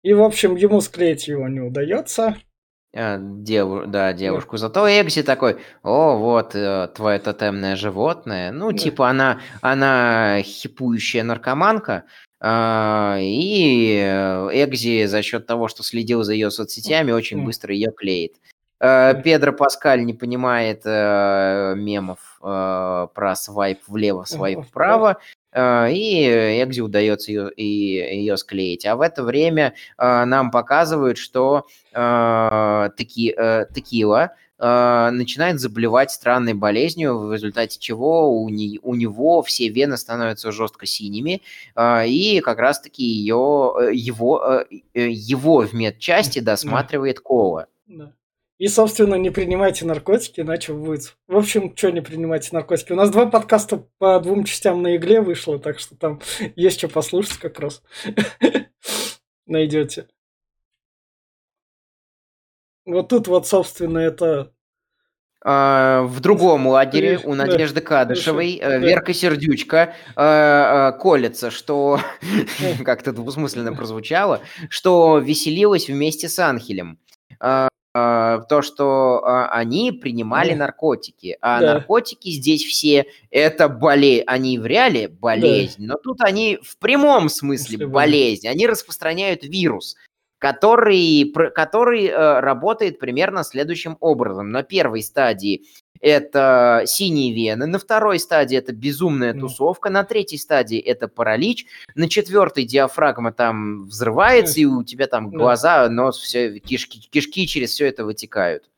И, 0.03 0.13
в 0.13 0.21
общем, 0.21 0.55
ему 0.55 0.81
склеить 0.81 1.27
его 1.27 1.47
не 1.47 1.61
удается. 1.61 2.35
Э, 2.95 3.17
деву- 3.19 3.87
да, 3.87 4.13
девушку. 4.13 4.57
Зато 4.57 4.87
Экси 4.87 5.23
такой, 5.23 5.57
о, 5.81 6.15
вот 6.17 6.53
э, 6.53 6.89
твое 6.95 7.17
тотемное 7.17 7.75
животное. 7.75 8.51
Ну, 8.51 8.71
Да. 8.71 8.77
типа 8.77 9.09
она, 9.09 9.39
она 9.61 10.37
хипующая 10.43 11.23
наркоманка. 11.23 12.03
а, 12.45 13.15
и 13.19 13.95
Экзи 14.51 15.05
за 15.05 15.21
счет 15.21 15.47
того, 15.47 15.69
что 15.69 15.81
следил 15.81 16.23
за 16.23 16.33
ее 16.33 16.51
соцсетями, 16.51 17.11
очень 17.13 17.43
быстро 17.45 17.73
ее 17.73 17.89
клеит. 17.91 18.33
Э. 18.81 19.13
Педро 19.23 19.53
Паскаль 19.53 20.03
не 20.05 20.13
понимает 20.13 20.83
мемов 20.83 22.19
про 22.41 23.35
свайп 23.35 23.79
влево, 23.87 24.25
свайп 24.25 24.59
вправо. 24.65 25.17
Э, 25.53 25.91
и 25.93 26.63
Экзи 26.63 26.81
удается 26.81 27.31
ее, 27.31 27.51
и, 27.51 27.63
ее 28.21 28.37
склеить. 28.37 28.85
А 28.85 28.95
в 28.95 29.01
это 29.01 29.23
время 29.23 29.73
э, 29.97 30.25
нам 30.25 30.51
показывают, 30.51 31.17
что 31.17 31.65
э, 31.93 32.89
таки, 32.97 33.35
Текила 33.73 34.35
начинает 34.59 35.59
заболевать 35.59 36.11
странной 36.11 36.53
болезнью, 36.53 37.17
в 37.17 37.33
результате 37.33 37.79
чего 37.79 38.31
у, 38.41 38.47
не, 38.47 38.79
у 38.81 38.95
него 38.95 39.41
все 39.41 39.67
вены 39.67 39.97
становятся 39.97 40.53
жестко 40.53 40.85
синими, 40.85 41.41
и 41.77 42.41
как 42.41 42.59
раз-таки 42.59 43.03
ее, 43.03 43.89
его, 43.91 44.63
его 44.93 45.61
в 45.63 45.73
медчасти 45.73 46.39
досматривает 46.39 47.19
Кола. 47.19 47.67
Да. 47.87 48.13
И, 48.63 48.69
собственно, 48.69 49.15
не 49.15 49.29
принимайте 49.29 49.85
наркотики, 49.85 50.39
иначе 50.39 50.71
будет... 50.71 51.17
В 51.27 51.35
общем, 51.35 51.75
что 51.75 51.89
не 51.89 51.99
принимайте 51.99 52.51
наркотики? 52.53 52.93
У 52.93 52.95
нас 52.95 53.09
два 53.09 53.25
подкаста 53.25 53.85
по 53.97 54.17
двум 54.21 54.45
частям 54.45 54.81
на 54.81 54.95
игле 54.95 55.19
вышло, 55.19 55.59
так 55.59 55.79
что 55.79 55.97
там 55.97 56.21
есть 56.55 56.77
что 56.77 56.87
послушать 56.87 57.39
как 57.39 57.59
раз. 57.59 57.83
Найдете. 59.47 60.07
Вот 62.85 63.09
тут 63.09 63.27
вот, 63.27 63.45
собственно, 63.47 63.97
это 63.97 64.53
а, 65.43 66.03
в 66.03 66.21
другом 66.21 66.65
лагере 66.65 67.19
у 67.21 67.35
Надежды 67.35 67.81
Кадышевой 67.81 68.59
э, 68.61 68.79
Верка 68.79 69.13
Сердючка 69.13 69.93
э, 70.15 70.21
э, 70.23 70.97
колется, 70.99 71.51
что 71.51 71.99
как-то 72.85 73.11
двусмысленно 73.11 73.73
прозвучало, 73.73 74.39
что 74.69 75.17
веселилась 75.17 75.89
вместе 75.89 76.29
с 76.29 76.39
Анхелем. 76.39 76.97
А, 77.95 78.35
а, 78.35 78.39
то, 78.41 78.63
что 78.63 79.21
они 79.51 79.91
принимали 79.91 80.53
наркотики, 80.53 81.37
а 81.41 81.59
да. 81.59 81.73
наркотики 81.75 82.29
здесь 82.29 82.63
все 82.63 83.05
это 83.29 83.69
болезнь, 83.69 84.23
они 84.25 84.57
в 84.57 84.65
реале 84.65 85.07
болезнь, 85.07 85.85
да. 85.85 85.93
но 85.93 85.99
тут 85.99 86.21
они 86.21 86.57
в 86.63 86.77
прямом 86.77 87.29
смысле 87.29 87.85
болезнь, 87.85 88.47
они 88.47 88.65
распространяют 88.65 89.43
вирус 89.43 89.95
который, 90.39 91.31
который 91.55 92.07
э, 92.07 92.39
работает 92.41 92.99
примерно 92.99 93.45
следующим 93.45 93.95
образом. 94.01 94.51
На 94.51 94.61
первой 94.61 95.01
стадии 95.01 95.63
это 96.03 96.83
синие 96.85 97.33
вены, 97.33 97.65
на 97.65 97.79
второй 97.79 98.19
стадии 98.19 98.57
это 98.57 98.73
безумная 98.73 99.33
тусовка, 99.33 99.89
на 99.89 100.03
третьей 100.03 100.37
стадии 100.37 100.77
это 100.77 101.07
паралич, 101.07 101.65
на 101.95 102.09
четвертой 102.09 102.65
диафрагма 102.65 103.31
там 103.31 103.85
взрывается, 103.85 104.59
и 104.59 104.65
у 104.65 104.83
тебя 104.83 105.07
там 105.07 105.29
глаза, 105.29 105.87
нос, 105.89 106.19
все, 106.19 106.59
кишки, 106.59 106.99
кишки 107.09 107.47
через 107.47 107.71
все 107.71 107.87
это 107.87 108.03
вытекают. 108.03 108.69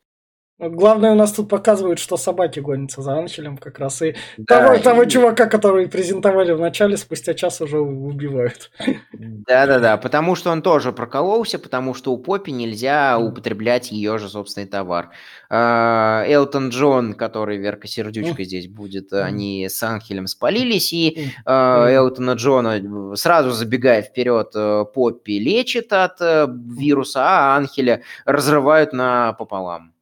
Главное, 0.57 1.11
у 1.11 1.15
нас 1.15 1.33
тут 1.33 1.49
показывают, 1.49 1.99
что 1.99 2.15
собаки 2.15 2.61
гонятся 2.61 3.01
за 3.01 3.17
Анхелем 3.17 3.57
как 3.57 3.77
раз. 3.77 4.01
И 4.01 4.15
да, 4.37 4.61
того, 4.61 4.73
и... 4.75 4.79
того 4.79 5.03
чувака, 5.03 5.47
который 5.47 5.89
презентовали 5.89 6.53
в 6.53 6.59
начале, 6.61 6.95
спустя 6.95 7.33
час 7.33 7.59
уже 7.59 7.79
убивают. 7.79 8.71
Да-да-да, 9.11 9.97
потому 9.97 10.35
что 10.35 10.51
он 10.51 10.61
тоже 10.61 10.93
прокололся, 10.93 11.59
потому 11.59 11.93
что 11.93 12.13
у 12.13 12.17
Поппи 12.17 12.51
нельзя 12.51 13.19
употреблять 13.19 13.91
ее 13.91 14.17
же 14.17 14.29
собственный 14.29 14.65
товар. 14.65 15.09
А, 15.49 16.23
Элтон 16.25 16.69
Джон, 16.69 17.15
который 17.15 17.57
Верка 17.57 17.89
Сердючка 17.89 18.45
здесь 18.45 18.69
будет, 18.69 19.11
они 19.11 19.67
с 19.67 19.83
Анхелем 19.83 20.25
спалились, 20.25 20.93
и 20.93 21.33
а, 21.45 21.89
Элтона 21.89 22.31
Джона, 22.31 23.15
сразу 23.17 23.51
забегая 23.51 24.01
вперед, 24.01 24.51
э, 24.55 24.85
Поппи 24.93 25.37
лечит 25.37 25.91
от 25.91 26.21
э, 26.21 26.47
вируса, 26.47 27.21
а 27.23 27.57
Анхеля 27.57 28.03
разрывают 28.25 28.93
напополам 28.93 29.94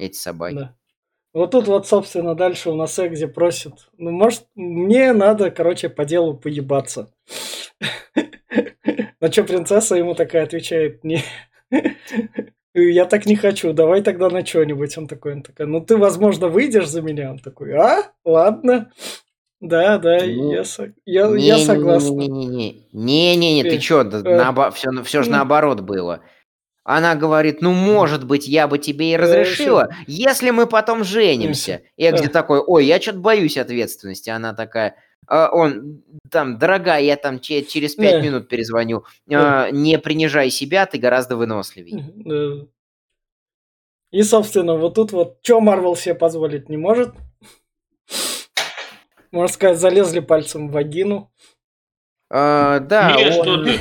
эти 0.00 0.16
собаки. 0.16 0.54
Да. 0.54 0.76
Вот 1.32 1.52
тут 1.52 1.68
вот, 1.68 1.86
собственно, 1.86 2.34
дальше 2.34 2.70
у 2.70 2.74
нас 2.74 2.98
Экзи 2.98 3.26
просит, 3.26 3.88
ну, 3.96 4.10
может, 4.10 4.46
мне 4.56 5.12
надо, 5.12 5.52
короче, 5.52 5.88
по 5.88 6.04
делу 6.04 6.36
поебаться. 6.36 7.12
На 9.20 9.30
что 9.30 9.44
принцесса 9.44 9.94
ему 9.94 10.14
такая 10.14 10.42
отвечает, 10.42 11.04
не, 11.04 11.22
я 12.74 13.04
так 13.04 13.26
не 13.26 13.36
хочу, 13.36 13.72
давай 13.72 14.02
тогда 14.02 14.28
на 14.30 14.44
что-нибудь. 14.44 14.96
Он 14.98 15.06
такой, 15.06 15.34
он 15.34 15.42
такой, 15.42 15.66
ну 15.66 15.80
ты, 15.80 15.96
возможно, 15.96 16.48
выйдешь 16.48 16.88
за 16.88 17.02
меня? 17.02 17.30
Он 17.30 17.38
такой, 17.38 17.74
а, 17.74 18.12
ладно. 18.24 18.90
Да, 19.60 19.98
да, 19.98 20.20
ну, 20.24 20.52
я, 20.52 20.64
я, 21.04 21.28
не, 21.28 21.46
я 21.46 21.58
согласен. 21.58 22.16
Не-не-не, 22.16 23.62
ты 23.62 23.78
что, 23.78 24.70
все, 24.72 25.02
все 25.02 25.22
же 25.22 25.30
наоборот 25.30 25.80
было. 25.80 26.22
Она 26.82 27.14
говорит, 27.14 27.60
ну, 27.60 27.72
может 27.72 28.24
быть, 28.24 28.48
я 28.48 28.66
бы 28.66 28.78
тебе 28.78 29.12
и 29.12 29.16
разрешила, 29.16 29.90
если 30.06 30.50
мы 30.50 30.66
потом 30.66 31.04
женимся. 31.04 31.82
Экзи 31.96 32.28
такой, 32.28 32.60
ой, 32.60 32.86
я 32.86 33.00
что-то 33.00 33.18
боюсь 33.18 33.58
ответственности. 33.58 34.30
Она 34.30 34.54
такая, 34.54 34.96
а, 35.26 35.50
он, 35.52 36.02
там, 36.30 36.58
дорогая, 36.58 37.02
я 37.02 37.16
там 37.16 37.38
через 37.40 37.94
пять 37.94 38.22
минут 38.24 38.48
перезвоню. 38.48 39.04
А, 39.32 39.70
не 39.70 39.98
принижай 39.98 40.50
себя, 40.50 40.86
ты 40.86 40.98
гораздо 40.98 41.36
выносливей. 41.36 42.02
И, 44.10 44.22
собственно, 44.24 44.74
вот 44.74 44.94
тут 44.94 45.12
вот, 45.12 45.38
что 45.42 45.60
Марвел 45.60 45.94
себе 45.94 46.16
позволить 46.16 46.68
не 46.68 46.76
может. 46.76 47.14
Можно 49.30 49.54
сказать, 49.54 49.78
залезли 49.78 50.18
пальцем 50.18 50.68
в 50.68 50.72
вагину. 50.72 51.30
А, 52.28 52.80
да, 52.80 53.16
Нет, 53.16 53.38
он... 53.38 53.44
что 53.44 53.64
ты? 53.64 53.80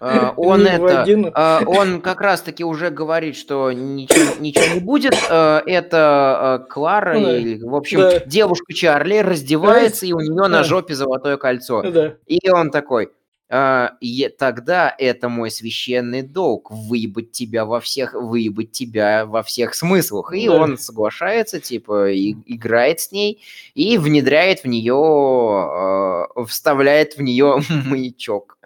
А, 0.00 0.32
он 0.36 0.66
это, 0.66 1.04
а, 1.34 1.62
он 1.66 2.00
как 2.00 2.20
раз-таки 2.20 2.64
уже 2.64 2.90
говорит, 2.90 3.36
что 3.36 3.72
ничего, 3.72 4.40
ничего 4.40 4.74
не 4.74 4.80
будет. 4.80 5.14
А, 5.30 5.62
это 5.66 6.66
Клара, 6.70 7.18
или, 7.18 7.62
в 7.62 7.74
общем, 7.74 8.00
да. 8.00 8.20
девушка 8.20 8.72
Чарли 8.72 9.18
раздевается, 9.18 10.06
и 10.06 10.12
у 10.12 10.20
нее 10.20 10.48
на 10.48 10.62
жопе 10.62 10.94
золотое 10.94 11.36
кольцо. 11.36 11.82
Да. 11.82 12.14
И 12.26 12.48
он 12.50 12.70
такой, 12.70 13.10
тогда 13.48 14.94
это 14.98 15.28
мой 15.30 15.50
священный 15.50 16.20
долг 16.20 16.70
выебать 16.70 17.32
тебя 17.32 17.64
во 17.64 17.80
всех 17.80 18.12
выебать 18.12 18.72
тебя 18.72 19.24
во 19.24 19.42
всех 19.42 19.74
смыслах 19.74 20.34
и 20.34 20.46
да. 20.46 20.52
он 20.52 20.76
соглашается 20.76 21.58
типа 21.58 22.10
и, 22.10 22.34
играет 22.44 23.00
с 23.00 23.10
ней 23.10 23.42
и 23.74 23.96
внедряет 23.96 24.64
в 24.64 24.66
нее 24.66 26.26
э, 26.36 26.44
вставляет 26.44 27.16
в 27.16 27.22
нее 27.22 27.62
маячок 27.86 28.58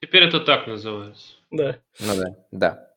Теперь 0.00 0.24
это 0.24 0.40
так 0.40 0.66
называется. 0.66 1.34
Да. 1.50 1.76
Ну 2.00 2.16
да, 2.16 2.36
да. 2.50 2.90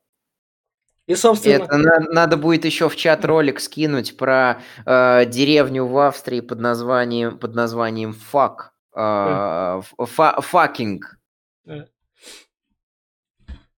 И, 1.06 1.16
собственно... 1.16 1.64
Это 1.64 1.78
на, 1.78 2.00
надо 2.00 2.38
будет 2.38 2.64
еще 2.64 2.88
в 2.88 2.96
чат 2.96 3.26
ролик 3.26 3.60
скинуть 3.60 4.16
про 4.16 4.62
э, 4.86 5.26
деревню 5.26 5.86
в 5.86 5.98
Австрии 5.98 6.40
под 6.40 6.60
названием, 6.60 7.38
под 7.38 7.56
названием 7.56 8.14
Fuck. 8.14 8.74
Э, 8.96 9.82
фа, 9.98 10.42
Fucking. 10.42 11.18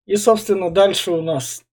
И, 0.05 0.15
собственно, 0.17 0.69
дальше 0.69 1.11
у 1.11 1.21
нас 1.23 1.63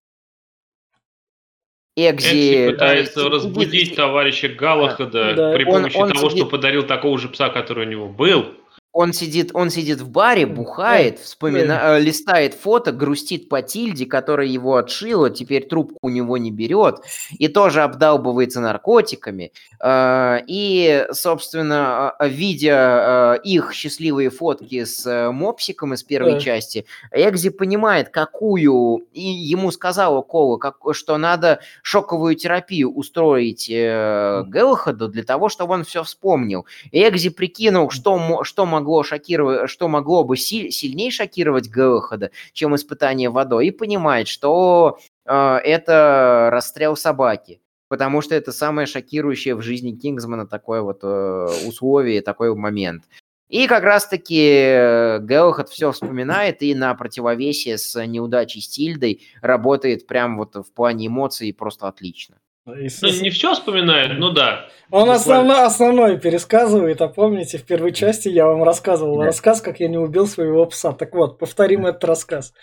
Экзи, 1.95 2.29
Экзи 2.29 2.71
пытается 2.71 3.21
э, 3.21 3.29
разбудить 3.29 3.95
товарища 3.95 4.49
Галахада 4.49 5.35
да, 5.35 5.53
при 5.53 5.65
помощи 5.65 5.97
он, 5.97 6.05
он 6.05 6.13
того, 6.13 6.31
сидит... 6.31 6.45
что 6.45 6.51
подарил 6.51 6.87
такого 6.87 7.19
же 7.19 7.29
пса, 7.29 7.51
который 7.51 7.87
у 7.87 7.91
него 7.91 8.09
был 8.09 8.55
он 8.93 9.15
сидит, 9.15 9.51
он 9.55 9.71
сидит 9.71 10.01
в 10.03 10.11
баре, 10.11 10.45
бухает, 10.45 11.19
вспомина, 11.19 11.97
э, 11.97 12.01
листает 12.01 12.53
фото, 12.53 12.93
грустит 12.93 13.49
по 13.49 13.63
Тильде, 13.63 14.05
которая 14.05 14.47
его 14.47 14.77
отшила, 14.77 15.31
теперь 15.31 15.67
трубку 15.67 15.99
у 16.03 16.11
него 16.11 16.37
не 16.37 16.51
берет, 16.51 17.01
и 17.31 17.49
тоже 17.49 17.83
обдалбывается 17.83 18.61
наркотиками. 18.61 19.53
Э, 19.81 20.41
и, 20.47 21.07
собственно, 21.13 22.15
э, 22.19 22.29
видя 22.29 23.41
их 23.43 23.73
счастливые 23.73 24.29
фотки 24.29 24.85
с 24.85 25.31
мопсиком 25.33 25.95
из 25.95 26.03
первой 26.03 26.39
части, 26.39 26.85
Экзи 27.13 27.49
понимает, 27.49 28.11
какую, 28.11 29.07
и 29.13 29.23
ему 29.23 29.71
сказала 29.71 30.21
Кола, 30.21 30.59
как, 30.59 30.77
что 30.93 31.17
надо 31.17 31.61
шоковую 31.83 32.35
терапию 32.35 32.93
устроить 32.93 33.69
Гелхаду 33.69 35.09
для 35.09 35.23
того, 35.23 35.49
чтобы 35.49 35.75
он 35.75 35.85
все 35.85 36.03
вспомнил. 36.03 36.67
Экзи 36.91 37.31
прикинул, 37.31 37.91
что, 37.91 38.45
что 38.45 38.67
могло 38.67 38.82
могло 38.83 39.03
шокировать, 39.05 39.71
что 39.71 39.89
могло 39.89 40.25
бы 40.25 40.37
сильнее 40.37 41.11
шокировать 41.11 41.69
Гэллохода, 41.69 42.31
чем 42.53 42.75
испытание 42.75 43.31
водой, 43.31 43.69
и 43.69 43.71
понимает, 43.71 44.27
что 44.29 44.99
э, 45.25 45.33
это 45.35 46.49
расстрел 46.51 46.97
собаки. 46.97 47.61
Потому 47.89 48.23
что 48.23 48.35
это 48.35 48.53
самое 48.53 48.87
шокирующее 48.87 49.55
в 49.55 49.63
жизни 49.63 49.93
Кингсмана 49.93 50.47
такое 50.47 50.81
вот 50.81 51.01
э, 51.03 51.49
условие, 51.67 52.23
такой 52.23 52.55
момент. 52.55 53.05
И 53.49 53.67
как 53.67 53.85
раз-таки 53.85 55.19
Гэллохед 55.21 55.69
все 55.69 55.93
вспоминает 55.93 56.63
и 56.63 56.75
на 56.75 56.95
противовесие 56.95 57.77
с 57.77 58.07
неудачей 58.07 58.63
с 58.63 58.69
Тильдой 58.69 59.21
работает 59.43 60.07
прям 60.07 60.39
вот 60.39 60.55
в 60.57 60.73
плане 60.73 61.09
эмоций 61.09 61.53
просто 61.53 61.87
отлично. 61.87 62.37
Ну, 62.65 62.75
не 62.75 63.31
все 63.31 63.55
вспоминает, 63.55 64.19
ну 64.19 64.31
да. 64.31 64.69
Он 64.91 65.11
основной, 65.11 65.65
основной 65.65 66.21
пересказывает, 66.21 67.01
а 67.03 67.09
помните, 67.09 67.59
в 67.59 67.65
первой 67.65 67.93
части 67.93 68.29
я 68.29 68.47
вам 68.47 68.63
рассказывал 68.63 69.19
да. 69.19 69.25
рассказ, 69.25 69.61
как 69.61 69.81
я 69.81 69.89
не 69.89 69.99
убил 69.99 70.29
своего 70.29 70.65
пса. 70.67 70.93
Так 70.93 71.15
вот, 71.15 71.39
повторим 71.39 71.87
этот 71.87 72.05
рассказ. 72.05 72.55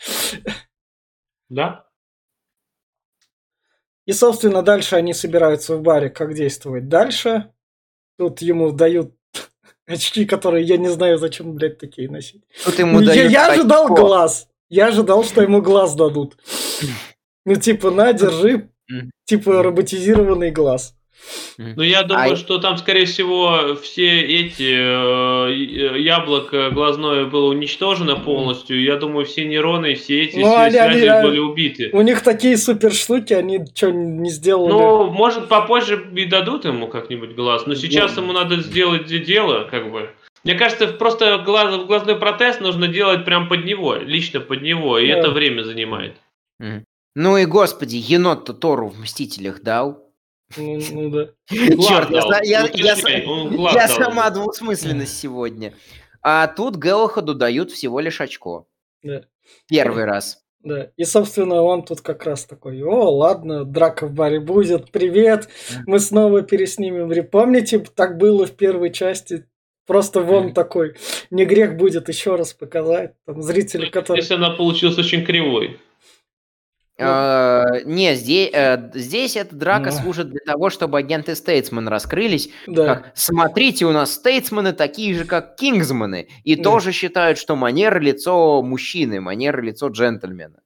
Да? 1.49 1.85
И, 4.05 4.13
собственно, 4.13 4.61
дальше 4.61 4.95
они 4.95 5.13
собираются 5.13 5.75
в 5.75 5.81
баре, 5.81 6.09
как 6.09 6.33
действовать 6.33 6.87
дальше. 6.87 7.51
Тут 8.17 8.41
ему 8.41 8.71
дают 8.71 9.13
Очки, 9.85 10.25
которые 10.25 10.65
я 10.65 10.77
не 10.77 10.87
знаю, 10.89 11.17
зачем, 11.17 11.55
блядь, 11.55 11.77
такие 11.77 12.09
носить. 12.09 12.43
Тут 12.63 12.79
ему 12.79 13.01
Я, 13.01 13.07
дают 13.07 13.31
я 13.31 13.51
ожидал 13.51 13.85
очко. 13.85 13.95
глаз. 13.95 14.47
Я 14.69 14.87
ожидал, 14.87 15.23
что 15.23 15.41
ему 15.41 15.61
глаз 15.61 15.95
дадут. 15.95 16.37
Ну, 17.45 17.55
типа, 17.55 17.89
на, 17.89 18.13
держи. 18.13 18.69
Типа, 19.25 19.61
роботизированный 19.63 20.51
глаз. 20.51 20.95
Ну, 21.57 21.81
я 21.83 22.03
думаю, 22.03 22.33
А- 22.33 22.35
что 22.37 22.59
там, 22.59 22.77
скорее 22.77 23.05
всего, 23.05 23.75
все 23.81 24.21
эти 24.21 24.73
э, 24.73 25.99
яблоко 25.99 26.69
глазное 26.71 27.25
было 27.25 27.49
уничтожено 27.49 28.15
полностью. 28.15 28.81
Я 28.81 28.95
думаю, 28.95 29.25
все 29.25 29.43
нейроны, 29.45 29.95
все 29.95 30.21
эти 30.23 30.37
Ну, 30.37 30.55
они- 30.55 30.71
связи 30.71 31.05
они- 31.07 31.27
были 31.27 31.39
убиты. 31.39 31.89
У 31.91 32.01
них 32.01 32.21
такие 32.23 32.57
супер 32.57 32.93
штуки, 32.93 33.33
они 33.33 33.59
что 33.75 33.91
не 33.91 34.29
сделали. 34.29 34.71
Ну, 34.71 35.11
может, 35.11 35.49
попозже 35.49 36.01
и 36.15 36.23
дадут 36.25 36.63
ему 36.63 36.87
как-нибудь 36.87 37.35
глаз, 37.35 37.65
но 37.67 37.75
сейчас 37.75 38.15
Ну. 38.15 38.23
ему 38.23 38.31
надо 38.33 38.61
сделать 38.61 39.05
де- 39.05 39.19
дело, 39.19 39.65
как 39.69 39.91
бы. 39.91 40.09
Мне 40.45 40.55
кажется, 40.55 40.87
просто 40.87 41.37
глаз, 41.39 41.85
глазной 41.85 42.15
протез 42.15 42.61
нужно 42.61 42.87
делать 42.87 43.25
прям 43.25 43.49
под 43.49 43.65
него, 43.65 43.95
лично 43.95 44.39
под 44.39 44.61
него, 44.61 44.97
и 44.97 45.07
Да. 45.11 45.17
это 45.17 45.31
время 45.31 45.63
занимает. 45.63 46.13
Мгм. 46.59 46.85
Ну 47.15 47.37
и, 47.37 47.45
господи, 47.45 47.95
енот-то 47.97 48.53
Тору 48.53 48.87
в 48.89 48.99
«Мстителях» 48.99 49.61
дал. 49.61 50.09
Ну, 50.57 50.79
ну 50.91 51.09
да. 51.09 51.27
Черт, 51.49 52.09
я, 52.11 52.21
Ну, 53.25 53.51
я 53.63 53.71
я 53.73 53.87
сама 53.87 54.29
двусмысленность 54.29 55.17
сегодня. 55.17 55.73
А 56.21 56.47
тут 56.47 56.75
Гелоходу 56.77 57.33
дают 57.35 57.71
всего 57.71 57.99
лишь 57.99 58.21
очко. 58.21 58.67
Да. 59.03 59.23
Первый 59.67 60.05
раз. 60.05 60.39
Да. 60.61 60.91
И, 60.97 61.05
собственно, 61.05 61.61
он 61.61 61.83
тут 61.83 62.01
как 62.01 62.25
раз 62.25 62.45
такой, 62.45 62.81
о, 62.83 63.09
ладно, 63.09 63.63
драка 63.63 64.07
в 64.07 64.11
баре 64.13 64.39
будет, 64.41 64.91
привет, 64.91 65.47
мы 65.85 65.99
снова 65.99 66.41
переснимем. 66.41 67.09
ре- 67.11 67.23
Помните, 67.23 67.79
так 67.79 68.17
было 68.17 68.45
в 68.45 68.51
первой 68.51 68.91
части? 68.91 69.45
Просто 69.87 70.21
вон 70.21 70.53
такой, 70.53 70.95
не 71.31 71.45
грех 71.45 71.75
будет 71.77 72.09
еще 72.09 72.35
раз 72.35 72.53
показать. 72.53 73.13
Там 73.25 73.41
зрители, 73.41 73.89
которые... 73.89 74.21
Если 74.21 74.35
она 74.35 74.51
получилась 74.51 74.97
очень 74.97 75.23
кривой. 75.23 75.79
Ну. 76.99 77.05
Э, 77.05 77.83
Не, 77.85 78.15
здесь, 78.15 78.53
здесь 78.93 79.35
эта 79.37 79.55
драка 79.55 79.85
Да. 79.85 79.91
служит 79.91 80.29
для 80.29 80.41
того, 80.45 80.69
чтобы 80.69 80.97
агенты 80.99 81.35
Стейтсман 81.35 81.87
раскрылись. 81.87 82.49
Да. 82.67 82.95
Как, 82.95 83.11
смотрите, 83.15 83.85
у 83.85 83.91
нас 83.91 84.13
Стейтсмены 84.15 84.73
такие 84.73 85.13
же, 85.15 85.25
как 85.25 85.55
Кингсмены. 85.55 86.27
И 86.43 86.55
Да. 86.55 86.63
тоже 86.63 86.91
считают, 86.91 87.37
что 87.37 87.55
манера 87.55 87.99
лицо 87.99 88.61
мужчины, 88.61 89.21
манера 89.21 89.61
лицо 89.61 89.87
джентльмена. 89.87 90.59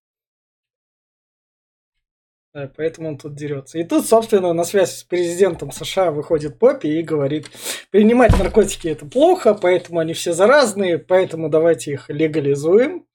Да, 2.54 2.70
поэтому 2.76 3.10
он 3.10 3.18
тут 3.18 3.34
дерется. 3.36 3.80
И 3.80 3.84
тут, 3.84 4.06
собственно, 4.06 4.54
на 4.54 4.64
связь 4.64 4.98
с 4.98 5.04
президентом 5.04 5.72
США 5.72 6.12
выходит 6.12 6.60
Поппи 6.60 6.86
и 6.88 7.02
говорит, 7.02 7.50
принимать 7.90 8.38
наркотики 8.38 8.88
это 8.88 9.08
плохо, 9.08 9.56
поэтому 9.56 10.00
они 10.00 10.14
все 10.14 10.34
заразные, 10.34 11.00
поэтому 11.00 11.50
давайте 11.50 11.94
их 11.94 12.10
легализуем. 12.10 13.06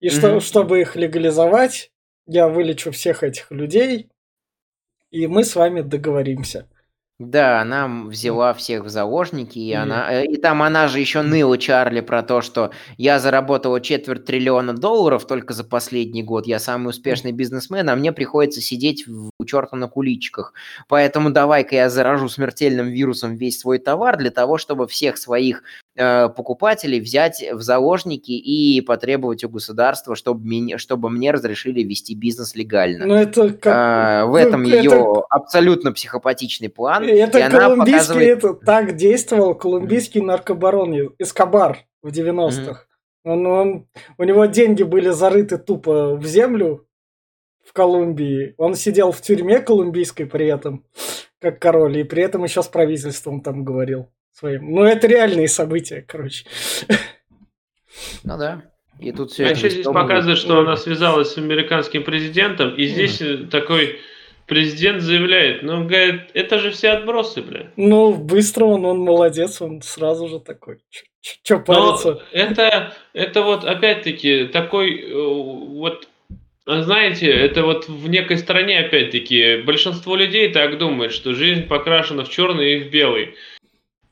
И 0.00 0.10
что, 0.10 0.30
Мгм. 0.32 0.40
чтобы 0.40 0.80
их 0.80 0.96
легализовать, 0.96 1.91
я 2.32 2.48
вылечу 2.48 2.90
всех 2.92 3.22
этих 3.22 3.50
людей, 3.50 4.08
и 5.10 5.26
мы 5.26 5.44
с 5.44 5.54
вами 5.54 5.82
договоримся. 5.82 6.66
Да, 7.18 7.60
она 7.60 7.86
взяла 7.86 8.52
всех 8.52 8.84
в 8.84 8.88
заложники, 8.88 9.56
и, 9.58 9.68
И- 9.70 9.72
она, 9.74 10.12
э, 10.12 10.26
и 10.26 10.36
там 10.38 10.60
она 10.60 10.88
же 10.88 10.98
еще 10.98 11.22
ныла 11.22 11.56
Чарли 11.56 12.00
про 12.00 12.22
то, 12.24 12.40
что 12.40 12.72
я 12.96 13.20
заработала 13.20 13.80
четверть 13.80 14.24
триллиона 14.24 14.72
долларов 14.72 15.24
только 15.26 15.54
за 15.54 15.62
последний 15.62 16.24
год, 16.24 16.48
я 16.48 16.58
самый 16.58 16.88
успешный 16.88 17.30
бизнесмен, 17.30 17.88
а 17.88 17.94
мне 17.94 18.10
приходится 18.12 18.60
сидеть 18.60 19.06
в- 19.06 19.30
у 19.38 19.44
черта 19.44 19.76
на 19.76 19.86
куличках. 19.86 20.52
Поэтому 20.88 21.30
давай-ка 21.30 21.76
я 21.76 21.90
заражу 21.90 22.28
смертельным 22.28 22.88
вирусом 22.88 23.36
весь 23.36 23.60
свой 23.60 23.78
товар 23.78 24.16
для 24.16 24.30
того, 24.32 24.58
чтобы 24.58 24.88
всех 24.88 25.16
своих 25.16 25.62
покупателей 25.94 27.00
взять 27.00 27.44
в 27.52 27.60
заложники 27.60 28.30
и 28.30 28.80
потребовать 28.80 29.44
у 29.44 29.50
государства, 29.50 30.16
чтобы, 30.16 30.46
меня, 30.46 30.78
чтобы 30.78 31.10
мне 31.10 31.30
разрешили 31.30 31.82
вести 31.82 32.14
бизнес 32.14 32.54
легально. 32.54 33.04
Но 33.04 33.16
это 33.16 33.52
как... 33.52 33.72
А, 33.74 34.24
в 34.24 34.30
ну, 34.30 34.36
этом 34.36 34.62
это- 34.62 34.76
ее 34.76 35.24
абсолютно 35.28 35.92
психопатичный 35.92 36.70
план. 36.70 37.04
Это 37.04 37.38
и 37.38 37.42
она 37.42 37.58
колумбийский, 37.58 37.92
показывает... 37.92 38.38
это 38.38 38.54
так 38.54 38.96
действовал 38.96 39.54
колумбийский 39.54 40.22
наркобарон 40.22 41.14
Эскобар 41.18 41.80
в 42.02 42.08
90-х. 42.08 42.86
Он, 43.24 43.46
он- 43.46 43.88
у 44.16 44.24
него 44.24 44.46
деньги 44.46 44.82
были 44.82 45.10
зарыты 45.10 45.58
тупо 45.58 46.16
в 46.16 46.24
землю 46.24 46.86
в 47.64 47.72
Колумбии. 47.72 48.54
Он 48.56 48.74
сидел 48.74 49.12
в 49.12 49.20
тюрьме 49.20 49.60
колумбийской 49.60 50.26
при 50.26 50.46
этом, 50.46 50.84
как 51.38 51.60
король, 51.60 51.98
и 51.98 52.04
при 52.04 52.22
этом 52.22 52.44
еще 52.44 52.62
с 52.62 52.68
правительством 52.68 53.40
там 53.40 53.62
говорил 53.62 54.08
своим. 54.32 54.72
Ну, 54.74 54.84
это 54.84 55.06
реальные 55.06 55.48
события, 55.48 56.04
короче. 56.06 56.46
Ну 58.24 58.38
да. 58.38 58.62
И 58.98 59.12
тут 59.12 59.32
все 59.32 59.46
А 59.46 59.50
еще 59.50 59.68
здесь 59.68 59.84
показывает, 59.84 60.38
что 60.38 60.60
она 60.60 60.76
связалась 60.76 61.32
с 61.32 61.38
американским 61.38 62.04
президентом, 62.04 62.74
и 62.74 62.86
здесь 62.86 63.20
э, 63.20 63.48
такой 63.50 63.98
президент 64.46 65.02
заявляет, 65.02 65.62
ну, 65.62 65.84
говорит, 65.84 66.22
это 66.34 66.58
же 66.58 66.70
все 66.70 66.90
отбросы, 66.90 67.42
бля. 67.42 67.72
Ну, 67.76 68.14
быстро 68.14 68.64
он, 68.66 68.84
он 68.84 68.98
молодец, 68.98 69.60
он 69.60 69.82
сразу 69.82 70.28
же 70.28 70.40
такой. 70.40 70.78
Че 71.20 71.56
Но 71.56 71.60
париться? 71.60 72.22
это, 72.32 72.94
это 73.12 73.42
вот 73.42 73.64
опять-таки 73.64 74.46
такой 74.46 75.00
э, 75.00 75.14
вот 75.14 76.08
а 76.64 76.82
знаете, 76.82 77.28
это 77.28 77.64
вот 77.64 77.88
в 77.88 78.08
некой 78.08 78.38
стране, 78.38 78.78
опять-таки, 78.78 79.62
большинство 79.62 80.14
людей 80.14 80.52
так 80.52 80.78
думает, 80.78 81.12
что 81.12 81.34
жизнь 81.34 81.66
покрашена 81.66 82.24
в 82.24 82.28
черный 82.28 82.74
и 82.74 82.84
в 82.84 82.90
белый. 82.90 83.34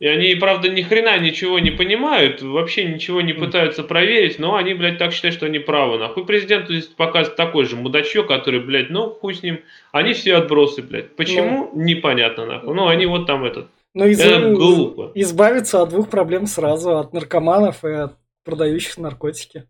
И 0.01 0.07
они, 0.07 0.35
правда, 0.35 0.71
ни 0.71 0.81
хрена 0.81 1.19
ничего 1.19 1.59
не 1.59 1.71
понимают, 1.71 2.41
вообще 2.41 2.85
ничего 2.87 3.21
не 3.21 3.35
пытаются 3.35 3.85
проверить, 3.85 4.39
но 4.39 4.57
они, 4.57 4.73
блядь, 4.73 4.97
так 4.97 5.13
считают, 5.13 5.37
что 5.37 5.45
они 5.45 5.59
правы. 5.59 5.99
Нахуй 5.99 6.25
президенту 6.25 6.73
здесь 6.73 6.87
показывает 6.87 7.37
такой 7.37 7.67
же 7.67 7.77
мудачок, 7.77 8.27
который, 8.27 8.61
блядь, 8.61 8.89
ну 8.89 9.11
хуй 9.11 9.35
с 9.35 9.43
ним. 9.43 9.61
Они 9.93 10.15
все 10.15 10.37
отбросы, 10.37 10.81
блядь. 10.83 11.15
Почему? 11.17 11.71
Непонятно, 11.75 12.47
нахуй. 12.47 12.75
Ну, 12.75 12.89
они 12.89 13.05
вот 13.05 13.27
там 13.27 13.45
этот. 13.45 13.67
Ну, 13.93 14.07
из- 14.07 14.21
Это 14.21 14.51
глупо. 14.53 15.13
избавиться 15.15 15.83
от 15.83 15.91
двух 15.91 16.09
проблем 16.09 16.47
сразу, 16.47 16.97
от 16.97 17.13
наркоманов 17.13 17.85
и 17.85 17.91
от 17.91 18.15
продающих 18.45 18.97
наркотики. 18.97 19.65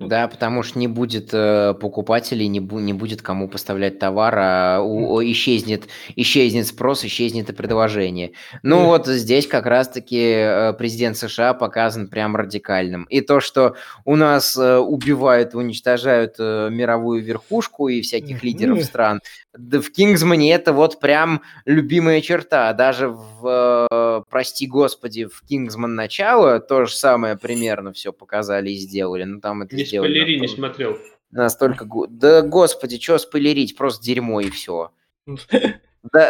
Да, 0.00 0.28
потому 0.28 0.62
что 0.62 0.78
не 0.78 0.88
будет 0.88 1.28
э, 1.32 1.74
покупателей, 1.78 2.48
не, 2.48 2.58
бу- 2.58 2.80
не 2.80 2.94
будет 2.94 3.20
кому 3.20 3.48
поставлять 3.48 3.98
товар, 3.98 4.34
а 4.38 4.80
у- 4.80 5.16
о- 5.16 5.24
исчезнет, 5.30 5.88
исчезнет 6.16 6.66
спрос, 6.66 7.04
исчезнет 7.04 7.50
и 7.50 7.52
предложение. 7.52 8.32
Ну 8.62 8.86
вот 8.86 9.06
здесь 9.06 9.46
как 9.46 9.66
раз-таки 9.66 10.18
э, 10.18 10.72
президент 10.72 11.18
США 11.18 11.52
показан 11.52 12.08
прям 12.08 12.34
радикальным. 12.34 13.04
И 13.04 13.20
то, 13.20 13.40
что 13.40 13.74
у 14.06 14.16
нас 14.16 14.56
э, 14.56 14.78
убивают, 14.78 15.54
уничтожают 15.54 16.36
э, 16.38 16.70
мировую 16.70 17.22
верхушку 17.22 17.88
и 17.88 18.00
всяких 18.00 18.42
лидеров 18.42 18.82
стран, 18.84 19.20
да 19.52 19.80
в 19.82 19.90
Кингсмане 19.90 20.52
это 20.54 20.72
вот 20.72 20.98
прям 20.98 21.42
любимая 21.66 22.22
черта. 22.22 22.72
Даже 22.72 23.08
в, 23.08 23.86
э, 23.90 23.99
прости 24.28 24.66
господи, 24.66 25.26
в 25.26 25.42
Кингсман 25.46 25.94
начало 25.94 26.60
то 26.60 26.84
же 26.84 26.94
самое 26.94 27.36
примерно 27.38 27.92
все 27.92 28.12
показали 28.12 28.70
и 28.70 28.76
сделали. 28.76 29.24
Ну 29.24 29.40
там 29.40 29.62
это 29.62 29.76
Не 29.76 29.84
сделали 29.84 30.10
спойлери, 30.12 30.34
не 30.36 30.42
настолько- 30.42 30.56
смотрел. 30.56 30.98
настолько... 31.30 31.86
Да 32.08 32.42
господи, 32.42 33.00
что 33.00 33.18
спойлерить, 33.18 33.76
просто 33.76 34.04
дерьмо 34.04 34.40
и 34.40 34.50
все. 34.50 34.90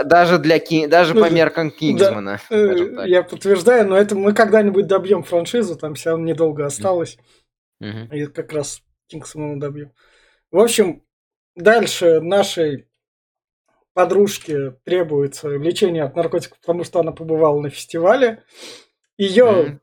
даже 0.05 0.39
для 0.39 0.59
Ки- 0.59 0.87
даже 0.87 1.15
Ну, 1.15 1.21
по 1.25 1.31
меркам 1.31 1.71
Кингсмана. 1.71 2.39
скажем 2.45 2.99
Э. 2.99 3.09
Я 3.09 3.23
подтверждаю, 3.23 3.89
но 3.89 3.97
это 3.97 4.15
мы 4.17 4.33
когда-нибудь 4.35 4.87
добьем 4.87 5.23
франшизу, 5.23 5.77
там 5.77 5.95
все 5.95 6.11
равно 6.11 6.27
недолго 6.27 6.67
осталось. 6.67 7.19
Мгм. 7.81 8.13
И 8.13 8.27
как 8.27 8.53
раз 8.53 8.83
Кингсмана 9.07 9.59
добью. 9.61 9.93
В 10.51 10.59
общем, 10.59 11.03
дальше 11.57 12.21
нашей 12.21 12.87
подружке 13.95 14.73
требуется 14.85 15.49
лечение 15.49 16.05
от 16.05 16.17
наркотиков, 16.17 16.59
потому 16.61 16.85
что 16.85 17.01
она 17.01 17.13
побывала 17.13 17.61
на 17.61 17.71
фестивале. 17.71 18.43
Ее 19.19 19.81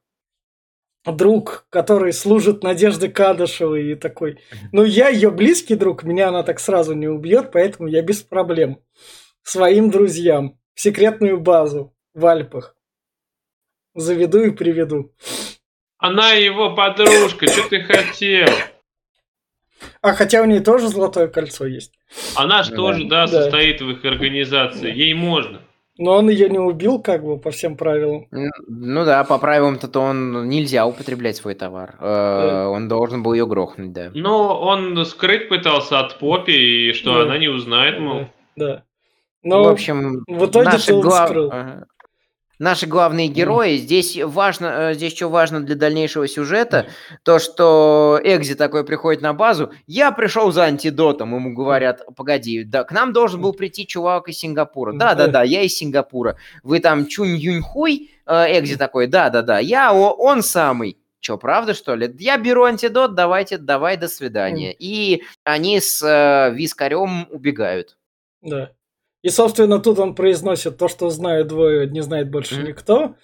Мгм. 1.05 1.17
друг, 1.17 1.67
который 1.69 2.13
служит 2.13 2.63
Надежде 2.63 3.09
Кадышевой 3.09 3.91
и 3.91 3.95
такой, 3.95 4.39
ну 4.71 4.83
я 4.83 5.09
ее 5.09 5.31
близкий 5.31 5.75
друг, 5.75 6.03
меня 6.03 6.29
она 6.29 6.43
так 6.43 6.59
сразу 6.59 6.93
не 6.93 7.07
убьет, 7.07 7.51
поэтому 7.51 7.87
я 7.87 8.01
без 8.01 8.21
проблем 8.21 8.81
своим 9.43 9.89
друзьям 9.89 10.59
в 10.73 10.81
секретную 10.81 11.39
базу 11.39 11.95
в 12.13 12.25
Альпах 12.25 12.75
заведу 13.93 14.41
и 14.41 14.51
приведу. 14.51 15.13
Она 15.97 16.33
его 16.33 16.75
подружка, 16.75 17.47
что 17.47 17.67
ты 17.69 17.81
хотел? 17.81 18.47
А 20.07 20.13
хотя 20.13 20.41
у 20.41 20.45
нее 20.45 20.61
тоже 20.61 20.87
золотое 20.87 21.27
кольцо 21.27 21.65
есть. 21.65 21.91
Она 22.35 22.63
же 22.63 22.71
Да. 22.71 22.77
тоже, 22.77 23.03
да, 23.05 23.27
Да. 23.27 23.43
состоит 23.43 23.81
в 23.81 23.89
их 23.89 24.05
организации. 24.05 24.89
Ей 24.93 25.13
можно. 25.13 25.59
Но 25.99 26.11
он 26.13 26.29
ее 26.29 26.47
не 26.49 26.59
убил, 26.59 27.01
как 27.01 27.23
бы, 27.25 27.37
по 27.39 27.49
всем 27.51 27.75
правилам. 27.75 28.27
Н- 28.31 28.51
Ну 28.69 29.03
да, 29.03 29.23
по 29.23 29.37
правилам-то 29.39 29.87
то 29.87 29.99
он 30.01 30.47
нельзя 30.47 30.85
употреблять 30.85 31.35
свой 31.35 31.55
товар. 31.55 31.95
Э, 31.99 32.65
Он 32.67 32.87
должен 32.87 33.21
был 33.23 33.33
ее 33.33 33.45
грохнуть, 33.47 33.91
да. 33.93 34.11
Но 34.13 34.61
он 34.61 35.03
скрыть 35.05 35.49
пытался 35.49 35.99
от 35.99 36.19
Поппи, 36.19 36.51
и 36.89 36.93
что 36.93 37.15
Да. 37.15 37.21
она 37.23 37.37
не 37.39 37.47
узнает, 37.49 37.99
мол. 37.99 38.27
Да. 38.55 38.67
да. 38.67 38.83
Но 39.43 39.63
в 39.63 39.67
общем, 39.69 40.23
в 40.27 40.45
итоге 40.45 40.65
наши 40.69 40.93
он 40.93 41.01
глав- 41.01 41.29
скрыл. 41.29 41.51
Наши 42.59 42.87
главные 42.87 43.27
герои. 43.27 43.77
Здесь 43.77 44.17
важно, 44.17 44.65
э, 44.65 44.93
здесь 44.95 45.15
что 45.15 45.29
важно 45.29 45.61
для 45.61 45.75
дальнейшего 45.75 46.27
сюжета, 46.27 46.87
то, 47.23 47.37
что 47.37 48.19
Экзи 48.23 48.55
такой 48.55 48.83
приходит 48.83 49.21
на 49.21 49.33
базу, 49.33 49.71
я 49.85 50.11
пришел 50.11 50.51
за 50.51 50.63
антидотом, 50.63 51.35
ему 51.35 51.53
говорят, 51.53 52.01
погоди, 52.15 52.63
да, 52.63 52.83
к 52.83 52.91
нам 52.91 53.13
должен 53.13 53.41
был 53.41 53.53
прийти 53.53 53.85
чувак 53.85 54.27
из 54.27 54.39
Сингапура. 54.39 54.93
Да-да-да, 54.93 55.43
я 55.43 55.61
из 55.61 55.77
Сингапура. 55.77 56.37
Вы 56.63 56.79
там 56.79 57.05
Чунь 57.05 57.35
Юнь 57.35 57.61
Хуй? 57.61 58.11
Э, 58.25 58.45
Экзи 58.59 58.75
такой, 58.77 59.07
да-да-да, 59.07 59.59
я, 59.59 59.93
он 59.93 60.41
самый. 60.41 60.97
Че, 61.19 61.37
правда, 61.37 61.73
что 61.73 61.95
ли? 61.95 62.13
Я 62.19 62.37
беру 62.37 62.63
антидот, 62.63 63.15
давайте, 63.15 63.57
давай, 63.57 63.97
до 63.97 64.07
свидания. 64.07 64.73
И 64.77 65.23
они 65.43 65.79
с 65.79 66.01
э, 66.03 66.53
вискарем 66.53 67.27
убегают. 67.31 67.97
Да. 68.41 68.71
И, 69.27 69.29
собственно, 69.29 69.79
тут 69.79 69.99
он 69.99 70.15
произносит 70.15 70.77
то, 70.77 70.87
что 70.87 71.09
знают 71.09 71.49
двое, 71.49 71.85
не 71.89 71.99
знает 71.99 72.31
больше 72.31 72.55
mm-hmm. 72.55 72.67
никто. 72.67 73.15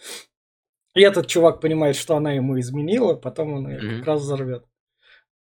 И 0.96 1.02
этот 1.02 1.28
чувак 1.28 1.62
понимает, 1.62 1.96
что 1.96 2.18
она 2.18 2.34
ему 2.34 2.60
изменила, 2.60 3.14
потом 3.14 3.54
он 3.54 3.70
ее 3.70 3.80
mm-hmm. 3.80 3.98
как 4.00 4.08
раз 4.08 4.22
взорвет. 4.22 4.66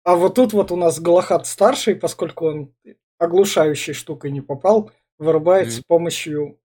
А 0.05 0.15
вот 0.15 0.35
тут 0.35 0.53
вот 0.53 0.71
у 0.71 0.77
нас 0.77 1.01
Галахат 1.01 1.45
старший, 1.45 1.97
поскольку 1.97 2.45
он 2.45 2.73
оглушающей 3.17 3.91
штукой 3.91 4.31
не 4.31 4.39
попал, 4.39 4.91
вырубает 5.17 5.67
mm-hmm. 5.67 5.81
с 5.81 5.83
помощью 5.85 6.57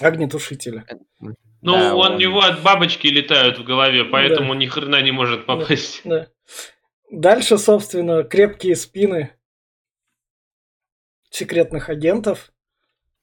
огнетушителя. 0.00 0.84
Ну, 1.20 1.36
да, 1.62 1.94
он, 1.94 2.04
он... 2.04 2.14
у 2.16 2.18
него 2.18 2.40
от 2.40 2.64
бабочки 2.64 3.06
летают 3.06 3.60
в 3.60 3.62
голове, 3.62 4.06
поэтому 4.06 4.54
да. 4.54 4.58
ни 4.58 4.66
хрена 4.66 5.00
не 5.02 5.12
может 5.12 5.46
попасть. 5.46 6.00
Да, 6.02 6.10
да. 6.18 6.28
Дальше, 7.12 7.58
собственно, 7.58 8.24
крепкие 8.24 8.74
спины 8.74 9.38
секретных 11.30 11.90
агентов. 11.90 12.50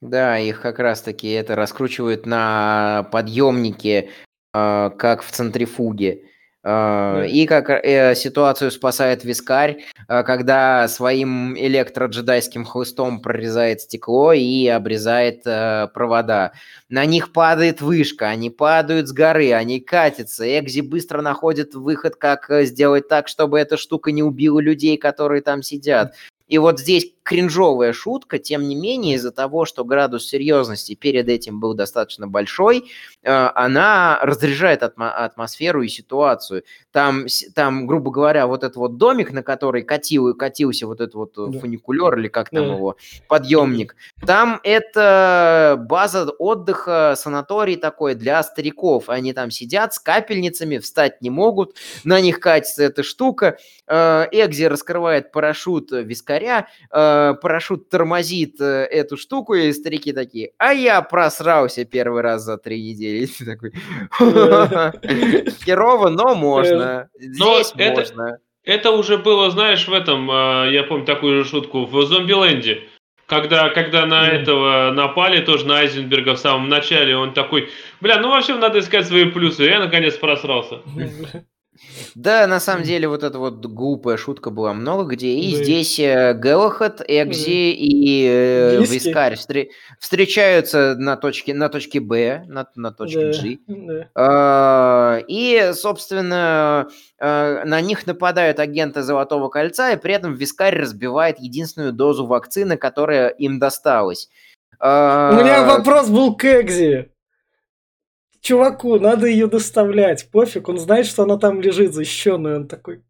Да, 0.06 0.38
их 0.38 0.60
как 0.60 0.78
раз-таки 0.78 1.28
это 1.32 1.56
раскручивают 1.56 2.26
на 2.26 3.08
подъемнике, 3.10 4.10
э, 4.54 4.90
как 4.96 5.22
в 5.22 5.30
центрифуге. 5.32 6.22
Э, 6.62 7.26
и 7.28 7.44
как 7.44 7.70
э, 7.70 8.14
ситуацию 8.14 8.70
спасает 8.70 9.24
вискарь, 9.24 9.84
э, 10.08 10.22
когда 10.22 10.86
своим 10.86 11.58
электроджедайским 11.58 12.64
хлыстом 12.64 13.20
прорезает 13.20 13.80
стекло 13.80 14.32
и 14.32 14.68
обрезает 14.68 15.42
э, 15.44 15.88
провода. 15.92 16.52
На 16.88 17.04
них 17.04 17.32
падает 17.32 17.80
вышка, 17.80 18.28
они 18.28 18.48
падают 18.48 19.08
с 19.08 19.12
горы, 19.12 19.52
они 19.54 19.80
катятся. 19.80 20.44
Экзи 20.60 20.82
быстро 20.82 21.20
находит 21.20 21.74
выход, 21.74 22.14
как 22.14 22.48
э, 22.48 22.64
сделать 22.64 23.08
так, 23.08 23.26
чтобы 23.26 23.58
эта 23.58 23.76
штука 23.76 24.12
не 24.12 24.22
убила 24.22 24.60
людей, 24.60 24.98
которые 24.98 25.42
там 25.42 25.64
сидят. 25.64 26.14
И 26.46 26.58
вот 26.58 26.78
здесь 26.78 27.15
кринжовая 27.26 27.92
шутка, 27.92 28.38
тем 28.38 28.68
не 28.68 28.76
менее, 28.76 29.16
из-за 29.16 29.32
того, 29.32 29.64
что 29.64 29.84
градус 29.84 30.28
серьезности 30.28 30.94
перед 30.94 31.28
этим 31.28 31.58
был 31.58 31.74
достаточно 31.74 32.28
большой, 32.28 32.88
э, 33.24 33.50
она 33.54 34.20
разряжает 34.22 34.84
атмо- 34.84 35.10
атмосферу 35.10 35.82
и 35.82 35.88
ситуацию. 35.88 36.62
Там, 36.92 37.26
там, 37.52 37.88
грубо 37.88 38.12
говоря, 38.12 38.46
вот 38.46 38.62
этот 38.62 38.76
вот 38.76 38.96
домик, 38.96 39.32
на 39.32 39.42
который 39.42 39.82
катил, 39.82 40.34
катился 40.34 40.86
вот 40.86 41.00
этот 41.00 41.14
вот 41.14 41.32
да. 41.34 41.58
фуникулер 41.58 42.16
или 42.16 42.28
как 42.28 42.50
там 42.50 42.68
да. 42.68 42.74
его, 42.74 42.96
подъемник, 43.26 43.96
там 44.24 44.60
это 44.62 45.84
база 45.88 46.30
отдыха, 46.30 47.14
санаторий 47.16 47.76
такой 47.76 48.14
для 48.14 48.40
стариков. 48.44 49.08
Они 49.08 49.32
там 49.32 49.50
сидят 49.50 49.94
с 49.94 49.98
капельницами, 49.98 50.78
встать 50.78 51.20
не 51.22 51.30
могут, 51.30 51.74
на 52.04 52.20
них 52.20 52.38
катится 52.38 52.84
эта 52.84 53.02
штука. 53.02 53.58
Э, 53.88 54.26
Экзи 54.30 54.64
раскрывает 54.64 55.32
парашют 55.32 55.90
вискаря, 55.90 56.68
э, 56.92 57.15
Э, 57.15 57.15
парашют 57.40 57.88
тормозит 57.88 58.60
э, 58.60 58.84
эту 58.84 59.16
штуку, 59.16 59.54
и 59.54 59.72
старики 59.72 60.12
такие, 60.12 60.52
а 60.58 60.72
я 60.72 61.02
просрался 61.02 61.84
первый 61.84 62.22
раз 62.22 62.42
за 62.42 62.58
три 62.58 62.82
недели. 62.82 63.26
такой, 63.44 63.72
херово, 65.64 66.08
но 66.08 66.34
можно. 66.34 67.08
Здесь 67.18 67.74
можно. 67.74 68.38
Это 68.64 68.90
уже 68.90 69.16
было, 69.18 69.50
знаешь, 69.50 69.86
в 69.86 69.92
этом, 69.92 70.30
э, 70.30 70.72
я 70.72 70.82
помню 70.82 71.06
такую 71.06 71.44
же 71.44 71.48
шутку, 71.48 71.86
в 71.86 72.06
Зомбиленде. 72.06 72.82
Когда, 73.26 73.70
когда 73.70 74.06
на 74.06 74.28
этого 74.28 74.92
напали, 74.92 75.40
тоже 75.40 75.66
на 75.66 75.78
Айзенберга 75.78 76.34
в 76.34 76.38
самом 76.38 76.68
начале, 76.68 77.16
он 77.16 77.32
такой, 77.32 77.70
бля, 78.00 78.20
ну 78.20 78.30
вообще 78.30 78.54
надо 78.54 78.78
искать 78.78 79.06
свои 79.06 79.24
плюсы. 79.24 79.64
Я 79.64 79.80
наконец 79.80 80.16
просрался. 80.16 80.80
Да, 82.14 82.46
на 82.46 82.60
самом 82.60 82.82
деле 82.82 83.08
вот 83.08 83.22
эта 83.22 83.38
вот 83.38 83.64
глупая 83.66 84.16
шутка 84.16 84.50
была 84.50 84.72
много 84.72 85.14
где. 85.14 85.34
И 85.34 85.56
да. 85.56 85.62
здесь 85.62 85.98
э, 85.98 86.34
Гэллахат, 86.34 87.02
Экзи 87.06 87.44
да. 87.44 87.76
и 87.78 88.26
э, 88.28 88.84
Вискарь 88.84 89.34
встр- 89.34 89.68
встречаются 89.98 90.94
на 90.96 91.16
точке, 91.16 91.54
на 91.54 91.68
точке 91.68 92.00
Б, 92.00 92.44
на, 92.46 92.66
на 92.74 92.92
точке 92.92 93.32
да. 93.32 93.42
G. 93.42 93.58
Да. 93.66 94.08
А, 94.14 95.18
и, 95.28 95.72
собственно, 95.74 96.88
а, 97.18 97.64
на 97.64 97.80
них 97.80 98.06
нападают 98.06 98.60
агенты 98.60 99.02
Золотого 99.02 99.48
Кольца, 99.48 99.92
и 99.92 99.96
при 99.96 100.14
этом 100.14 100.34
Вискарь 100.34 100.78
разбивает 100.78 101.38
единственную 101.38 101.92
дозу 101.92 102.26
вакцины, 102.26 102.76
которая 102.76 103.28
им 103.28 103.58
досталась. 103.58 104.28
А... 104.78 105.30
У 105.32 105.36
меня 105.36 105.64
вопрос 105.64 106.08
был 106.08 106.36
к 106.36 106.44
Экзи 106.44 107.10
чуваку, 108.46 108.98
надо 108.98 109.26
ее 109.26 109.48
доставлять, 109.48 110.30
пофиг, 110.30 110.68
он 110.68 110.78
знает, 110.78 111.06
что 111.06 111.24
она 111.24 111.36
там 111.36 111.60
лежит 111.60 111.92
защищенная, 111.94 112.56
он 112.56 112.68
такой, 112.68 113.02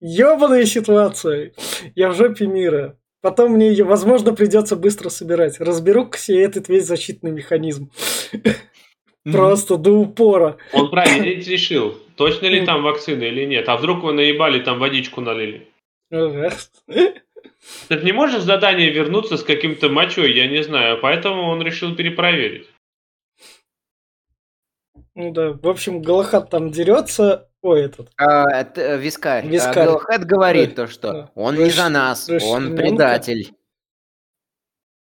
ебаная 0.00 0.64
ситуация, 0.64 1.52
я 1.94 2.10
в 2.10 2.16
жопе 2.16 2.46
мира. 2.46 2.96
Потом 3.20 3.52
мне 3.52 3.70
ее, 3.70 3.84
возможно, 3.84 4.32
придется 4.32 4.76
быстро 4.76 5.08
собирать. 5.08 5.58
Разберу 5.58 6.08
все 6.12 6.40
этот 6.40 6.68
весь 6.68 6.84
защитный 6.84 7.32
механизм. 7.32 7.90
Просто 9.24 9.76
до 9.76 9.90
упора. 9.90 10.56
Он 10.72 10.88
правильно 10.88 11.24
решил, 11.24 11.98
точно 12.14 12.46
ли 12.46 12.64
там 12.64 12.84
вакцина 12.84 13.24
или 13.24 13.44
нет. 13.44 13.68
А 13.68 13.76
вдруг 13.76 14.04
вы 14.04 14.12
наебали, 14.12 14.60
там 14.60 14.78
водичку 14.78 15.20
налили. 15.20 15.66
Ты 16.10 17.96
не 18.04 18.12
можешь 18.12 18.42
задание 18.42 18.90
вернуться 18.90 19.36
с 19.36 19.42
каким-то 19.42 19.88
мочой, 19.88 20.32
я 20.32 20.46
не 20.46 20.62
знаю. 20.62 21.00
Поэтому 21.02 21.42
он 21.42 21.60
решил 21.60 21.96
перепроверить. 21.96 22.68
Ну 25.18 25.32
да, 25.32 25.50
в 25.50 25.66
общем, 25.66 26.00
Галахат 26.00 26.48
там 26.48 26.70
дерется. 26.70 27.50
Ой, 27.60 27.86
этот. 27.86 28.08
А, 28.16 28.44
это 28.52 28.80
э, 28.80 28.98
Вискарь. 28.98 29.44
А 29.44 29.48
Вискарь. 29.48 29.82
А 29.82 29.86
Галахат 29.86 30.24
говорит 30.24 30.76
да, 30.76 30.86
то, 30.86 30.92
что 30.92 31.12
да. 31.12 31.30
он 31.34 31.56
Раш... 31.56 31.64
не 31.64 31.70
за 31.70 31.88
нас, 31.88 32.28
Раш... 32.28 32.44
он 32.44 32.76
предатель. 32.76 33.52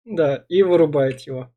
Да, 0.06 0.46
и 0.50 0.62
вырубает 0.62 1.22
его. 1.22 1.52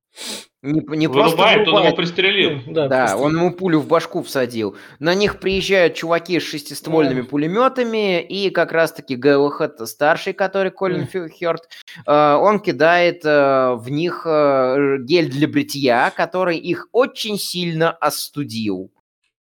Не, 0.66 0.82
не 0.96 1.08
просто 1.08 1.36
вырубает, 1.36 1.68
он 1.68 1.84
его 1.84 1.96
пристрелил. 1.96 2.60
Да, 2.66 2.88
да 2.88 3.00
пристрелил. 3.04 3.24
он 3.24 3.36
ему 3.36 3.52
пулю 3.52 3.80
в 3.80 3.86
башку 3.86 4.22
всадил. 4.22 4.76
На 4.98 5.14
них 5.14 5.38
приезжают 5.38 5.94
чуваки 5.94 6.40
с 6.40 6.42
шестиствольными 6.42 7.20
да. 7.20 7.28
пулеметами, 7.28 8.20
и 8.20 8.50
как 8.50 8.72
раз-таки 8.72 9.14
Гэллахат 9.14 9.88
старший, 9.88 10.32
который 10.32 10.72
Колин 10.72 11.08
да. 11.12 11.28
Хёрд, 11.28 11.62
э, 12.06 12.34
он 12.34 12.58
кидает 12.58 13.24
э, 13.24 13.74
в 13.74 13.88
них 13.90 14.26
э, 14.26 14.98
гель 15.00 15.30
для 15.30 15.46
бритья, 15.46 16.12
который 16.14 16.58
их 16.58 16.88
очень 16.92 17.38
сильно 17.38 17.92
остудил. 17.92 18.90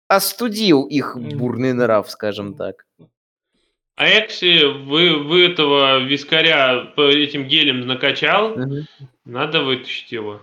Остудил 0.08 0.84
их 0.84 1.16
бурный 1.16 1.72
нрав, 1.72 2.08
скажем 2.08 2.54
так. 2.54 2.84
А 3.96 4.06
Экси, 4.06 4.62
вы, 4.84 5.24
вы 5.24 5.46
этого 5.46 6.00
вискаря 6.00 6.92
этим 6.96 7.48
гелем 7.48 7.86
накачал, 7.86 8.52
угу. 8.52 8.84
надо 9.24 9.62
вытащить 9.62 10.12
его. 10.12 10.42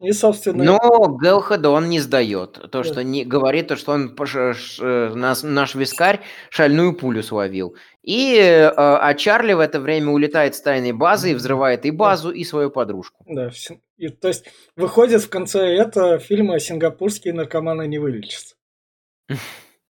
И, 0.00 0.12
собственно... 0.12 0.62
Но 0.62 1.18
Гелхеда 1.20 1.70
он 1.70 1.88
не 1.88 1.98
сдает. 1.98 2.52
То, 2.52 2.68
да. 2.68 2.84
что 2.84 3.02
не 3.02 3.24
говорит, 3.24 3.68
то, 3.68 3.76
что 3.76 3.92
он 3.92 4.14
э, 4.16 5.14
наш, 5.14 5.42
наш 5.42 5.74
вискарь 5.74 6.20
шальную 6.50 6.94
пулю 6.94 7.22
словил. 7.24 7.74
И, 8.04 8.36
э, 8.36 8.72
а 8.74 9.12
Чарли 9.14 9.54
в 9.54 9.60
это 9.60 9.80
время 9.80 10.12
улетает 10.12 10.54
с 10.54 10.60
тайной 10.60 10.92
базы 10.92 11.32
и 11.32 11.34
взрывает 11.34 11.84
и 11.84 11.90
базу, 11.90 12.30
да. 12.30 12.36
и 12.36 12.44
свою 12.44 12.70
подружку. 12.70 13.24
Да, 13.28 13.50
и, 13.96 14.08
то 14.08 14.28
есть 14.28 14.44
выходит 14.76 15.20
в 15.20 15.28
конце 15.28 15.74
этого 15.74 16.18
фильма 16.18 16.60
сингапурские 16.60 17.34
наркоманы 17.34 17.88
не 17.88 17.98
вылечатся. 17.98 18.54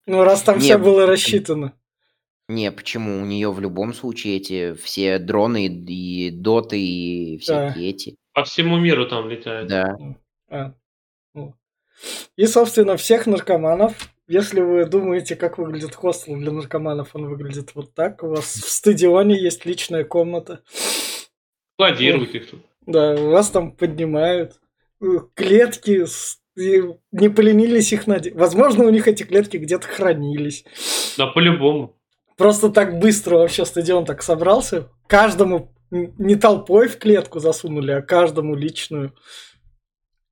Ну, 0.08 0.24
раз 0.24 0.42
там 0.42 0.60
все 0.60 0.80
было 0.80 1.06
рассчитано. 1.06 1.74
Не, 2.50 2.72
почему? 2.72 3.22
У 3.22 3.26
нее 3.26 3.52
в 3.52 3.60
любом 3.60 3.94
случае 3.94 4.38
эти 4.38 4.74
все 4.74 5.20
дроны 5.20 5.68
и 5.68 6.32
доты 6.32 6.82
и 6.82 7.38
всякие 7.38 7.90
эти. 7.92 8.18
По 8.34 8.44
всему 8.44 8.78
миру 8.78 9.06
там 9.08 9.30
летают. 9.30 9.68
Да. 9.70 9.98
А. 10.50 10.74
Ну. 11.34 11.56
И, 12.36 12.46
собственно, 12.46 12.98
всех 12.98 13.28
наркоманов. 13.28 13.94
Если 14.28 14.62
вы 14.62 14.86
думаете, 14.86 15.36
как 15.36 15.58
выглядит 15.58 15.94
хостел 15.94 16.38
для 16.38 16.52
наркоманов, 16.52 17.10
он 17.14 17.28
выглядит 17.28 17.76
вот 17.76 17.94
так. 17.94 18.24
У 18.24 18.28
вас 18.28 18.46
в 18.46 18.70
стадионе 18.70 19.36
есть 19.36 19.66
личная 19.66 20.06
комната. 20.06 20.62
Складируют 21.74 22.34
их 22.34 22.50
тут. 22.50 22.62
Да, 22.86 23.16
вас 23.16 23.50
там 23.50 23.72
поднимают. 23.72 24.60
Клетки 25.34 26.06
не 26.56 27.30
поленились 27.30 27.92
их 27.92 28.08
надеть. 28.08 28.36
Возможно, 28.36 28.86
у 28.86 28.90
них 28.90 29.08
эти 29.08 29.24
клетки 29.24 29.58
где-то 29.58 29.88
хранились. 29.88 30.64
Да, 31.18 31.28
по-любому. 31.28 31.98
Просто 32.38 32.70
так 32.70 33.00
быстро 33.00 33.38
вообще 33.38 33.66
стадион 33.66 34.06
так 34.06 34.24
собрался. 34.24 34.90
Каждому 35.08 35.74
не 35.92 36.36
толпой 36.36 36.88
в 36.88 36.98
клетку 36.98 37.40
засунули, 37.40 37.92
а 37.92 38.02
каждому 38.02 38.56
личную. 38.56 39.14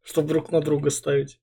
чтобы 0.09 0.29
друг 0.29 0.51
на 0.51 0.61
друга 0.61 0.89
ставить. 0.89 1.39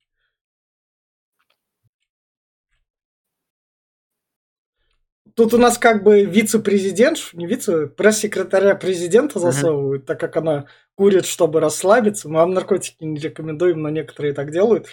Тут 5.35 5.53
у 5.53 5.59
нас 5.59 5.77
как 5.77 6.03
бы 6.03 6.25
вице-президент, 6.25 7.19
не 7.35 7.47
вице, 7.47 7.87
пресс-секретаря 7.89 8.75
президента 8.75 9.39
засовывают, 9.39 10.03
uh-huh. 10.03 10.07
так 10.07 10.19
как 10.19 10.37
она 10.37 10.67
курит, 10.95 11.27
чтобы 11.27 11.61
расслабиться. 11.61 12.29
Мы 12.29 12.37
вам 12.37 12.55
наркотики 12.55 13.05
не 13.05 13.21
рекомендуем, 13.21 13.83
но 13.83 13.91
некоторые 13.91 14.33
так 14.33 14.51
делают. 14.51 14.89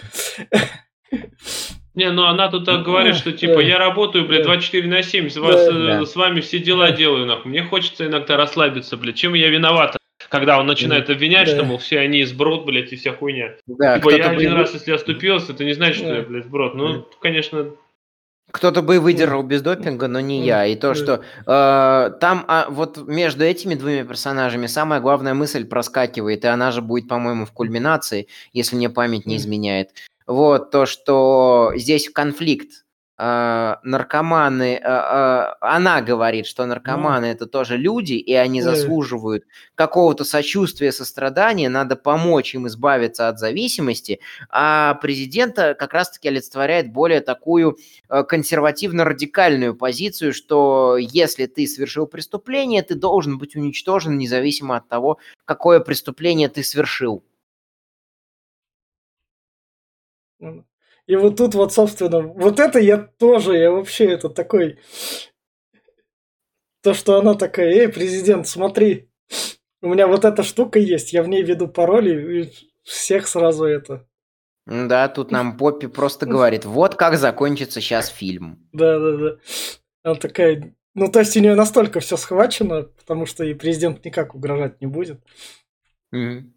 Не, 1.96 2.10
ну 2.10 2.26
она 2.26 2.50
тут 2.50 2.66
так 2.66 2.84
говорит, 2.84 3.16
что 3.16 3.32
типа 3.32 3.60
я 3.60 3.78
работаю, 3.78 4.26
блядь, 4.28 4.44
24 4.44 4.88
на 4.88 5.04
7, 5.04 5.30
с, 5.30 5.38
вас, 5.38 5.68
да. 5.68 6.06
с 6.06 6.16
вами 6.16 6.42
все 6.42 6.60
дела 6.60 6.92
делаю, 6.92 7.26
нахуй. 7.26 7.52
Мне 7.52 7.64
хочется 7.64 8.08
иногда 8.08 8.36
расслабиться, 8.36 8.98
блядь. 8.98 9.16
Чем 9.16 9.34
я 9.36 9.50
виновата? 9.50 9.98
Когда 10.30 10.60
он 10.60 10.66
начинает 10.66 11.10
обвинять, 11.10 11.48
да. 11.48 11.56
что, 11.56 11.64
мол, 11.64 11.78
все 11.78 12.00
они 12.00 12.24
сброд, 12.24 12.66
блядь, 12.66 12.92
и 12.92 12.96
вся 12.96 13.14
хуйня. 13.14 13.56
Да, 13.68 13.98
типа 13.98 14.16
я 14.16 14.30
один 14.30 14.54
раз, 14.54 14.74
если 14.74 14.92
оступился, 14.92 15.52
это 15.52 15.64
не 15.64 15.74
значит, 15.74 15.98
что 15.98 16.16
я, 16.16 16.22
блядь, 16.24 16.46
сброд. 16.46 16.74
Ну, 16.74 17.08
конечно, 17.22 17.70
кто-то 18.52 18.84
бы 18.84 19.00
выдержал 19.00 19.42
без 19.42 19.62
допинга, 19.64 20.08
но 20.08 20.20
не 20.20 20.46
я. 20.46 20.66
И 20.68 20.76
то, 20.76 20.94
что 20.94 21.24
э, 21.48 22.12
там 22.20 22.46
а, 22.48 22.68
вот 22.70 23.08
между 23.08 23.44
этими 23.44 23.74
двумя 23.74 24.04
персонажами 24.04 24.68
самая 24.68 25.00
главная 25.00 25.34
мысль 25.34 25.66
проскакивает, 25.66 26.46
и 26.46 26.48
она 26.48 26.72
же 26.72 26.84
будет, 26.84 27.08
по-моему, 27.08 27.46
в 27.46 27.52
кульминации, 27.52 28.28
если 28.52 28.76
мне 28.76 28.90
память 28.90 29.26
не 29.26 29.38
изменяет. 29.38 29.90
Вот 30.28 30.72
то, 30.72 30.86
что 30.86 31.74
здесь 31.76 32.10
конфликт. 32.10 32.84
Э, 33.16 33.76
наркоманы, 33.84 34.74
э, 34.76 34.80
э, 34.84 35.46
она 35.62 36.02
говорит, 36.02 36.48
что 36.48 36.66
наркоманы 36.66 37.28
это 37.28 37.46
тоже 37.46 37.78
люди, 37.78 38.14
и 38.14 38.34
они 38.34 38.64
заслуживают 38.64 39.44
какого-то 39.76 40.24
сочувствия, 40.24 40.92
сострадания, 40.92 41.70
надо 41.70 41.96
помочь 41.96 42.56
им 42.56 42.66
избавиться 42.66 43.28
от 43.28 43.38
зависимости, 43.38 44.20
а 44.50 44.96
президента 44.96 45.76
как 45.76 45.94
раз-таки 45.94 46.28
олицетворяет 46.30 46.92
более 46.92 47.22
такую 47.22 47.78
э, 48.10 48.24
консервативно-радикальную 48.24 49.76
позицию, 49.76 50.34
что 50.34 50.98
если 50.98 51.46
ты 51.46 51.68
совершил 51.68 52.08
преступление, 52.08 52.82
ты 52.82 52.96
должен 52.96 53.38
быть 53.38 53.56
уничтожен 53.56 54.18
независимо 54.18 54.78
от 54.78 54.88
того, 54.88 55.20
какое 55.46 55.80
преступление 55.82 56.50
ты 56.50 56.64
совершил. 56.64 57.24
И 61.06 61.16
вот 61.16 61.38
тут 61.38 61.56
вот, 61.56 61.74
собственно, 61.74 62.22
вот 62.22 62.60
это 62.60 62.80
я 62.80 62.98
тоже, 62.98 63.58
я 63.58 63.72
вообще 63.72 64.06
это 64.06 64.30
такой... 64.30 64.80
То, 66.82 66.94
что 66.94 67.18
она 67.18 67.34
такая, 67.34 67.70
эй, 67.70 67.88
президент, 67.88 68.48
смотри, 68.48 69.10
у 69.82 69.88
меня 69.88 70.08
вот 70.08 70.26
эта 70.26 70.44
штука 70.44 70.80
есть, 70.80 71.14
я 71.14 71.24
в 71.24 71.30
ней 71.30 71.42
веду 71.42 71.68
пароли, 71.68 72.42
и 72.42 72.54
всех 72.84 73.28
сразу 73.28 73.66
это... 73.66 74.06
Да, 74.66 75.08
тут 75.10 75.32
нам 75.32 75.58
Поппи 75.58 75.88
просто 75.88 76.26
говорит, 76.26 76.66
вот 76.66 76.96
как 76.96 77.18
закончится 77.18 77.82
сейчас 77.82 78.08
фильм. 78.10 78.68
Да, 78.72 79.00
да, 79.00 79.18
да. 79.18 79.38
Она 80.04 80.16
такая, 80.16 80.76
ну, 80.94 81.10
то 81.10 81.20
есть 81.20 81.36
у 81.36 81.42
нее 81.42 81.56
настолько 81.56 82.00
все 82.00 82.16
схвачено, 82.18 82.84
потому 82.84 83.26
что 83.26 83.44
и 83.44 83.54
президент 83.54 84.04
никак 84.06 84.36
угрожать 84.36 84.80
не 84.82 84.88
будет. 84.88 85.22
Mm-hmm 86.14 86.50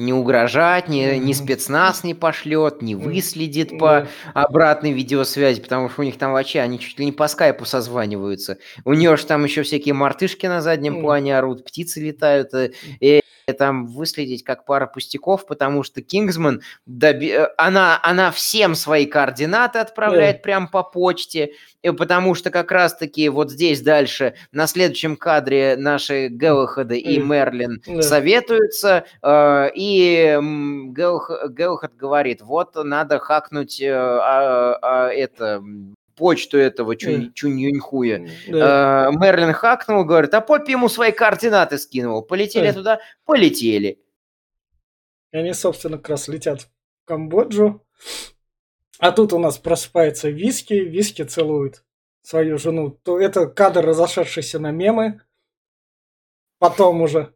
не 0.00 0.12
угрожать, 0.12 0.88
ни, 0.88 1.16
ни 1.16 1.32
спецназ 1.32 2.04
не 2.04 2.14
пошлет, 2.14 2.82
не 2.82 2.94
выследит 2.94 3.78
по 3.78 4.08
обратной 4.34 4.92
видеосвязи, 4.92 5.60
потому 5.60 5.88
что 5.88 6.02
у 6.02 6.04
них 6.04 6.18
там 6.18 6.32
вообще, 6.32 6.60
они 6.60 6.78
чуть 6.78 6.98
ли 6.98 7.04
не 7.04 7.12
по 7.12 7.28
скайпу 7.28 7.64
созваниваются. 7.64 8.58
У 8.84 8.94
нее 8.94 9.16
же 9.16 9.26
там 9.26 9.44
еще 9.44 9.62
всякие 9.62 9.94
мартышки 9.94 10.46
на 10.46 10.60
заднем 10.60 11.00
плане 11.00 11.36
орут, 11.38 11.64
птицы 11.64 12.00
летают, 12.00 12.52
э, 12.54 12.72
и 13.00 13.20
там 13.52 13.86
выследить 13.86 14.44
как 14.44 14.64
пара 14.64 14.86
пустяков, 14.86 15.46
потому 15.46 15.82
что 15.82 16.02
Кингсман, 16.02 16.62
доби... 16.86 17.30
Э, 17.30 17.48
она, 17.56 17.98
она 18.02 18.30
всем 18.30 18.74
свои 18.74 19.06
координаты 19.06 19.78
отправляет 19.78 20.38
yeah. 20.38 20.42
прямо 20.42 20.68
по 20.68 20.82
почте, 20.82 21.52
потому 21.82 22.34
что 22.34 22.50
как 22.50 22.72
раз-таки 22.72 23.28
вот 23.28 23.50
здесь 23.50 23.80
дальше, 23.80 24.34
на 24.52 24.66
следующем 24.66 25.16
кадре 25.16 25.76
наши 25.76 26.28
Геллахады 26.28 26.98
и 26.98 27.18
Мерлин 27.18 27.82
yeah. 27.86 28.02
советуются, 28.02 29.04
э, 29.22 29.70
и 29.74 30.38
Геллахад 30.40 31.96
говорит, 31.96 32.42
вот 32.42 32.74
надо 32.76 33.18
хакнуть 33.18 33.80
э, 33.80 33.92
а, 33.92 34.78
а, 34.82 35.08
это 35.08 35.62
почту 36.14 36.58
этого 36.58 36.96
Чунь, 36.96 37.32
Чунь 37.34 37.58
Юньхуя. 37.58 38.26
Да. 38.48 39.08
Э, 39.08 39.12
Мерлин 39.12 39.52
хакнул, 39.52 40.04
говорит, 40.04 40.34
а 40.34 40.40
Поппи 40.40 40.72
ему 40.72 40.88
свои 40.88 41.12
координаты 41.12 41.78
скинул. 41.78 42.22
Полетели 42.22 42.68
да. 42.68 42.72
туда, 42.72 43.00
полетели. 43.24 44.02
И 45.32 45.36
они, 45.36 45.52
собственно, 45.52 45.96
как 45.96 46.10
раз 46.10 46.28
летят 46.28 46.62
в 46.62 46.68
Камбоджу. 47.04 47.84
А 48.98 49.12
тут 49.12 49.32
у 49.32 49.38
нас 49.38 49.58
просыпается 49.58 50.28
Виски, 50.28 50.74
Виски 50.74 51.22
целует 51.22 51.84
свою 52.22 52.58
жену. 52.58 52.90
То 52.90 53.18
это 53.18 53.46
кадр, 53.46 53.84
разошедшийся 53.84 54.58
на 54.58 54.70
мемы. 54.70 55.22
Потом 56.58 57.00
уже. 57.00 57.34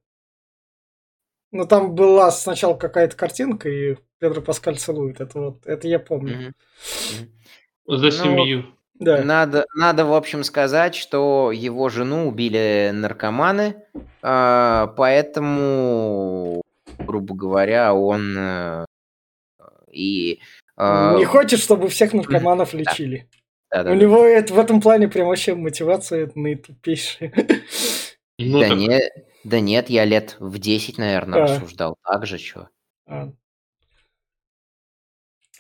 Ну, 1.50 1.66
там 1.66 1.94
была 1.94 2.30
сначала 2.32 2.76
какая-то 2.76 3.16
картинка, 3.16 3.68
и 3.68 3.96
Педро 4.18 4.42
Паскаль 4.42 4.76
целует. 4.76 5.20
Это 5.20 5.40
вот, 5.40 5.66
это 5.66 5.88
я 5.88 5.98
помню. 5.98 6.48
Mm-hmm. 6.48 7.28
За 7.86 8.04
ну, 8.04 8.10
семью. 8.10 8.64
Да. 9.00 9.22
Надо, 9.22 9.66
надо, 9.74 10.06
в 10.06 10.14
общем, 10.14 10.44
сказать, 10.44 10.94
что 10.94 11.50
его 11.52 11.88
жену 11.88 12.28
убили 12.28 12.90
наркоманы, 12.92 13.76
а, 14.22 14.86
поэтому, 14.96 16.62
грубо 16.98 17.34
говоря, 17.34 17.92
он 17.92 18.36
э, 18.38 18.86
и... 19.90 20.40
А, 20.76 21.16
Не 21.16 21.24
хочет, 21.24 21.60
чтобы 21.60 21.88
всех 21.88 22.12
наркоманов 22.12 22.72
лечили. 22.72 23.28
Да, 23.70 23.82
да, 23.82 23.90
У 23.90 23.94
да. 23.94 24.00
него 24.00 24.24
это, 24.24 24.54
в 24.54 24.58
этом 24.58 24.80
плане 24.80 25.08
прям 25.08 25.26
вообще 25.26 25.54
мотивация 25.54 26.30
наитупейшая. 26.34 27.32
Ну, 28.38 28.60
да, 28.60 28.68
так... 28.68 28.78
не, 28.78 29.00
да 29.44 29.60
нет, 29.60 29.90
я 29.90 30.04
лет 30.04 30.36
в 30.40 30.58
10, 30.58 30.98
наверное, 30.98 31.40
а. 31.40 31.42
рассуждал 31.42 31.96
так 32.02 32.26
же, 32.26 32.38
что. 32.38 32.68
А. 33.06 33.30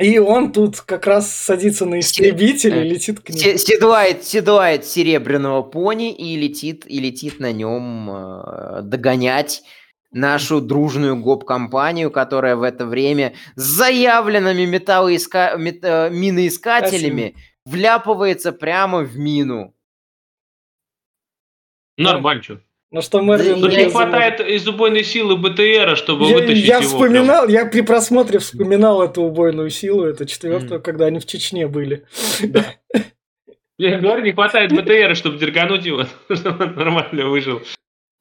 И 0.00 0.18
он 0.18 0.52
тут 0.52 0.80
как 0.80 1.06
раз 1.06 1.30
садится 1.30 1.86
на 1.86 2.00
истребитель 2.00 2.74
и 2.74 2.80
э, 2.80 2.84
летит 2.84 3.20
к 3.20 3.28
нему. 3.30 3.58
Седлает, 3.58 4.24
седлает 4.24 4.84
серебряного 4.84 5.62
пони 5.62 6.12
и 6.12 6.36
летит, 6.36 6.84
и 6.86 6.98
летит 6.98 7.38
на 7.38 7.52
нем 7.52 8.10
э, 8.10 8.82
догонять 8.82 9.62
нашу 10.10 10.60
дружную 10.60 11.16
гоп-компанию, 11.16 12.10
которая 12.10 12.56
в 12.56 12.62
это 12.62 12.86
время 12.86 13.34
с 13.54 13.62
заявленными 13.62 14.64
металлоиска... 14.64 15.54
мет... 15.56 15.78
Э, 15.82 16.10
миноискателями 16.10 17.36
Спасибо. 17.36 17.40
вляпывается 17.64 18.52
прямо 18.52 18.98
в 19.00 19.16
мину. 19.16 19.74
Нормально, 21.96 22.42
что. 22.42 22.60
Но 22.94 23.00
что 23.00 23.20
Мерлин... 23.20 23.60
Тут 23.60 23.72
не 23.72 23.90
хватает 23.90 24.38
из 24.38 24.68
убойной 24.68 25.02
силы 25.02 25.36
БТРа, 25.36 25.96
чтобы 25.96 26.26
я, 26.26 26.36
вытащить 26.36 26.64
я 26.64 26.76
его. 26.76 26.86
вспоминал, 26.86 27.48
я 27.48 27.66
при 27.66 27.80
просмотре 27.80 28.38
вспоминал 28.38 29.02
эту 29.02 29.22
убойную 29.22 29.68
силу, 29.70 30.04
это 30.04 30.26
четвертую, 30.26 30.78
mm. 30.78 30.84
когда 30.84 31.06
они 31.06 31.18
в 31.18 31.26
Чечне 31.26 31.66
были. 31.66 32.06
Да. 32.44 32.64
Я 33.78 33.98
говорю, 33.98 34.22
не 34.22 34.30
хватает 34.30 34.70
БТРа, 34.70 35.16
чтобы 35.16 35.38
дергануть 35.38 35.84
его, 35.84 36.04
чтобы 36.32 36.66
он 36.66 36.74
нормально 36.76 37.28
выжил. 37.28 37.62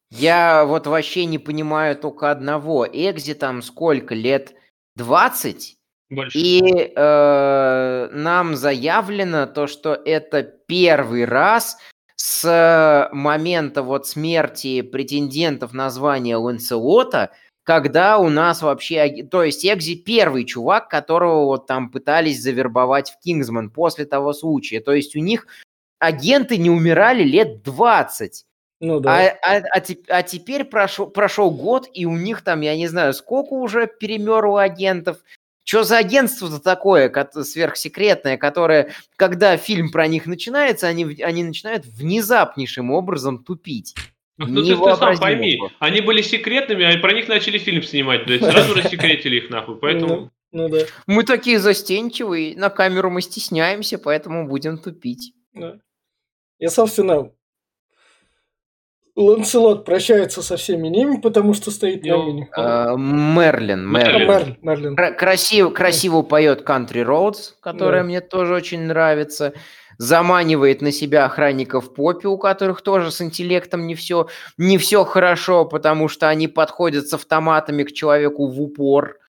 Я 0.09 0.65
вот 0.65 0.87
вообще 0.87 1.25
не 1.25 1.37
понимаю 1.37 1.95
только 1.95 2.31
одного. 2.31 2.87
Экзи 2.91 3.35
там 3.35 3.61
сколько 3.61 4.15
лет? 4.15 4.55
20? 4.95 5.75
Больше. 6.09 6.35
И 6.35 6.91
э, 6.95 8.09
нам 8.11 8.55
заявлено 8.55 9.45
то, 9.45 9.67
что 9.67 9.93
это 9.93 10.41
первый 10.41 11.25
раз 11.25 11.77
с 12.25 13.09
момента 13.11 13.83
вот 13.83 14.07
смерти 14.07 14.81
претендентов 14.81 15.73
на 15.73 15.89
звание 15.89 16.37
Ланселота, 16.37 17.31
когда 17.63 18.17
у 18.17 18.29
нас 18.29 18.61
вообще... 18.61 19.25
То 19.29 19.43
есть 19.43 19.65
Экзи 19.65 19.95
первый 19.95 20.45
чувак, 20.45 20.87
которого 20.87 21.43
вот 21.43 21.67
там 21.67 21.91
пытались 21.91 22.41
завербовать 22.41 23.11
в 23.11 23.19
Кингсман 23.19 23.69
после 23.69 24.05
того 24.05 24.31
случая. 24.31 24.79
То 24.79 24.93
есть 24.93 25.17
у 25.17 25.19
них 25.19 25.47
агенты 25.99 26.55
не 26.55 26.69
умирали 26.69 27.23
лет 27.23 27.61
20. 27.61 28.45
Ну 28.79 29.01
да. 29.01 29.37
А, 29.43 29.57
а, 29.57 29.57
а, 29.57 29.81
а 30.07 30.23
теперь 30.23 30.63
прошел, 30.63 31.07
прошел 31.07 31.51
год, 31.51 31.89
и 31.93 32.05
у 32.05 32.15
них 32.15 32.41
там, 32.41 32.61
я 32.61 32.77
не 32.77 32.87
знаю, 32.87 33.13
сколько 33.13 33.51
уже 33.51 33.85
перемерло 33.85 34.61
агентов. 34.61 35.17
Что 35.63 35.83
за 35.83 35.97
агентство-то 35.97 36.59
такое, 36.59 37.11
сверхсекретное, 37.43 38.37
которое, 38.37 38.91
когда 39.15 39.55
фильм 39.55 39.91
про 39.91 40.07
них 40.07 40.25
начинается, 40.25 40.87
они, 40.87 41.21
они 41.21 41.43
начинают 41.43 41.85
внезапнейшим 41.85 42.91
образом 42.91 43.43
тупить. 43.43 43.95
Ну 44.37 44.63
ты, 44.63 44.75
ты 44.75 44.95
сам 44.95 45.17
пойми, 45.17 45.59
они 45.79 46.01
были 46.01 46.21
секретными, 46.21 46.83
а 46.83 46.99
про 46.99 47.13
них 47.13 47.27
начали 47.27 47.59
фильм 47.59 47.83
снимать, 47.83 48.25
блядь, 48.25 48.41
сразу 48.41 48.73
рассекретили 48.73 49.37
их 49.37 49.49
нахуй, 49.49 49.77
поэтому... 49.77 50.31
Ну, 50.51 50.67
ну 50.67 50.69
да. 50.69 50.85
Мы 51.07 51.23
такие 51.23 51.59
застенчивые, 51.59 52.57
на 52.57 52.69
камеру 52.69 53.09
мы 53.09 53.21
стесняемся, 53.21 53.99
поэтому 53.99 54.47
будем 54.47 54.79
тупить. 54.79 55.33
Да. 55.53 55.77
Я, 56.57 56.69
собственно, 56.69 57.31
Ланселот 59.15 59.85
прощается 59.85 60.41
со 60.41 60.57
всеми 60.57 60.87
ними, 60.87 61.17
потому 61.17 61.53
что 61.53 61.69
стоит 61.69 62.03
на 62.03 62.17
Ну, 62.17 62.23
имени. 62.29 62.49
Э, 62.57 62.95
Мерлин, 62.97 63.87
Мерлин. 63.87 64.27
Мерлин, 64.27 64.57
Мерлин. 64.63 64.95
Кра- 64.95 65.11
Красиво, 65.11 65.69
красиво 65.69 66.23
поет 66.23 66.67
Country 66.67 67.03
Roads, 67.05 67.53
которая 67.61 68.01
Да. 68.01 68.07
мне 68.07 68.21
тоже 68.21 68.55
очень 68.55 68.81
нравится. 68.81 69.53
Заманивает 69.99 70.81
на 70.81 70.91
себя 70.91 71.25
охранников 71.25 71.93
Поппи, 71.93 72.25
у 72.25 72.39
которых 72.39 72.81
тоже 72.81 73.11
с 73.11 73.21
интеллектом 73.21 73.85
не 73.85 73.93
все, 73.93 74.27
не 74.57 74.79
все 74.79 75.03
хорошо, 75.05 75.65
потому 75.65 76.07
что 76.07 76.27
они 76.29 76.47
подходят 76.47 77.07
с 77.07 77.13
автоматами 77.13 77.83
к 77.83 77.93
человеку 77.93 78.47
в 78.47 78.59
упор. 78.59 79.19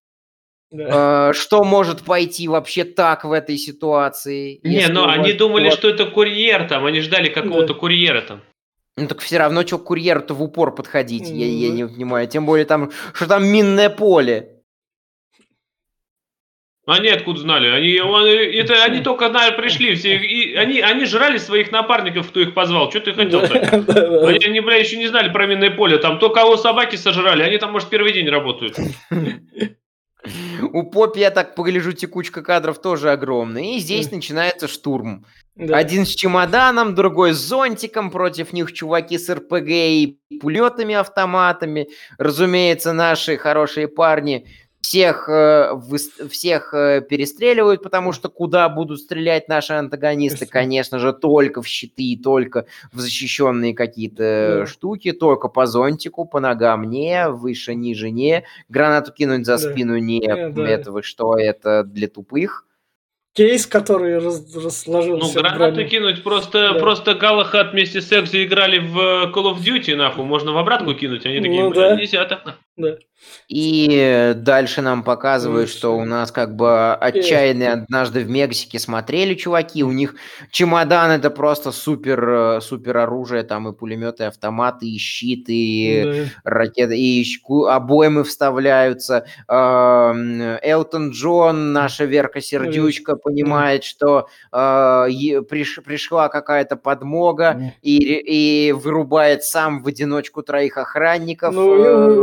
Да. 0.71 1.29
Э, 1.29 1.33
Что 1.35 1.63
может 1.63 2.01
пойти 2.03 2.49
вообще 2.49 2.85
так 2.85 3.25
в 3.25 3.33
этой 3.33 3.59
ситуации? 3.59 4.61
Не, 4.65 4.77
если 4.77 4.93
ну 4.93 5.07
они 5.07 5.35
думали, 5.35 5.67
вот- 5.67 5.75
что 5.75 5.91
это 5.91 6.07
курьер 6.07 6.67
там, 6.67 6.87
они 6.87 7.01
ждали 7.01 7.29
какого-то 7.29 7.75
курьера 7.75 8.23
там. 8.23 8.41
Ну 8.97 9.09
так 9.09 9.21
все 9.21 9.39
равно, 9.39 9.67
что 9.67 9.79
курьеру-то 9.79 10.35
в 10.35 10.43
упор 10.43 10.73
подходить, 10.75 11.29
я, 11.29 11.47
я 11.47 11.69
Мгм. 11.69 11.77
не 11.77 11.87
понимаю. 11.87 12.29
Тем 12.29 12.47
более 12.47 12.65
там, 12.65 12.93
что 13.13 13.27
там 13.27 13.45
минное 13.47 13.91
поле. 13.91 14.51
Они 16.87 17.09
откуда 17.09 17.41
знали? 17.41 17.69
Они, 17.69 17.99
он- 17.99 18.27
это, 18.27 18.85
они 18.85 19.01
только 19.01 19.31
на, 19.31 19.51
пришли, 19.53 19.95
все, 19.95 20.17
и 20.19 20.55
они, 20.55 20.81
они 20.81 21.07
жрали 21.07 21.39
своих 21.39 21.73
напарников, 21.73 22.29
кто 22.29 22.41
их 22.41 22.53
позвал. 22.53 22.91
Что 22.91 23.01
ты 23.01 23.15
хотел-то? 23.15 23.55
Они, 24.29 24.39
они, 24.45 24.61
бля, 24.61 24.77
еще 24.77 24.99
не 24.99 25.07
знали 25.09 25.33
про 25.33 25.47
минное 25.47 25.71
поле. 25.71 25.97
Там 25.97 26.19
то, 26.19 26.29
кого 26.29 26.59
собаки 26.59 26.97
сожрали, 26.97 27.43
они 27.43 27.57
там, 27.57 27.73
может, 27.73 27.89
первый 27.89 28.13
день 28.13 28.29
работают. 28.29 28.77
У 30.73 30.83
Поппи, 30.85 31.21
я 31.21 31.31
так 31.31 31.55
погляжу, 31.55 31.93
текучка 31.93 32.43
кадров 32.43 32.81
тоже 32.81 33.11
огромная. 33.11 33.77
И 33.77 33.79
здесь 33.79 34.11
начинается 34.11 34.69
штурм. 34.69 35.27
Да. 35.55 35.77
Один 35.77 36.05
с 36.05 36.09
чемоданом, 36.09 36.95
другой 36.95 37.33
с 37.33 37.37
зонтиком, 37.37 38.11
против 38.11 38.53
них 38.53 38.73
чуваки 38.73 39.19
с 39.19 39.33
РПГ 39.33 39.69
и 39.69 40.19
пулетами 40.41 40.95
автоматами. 40.95 41.89
Разумеется, 42.19 42.93
наши 42.93 43.37
хорошие 43.37 43.87
парни 43.87 44.49
всех, 44.85 45.31
э, 45.31 45.73
всех 46.31 46.75
э, 46.75 47.01
перестреливают, 47.01 47.83
потому 47.83 48.13
что 48.13 48.29
куда 48.29 48.69
будут 48.69 49.01
стрелять 49.01 49.49
наши 49.49 49.73
антагонисты? 49.73 50.45
Конечно 50.45 50.99
же, 50.99 51.15
только 51.15 51.63
в 51.63 51.67
щиты, 51.67 52.21
только 52.23 52.67
в 52.93 53.01
защищенные 53.01 53.73
какие-то 53.75 54.57
Да. 54.61 54.67
штуки, 54.67 55.13
только 55.13 55.49
по 55.49 55.65
зонтику, 55.65 56.27
по 56.27 56.39
ногам 56.39 56.91
не, 56.91 57.31
выше, 57.31 57.75
ниже 57.75 58.11
не. 58.11 58.45
Гранату 58.69 59.11
кинуть 59.13 59.47
за 59.47 59.53
Да. 59.57 59.71
спину 59.71 59.97
не, 59.97 60.21
Э, 60.23 60.51
да. 60.51 60.69
это 60.69 60.93
вы 60.93 61.03
что, 61.03 61.39
это 61.39 61.83
для 61.83 62.07
тупых. 62.07 62.67
Кейс, 63.37 63.67
который 63.67 64.19
раз- 64.21 64.55
Ну, 64.55 64.63
разложился. 64.65 65.39
в 65.41 65.43
гранаты 65.43 65.75
броню. 65.75 65.89
кинуть, 65.89 66.23
просто, 66.23 66.75
Да. 66.75 66.79
просто 66.79 67.15
Галахат 67.15 67.73
вместе 67.73 68.01
с 68.01 68.13
Экзи 68.13 68.45
играли 68.45 68.79
в 68.79 68.97
э, 68.99 69.33
Call 69.35 69.53
of 69.53 69.59
Duty, 69.65 69.97
нахуй, 69.97 70.25
можно 70.25 70.53
в 70.53 70.59
обратку 70.59 70.95
кинуть. 70.95 71.27
Они 71.27 71.39
такие, 71.41 71.63
Ну 71.63 71.71
«Бля, 71.71 71.89
да. 71.91 71.97
нельзя 71.97 72.25
так. 72.27 72.59
Да. 72.77 72.97
И 73.49 74.35
дальше 74.37 74.83
нам 74.83 75.03
показывают, 75.03 75.71
что 75.71 75.97
у 75.97 76.05
нас 76.05 76.33
как 76.33 76.57
бы 76.57 76.93
отчаянные 76.95 77.71
однажды 77.71 78.21
в 78.21 78.29
Мексике 78.29 78.79
смотрели 78.79 79.35
чуваки, 79.35 79.85
у 79.85 79.93
них 79.93 80.17
чемодан 80.51 81.11
это 81.13 81.31
просто 81.31 81.71
супер, 81.73 82.61
супер 82.61 82.99
оружие, 82.99 83.45
там 83.45 83.69
и 83.69 83.73
пулеметы, 83.73 84.25
и 84.25 84.27
автоматы, 84.27 84.87
и 84.89 84.99
щит, 84.99 85.45
и 85.49 86.03
Да. 86.45 86.51
ракеты, 86.51 86.99
и 86.99 87.25
обоймы 87.69 88.25
вставляются. 88.25 89.25
Элтон 89.49 91.11
Джон, 91.11 91.73
наша 91.73 92.05
Верка 92.05 92.41
Сердючка, 92.41 93.17
понимает, 93.17 93.85
что 93.85 94.29
э, 94.53 94.57
приш- 94.57 95.81
пришла 95.83 96.29
какая-то 96.29 96.77
подмога, 96.77 97.73
и, 97.83 97.97
и 97.97 98.73
вырубает 98.73 99.45
сам 99.45 99.83
в 99.83 99.87
одиночку 99.87 100.43
троих 100.43 100.77
охранников. 100.77 101.55
Ну, 101.55 101.83
э, 101.85 102.15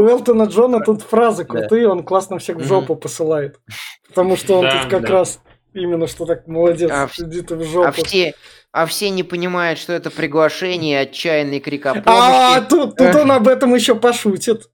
Элтона 0.43 0.51
Джона 0.77 0.79
тут 0.85 1.01
фразы 1.01 1.45
крутые, 1.45 1.87
он 1.89 2.03
классно 2.03 2.37
всех 2.39 2.57
в 2.57 2.63
жопу 2.63 2.95
посылает. 2.95 3.59
Потому 4.07 4.35
что 4.35 4.59
он 4.59 4.69
тут 4.69 4.89
как 4.89 5.09
раз 5.09 5.39
именно 5.73 6.07
что 6.07 6.25
так 6.25 6.47
молодец, 6.47 6.89
А 6.91 7.07
в- 7.07 7.15
сидит 7.15 7.51
в 7.51 7.63
жопу. 7.63 7.87
А 7.87 7.91
все, 7.91 8.33
а 8.71 8.85
все 8.85 9.09
не 9.09 9.23
понимают, 9.23 9.79
что 9.79 9.93
это 9.93 10.09
приглашение, 10.11 11.01
отчаянный 11.01 11.59
крик 11.59 11.85
о 11.85 11.91
А, 11.91 12.01
помощи. 12.61 12.69
тут, 12.69 12.97
тут 12.97 13.15
он 13.15 13.31
об 13.31 13.47
этом 13.47 13.73
еще 13.75 13.95
пошутит. 13.95 14.69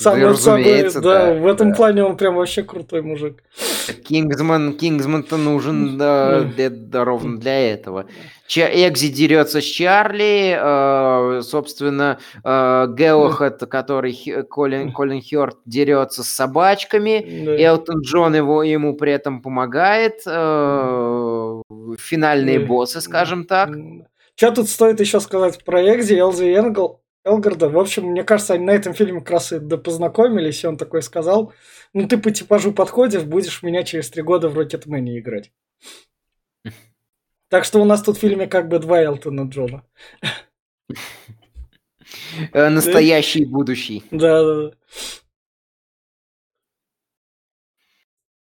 Само 0.00 0.16
Да, 0.28 0.34
собой, 0.36 0.62
разумеется, 0.62 1.00
да, 1.00 1.26
да, 1.26 1.34
в 1.34 1.46
этом 1.48 1.70
да. 1.70 1.74
плане 1.76 2.04
он 2.04 2.16
прям 2.16 2.36
вообще 2.36 2.62
крутой 2.62 3.02
мужик. 3.02 3.42
Кингсман, 4.08 4.74
Кингсман-то 4.74 5.36
нужен 5.36 5.98
да, 5.98 6.42
для- 6.42 6.70
да, 6.70 7.04
ровно 7.04 7.38
для 7.40 7.72
этого. 7.72 8.06
Ча- 8.46 8.70
Экзи 8.70 9.08
дерется 9.08 9.60
с 9.60 9.64
Чарли, 9.64 10.56
э, 10.56 11.42
собственно, 11.42 12.18
э, 12.44 12.86
Гелохат, 12.96 13.58
который 13.68 14.12
Хи- 14.12 14.42
Колин, 14.48 14.92
Колин 14.92 15.20
Хёрд 15.20 15.56
дерется 15.66 16.22
с 16.22 16.28
собачками. 16.28 17.44
Да. 17.46 17.56
Элтон 17.60 18.00
Джон 18.02 18.36
его, 18.36 18.62
ему 18.62 18.94
при 18.94 19.10
этом 19.12 19.42
помогает. 19.42 20.20
э, 20.26 21.62
финальные 21.98 22.60
боссы, 22.60 23.00
скажем 23.00 23.44
так. 23.46 23.70
Что 24.36 24.52
тут 24.52 24.68
стоит 24.68 25.00
еще 25.00 25.18
сказать 25.20 25.64
про 25.64 25.82
Экзи, 25.82 26.14
Элзи 26.14 26.44
и 26.44 26.54
Энгл, 26.54 27.00
Элгарда? 27.28 27.68
В 27.68 27.78
общем, 27.78 28.06
мне 28.06 28.24
кажется, 28.24 28.54
они 28.54 28.64
на 28.64 28.72
этом 28.72 28.94
фильме 28.94 29.20
как 29.20 29.30
раз 29.30 29.52
и 29.52 29.60
познакомились, 29.60 30.64
и 30.64 30.66
он 30.66 30.76
такой 30.76 31.02
сказал, 31.02 31.52
ну 31.92 32.08
ты 32.08 32.18
по 32.18 32.30
типажу 32.30 32.72
подходишь, 32.72 33.22
будешь 33.22 33.62
меня 33.62 33.82
через 33.82 34.10
три 34.10 34.22
года 34.22 34.48
в 34.48 34.58
Рокетмене 34.58 35.18
играть. 35.18 35.52
Так 37.48 37.64
что 37.64 37.80
у 37.80 37.84
нас 37.84 38.02
тут 38.02 38.16
в 38.16 38.20
фильме 38.20 38.46
как 38.46 38.68
бы 38.68 38.78
два 38.78 39.02
Элтона 39.02 39.48
Джона. 39.48 39.84
Э, 42.52 42.68
настоящий 42.68 43.42
и 43.42 43.46
будущий. 43.46 44.02
Да, 44.10 44.42
да, 44.42 44.54
да. 44.54 44.70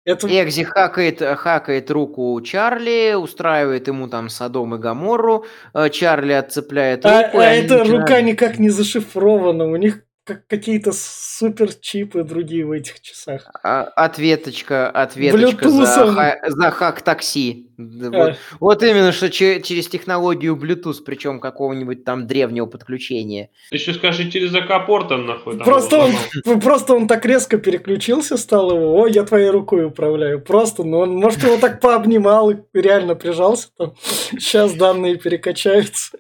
Это... 0.04 0.28
Экзи 0.28 0.64
хакает, 0.64 1.20
хакает 1.22 1.92
руку 1.92 2.40
Чарли, 2.42 3.14
устраивает 3.14 3.88
ему 3.88 4.08
там 4.08 4.30
Содом 4.30 4.76
и 4.76 4.78
Гамору. 4.80 5.46
э, 5.74 5.90
Чарли 5.90 6.34
отцепляет 6.34 7.06
руку. 7.06 7.18
А, 7.18 7.22
и 7.22 7.38
а 7.38 7.50
они 7.52 7.66
эта 7.66 7.78
начинают- 7.80 8.02
рука 8.10 8.22
никак 8.22 8.58
не 8.60 8.70
зашифрована, 8.70 9.66
у 9.66 9.76
них 9.76 10.04
как 10.24 10.46
какие-то 10.48 10.92
супер 10.94 11.74
чипы 11.74 12.24
другие 12.24 12.66
в 12.66 12.72
этих 12.72 13.02
часах. 13.02 13.50
А, 13.64 13.84
Ответочка, 13.84 14.90
ответочка 14.90 15.70
за, 15.70 16.40
за 16.48 16.72
хак 16.72 17.02
такси. 17.02 17.68
А. 17.80 18.10
Вот, 18.10 18.38
вот 18.60 18.84
именно, 18.84 19.12
что 19.12 19.32
че- 19.32 19.62
через 19.62 19.88
технологию 19.88 20.56
Bluetooth, 20.56 21.04
причем 21.04 21.40
какого-нибудь 21.40 22.04
там 22.04 22.28
древнего 22.28 22.68
подключения. 22.68 23.50
Ты 23.72 23.78
еще 23.78 23.94
скажи, 23.96 24.30
через 24.30 24.54
АК-порт 24.54 25.12
он 25.12 25.26
нахуй. 25.26 25.58
там 25.58 25.66
Просто 25.66 25.98
он, 25.98 26.12
сломал. 26.44 26.62
просто 26.62 26.94
он 26.94 27.08
так 27.08 27.26
резко 27.26 27.58
переключился, 27.58 28.38
стал 28.38 28.72
его, 28.72 29.02
о, 29.02 29.08
я 29.08 29.24
твоей 29.24 29.50
рукой 29.50 29.86
управляю. 29.86 30.40
Просто, 30.40 30.84
ну 30.84 31.00
он, 31.00 31.16
может, 31.16 31.42
его 31.44 31.58
так 31.58 31.80
пообнимал 31.82 32.52
и 32.52 32.58
реально 32.74 33.16
прижался 33.16 33.70
там. 33.76 33.96
Сейчас 34.04 34.74
данные 34.74 35.16
перекачаются. 35.16 36.18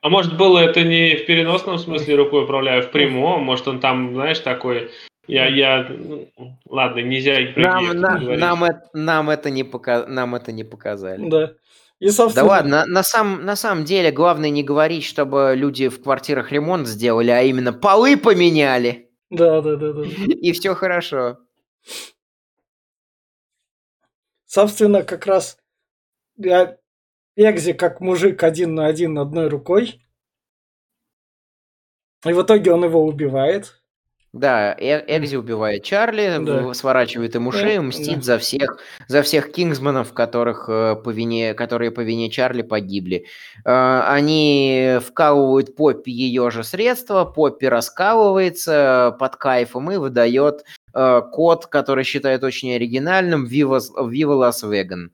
А 0.00 0.08
может 0.08 0.36
было 0.36 0.58
это 0.58 0.82
не 0.84 1.16
в 1.16 1.26
переносном 1.26 1.78
смысле 1.78 2.14
рукой 2.14 2.44
управляю, 2.44 2.80
а 2.80 2.82
в 2.86 2.90
прямом? 2.90 3.42
Может 3.42 3.68
он 3.68 3.80
там, 3.80 4.14
знаешь, 4.14 4.38
такой... 4.40 4.90
Я, 5.26 5.46
я, 5.46 5.86
ну, 5.90 6.26
ладно, 6.70 7.00
нельзя 7.00 7.38
и 7.38 7.52
про 7.52 7.62
Нам, 7.62 8.00
на- 8.00 8.18
нам, 8.18 8.64
это, 8.64 8.88
нам, 8.94 9.28
это 9.28 9.50
не 9.50 9.62
пока, 9.62 10.06
нам 10.06 10.34
это 10.34 10.52
не 10.52 10.64
показали. 10.64 11.28
Да. 11.28 11.52
И, 12.00 12.06
Да 12.06 12.12
собственно, 12.12 12.46
ладно, 12.46 12.84
на, 12.86 13.02
сам, 13.02 13.44
на 13.44 13.54
самом 13.54 13.84
деле 13.84 14.10
главное 14.10 14.48
не 14.48 14.62
говорить, 14.62 15.04
чтобы 15.04 15.52
люди 15.54 15.88
в 15.88 16.02
квартирах 16.02 16.50
ремонт 16.50 16.86
сделали, 16.86 17.30
а 17.30 17.42
именно 17.42 17.74
полы 17.74 18.16
поменяли. 18.16 19.10
Да, 19.28 19.60
да, 19.60 19.76
да, 19.76 19.92
да. 19.92 20.02
И 20.26 20.52
все 20.52 20.74
хорошо. 20.74 21.38
Собственно, 24.46 25.02
как 25.02 25.26
раз 25.26 25.58
я 26.38 26.78
Экзи 27.40 27.72
как 27.72 28.00
мужик 28.00 28.42
один 28.42 28.74
на 28.74 28.86
один 28.86 29.16
одной 29.16 29.46
рукой. 29.48 30.00
И 32.26 32.32
в 32.32 32.42
итоге 32.42 32.72
он 32.72 32.82
его 32.84 33.04
убивает. 33.06 33.80
Да, 34.32 34.74
Э- 34.76 35.04
Экзи 35.06 35.36
убивает 35.36 35.84
Чарли, 35.84 36.36
Да. 36.40 36.74
сворачивает 36.74 37.36
ему 37.36 37.52
шею, 37.52 37.84
мстит 37.84 38.16
да. 38.16 38.22
за 38.22 38.38
всех, 38.38 38.78
за 39.06 39.22
всех 39.22 39.52
Кингсманов, 39.52 40.12
которых 40.12 40.68
э, 40.68 40.96
по 40.96 41.10
вине, 41.10 41.54
которые 41.54 41.92
по 41.92 42.00
вине 42.00 42.28
Чарли 42.28 42.62
погибли. 42.62 43.26
Э, 43.64 44.00
Они 44.06 44.98
вкалывают 45.06 45.76
Поппи 45.76 46.10
ее 46.10 46.50
же 46.50 46.64
средства, 46.64 47.24
Поппи 47.24 47.66
раскалывается 47.66 49.16
под 49.20 49.36
кайфом 49.36 49.92
и 49.92 49.96
выдает 49.96 50.64
э, 50.92 51.22
код, 51.32 51.66
который 51.66 52.02
считает 52.02 52.42
очень 52.42 52.74
оригинальным, 52.74 53.46
Viva, 53.46 53.78
Viva 53.96 54.34
Las 54.48 54.62
Vegas. 54.68 55.10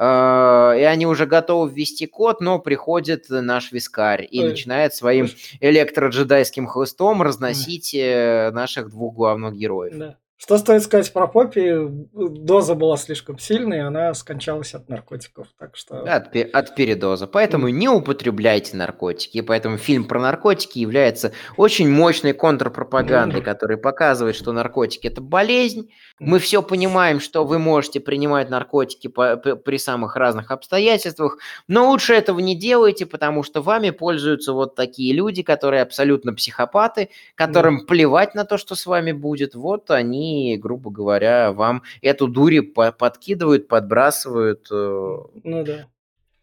Э, 0.00 0.76
И 0.78 0.82
они 0.82 1.06
уже 1.06 1.26
готовы 1.26 1.70
ввести 1.70 2.06
код, 2.06 2.40
но 2.40 2.58
приходит 2.58 3.26
наш 3.28 3.70
вискарь 3.70 4.26
и 4.30 4.40
Ой. 4.40 4.48
начинает 4.50 4.94
своим 4.94 5.28
электроджедайским 5.60 6.66
хлыстом 6.66 7.20
разносить 7.20 7.94
э, 7.94 8.50
наших 8.52 8.88
двух 8.88 9.14
главных 9.14 9.54
героев. 9.56 9.94
Да. 9.96 10.16
Что 10.42 10.56
стоит 10.56 10.82
сказать 10.82 11.12
про 11.12 11.26
Поппи? 11.26 11.70
Доза 12.14 12.74
была 12.74 12.96
слишком 12.96 13.38
сильной, 13.38 13.82
она 13.82 14.14
скончалась 14.14 14.72
от 14.74 14.88
наркотиков. 14.88 15.48
Так 15.58 15.76
что... 15.76 15.98
От, 15.98 16.34
от 16.34 16.74
передоза. 16.74 17.26
Поэтому 17.26 17.68
не 17.68 17.90
употребляйте 17.90 18.74
наркотики. 18.74 19.42
Поэтому 19.42 19.76
фильм 19.76 20.06
про 20.06 20.18
наркотики 20.18 20.78
является 20.78 21.32
очень 21.58 21.90
мощной 21.90 22.32
контрпропагандой, 22.32 23.42
которая 23.42 23.76
показывает, 23.76 24.34
что 24.34 24.52
наркотики 24.52 25.08
это 25.08 25.20
болезнь. 25.20 25.90
Мы 26.18 26.38
все 26.38 26.62
понимаем, 26.62 27.20
что 27.20 27.44
вы 27.44 27.58
можете 27.58 28.00
принимать 28.00 28.48
наркотики 28.48 29.08
по, 29.08 29.36
при 29.36 29.76
самых 29.76 30.16
разных 30.16 30.50
обстоятельствах, 30.50 31.36
но 31.68 31.90
лучше 31.90 32.14
этого 32.14 32.38
не 32.38 32.56
делайте, 32.56 33.04
потому 33.04 33.42
что 33.42 33.60
вами 33.60 33.90
пользуются 33.90 34.54
вот 34.54 34.74
такие 34.74 35.12
люди, 35.12 35.42
которые 35.42 35.82
абсолютно 35.82 36.32
психопаты, 36.32 37.10
которым 37.34 37.84
плевать 37.84 38.34
на 38.34 38.46
то, 38.46 38.56
что 38.56 38.74
с 38.74 38.86
вами 38.86 39.12
будет. 39.12 39.54
Вот 39.54 39.90
они 39.90 40.29
грубо 40.56 40.90
говоря, 40.90 41.52
вам 41.52 41.82
эту 42.02 42.28
дури 42.28 42.60
подкидывают, 42.60 43.68
подбрасывают. 43.68 44.68
Э. 44.70 45.16
Ну 45.44 45.64
да. 45.64 45.86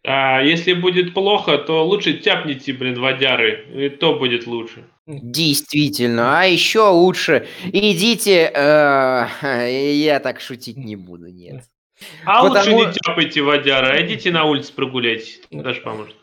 А 0.04 0.40
если 0.40 0.72
будет 0.72 1.12
плохо, 1.12 1.58
то 1.58 1.84
лучше 1.84 2.14
тяпните, 2.14 2.72
блин, 2.72 3.00
водяры, 3.00 3.66
и 3.74 3.88
то 3.88 4.18
будет 4.18 4.46
лучше. 4.46 4.84
Действительно, 5.06 6.40
а 6.40 6.44
еще 6.44 6.88
лучше 6.88 7.46
идите, 7.64 8.50
э, 8.54 9.26
я 9.94 10.20
так 10.20 10.40
шутить 10.40 10.76
не 10.76 10.96
буду, 10.96 11.28
нет. 11.28 11.64
А 12.24 12.42
Потому... 12.42 12.76
лучше 12.76 12.88
не 12.88 12.92
тяпайте 12.92 13.42
водяры, 13.42 13.88
а 13.88 14.04
идите 14.04 14.30
на 14.30 14.44
улице 14.44 14.72
прогуляйтесь, 14.72 15.40
даже 15.50 15.80
поможет. 15.80 16.14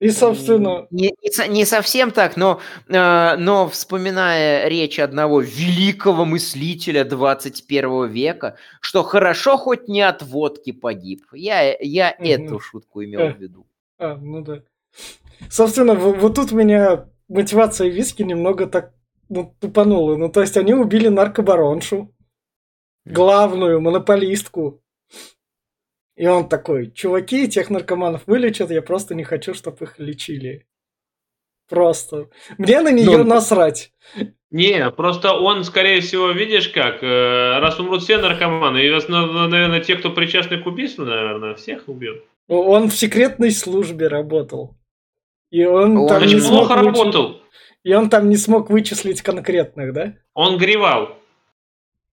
И, 0.00 0.08
собственно... 0.10 0.86
Не, 0.90 1.12
не, 1.22 1.48
не 1.48 1.64
совсем 1.66 2.10
так, 2.10 2.38
но, 2.38 2.58
э, 2.88 3.36
но 3.36 3.68
вспоминая 3.68 4.66
речь 4.66 4.98
одного 4.98 5.42
великого 5.42 6.24
мыслителя 6.24 7.04
21 7.04 8.08
века, 8.08 8.56
что 8.80 9.02
хорошо 9.02 9.58
хоть 9.58 9.88
не 9.88 10.00
от 10.00 10.22
водки 10.22 10.72
погиб. 10.72 11.24
Я, 11.32 11.76
я 11.78 12.14
угу. 12.18 12.28
эту 12.28 12.60
шутку 12.60 13.04
имел 13.04 13.20
а, 13.20 13.32
в 13.32 13.38
виду. 13.38 13.66
А, 13.98 14.16
ну 14.16 14.40
да. 14.40 14.62
Собственно, 15.50 15.94
вот, 15.94 16.16
вот 16.16 16.34
тут 16.34 16.52
меня 16.52 17.06
мотивация 17.28 17.88
виски 17.88 18.22
немного 18.22 18.66
так 18.66 18.94
ну, 19.28 19.54
тупанула. 19.60 20.16
Ну, 20.16 20.30
то 20.30 20.40
есть 20.40 20.56
они 20.56 20.72
убили 20.72 21.08
наркобароншу, 21.08 22.10
главную 23.04 23.82
монополистку 23.82 24.79
и 26.20 26.26
он 26.26 26.50
такой, 26.50 26.90
чуваки, 26.90 27.48
тех 27.48 27.70
наркоманов 27.70 28.26
вылечат, 28.26 28.70
я 28.70 28.82
просто 28.82 29.14
не 29.14 29.24
хочу, 29.24 29.54
чтобы 29.54 29.86
их 29.86 29.98
лечили. 29.98 30.66
Просто. 31.66 32.28
Мне 32.58 32.82
на 32.82 32.92
нее 32.92 33.16
ну, 33.16 33.24
насрать. 33.24 33.94
Не, 34.50 34.90
просто 34.90 35.32
он, 35.32 35.64
скорее 35.64 36.02
всего, 36.02 36.30
видишь 36.32 36.68
как, 36.68 37.02
э, 37.02 37.58
раз 37.60 37.80
умрут 37.80 38.02
все 38.02 38.18
наркоманы, 38.18 38.80
и, 38.80 38.90
наверное, 38.90 39.80
те, 39.80 39.96
кто 39.96 40.10
причастны 40.10 40.58
к 40.62 40.66
убийству, 40.66 41.06
наверное, 41.06 41.54
всех 41.54 41.88
убьют. 41.88 42.22
Он 42.48 42.90
в 42.90 42.94
секретной 42.94 43.50
службе 43.50 44.08
работал. 44.08 44.76
И 45.50 45.64
он, 45.64 45.96
он 45.96 46.08
там 46.08 46.22
не 46.22 46.38
смог 46.38 46.68
плохо 46.68 46.82
вычислить... 46.82 46.96
работал. 46.98 47.42
И 47.82 47.94
он 47.94 48.10
там 48.10 48.28
не 48.28 48.36
смог 48.36 48.68
вычислить 48.68 49.22
конкретных, 49.22 49.94
да? 49.94 50.16
Он 50.34 50.58
гревал. 50.58 51.16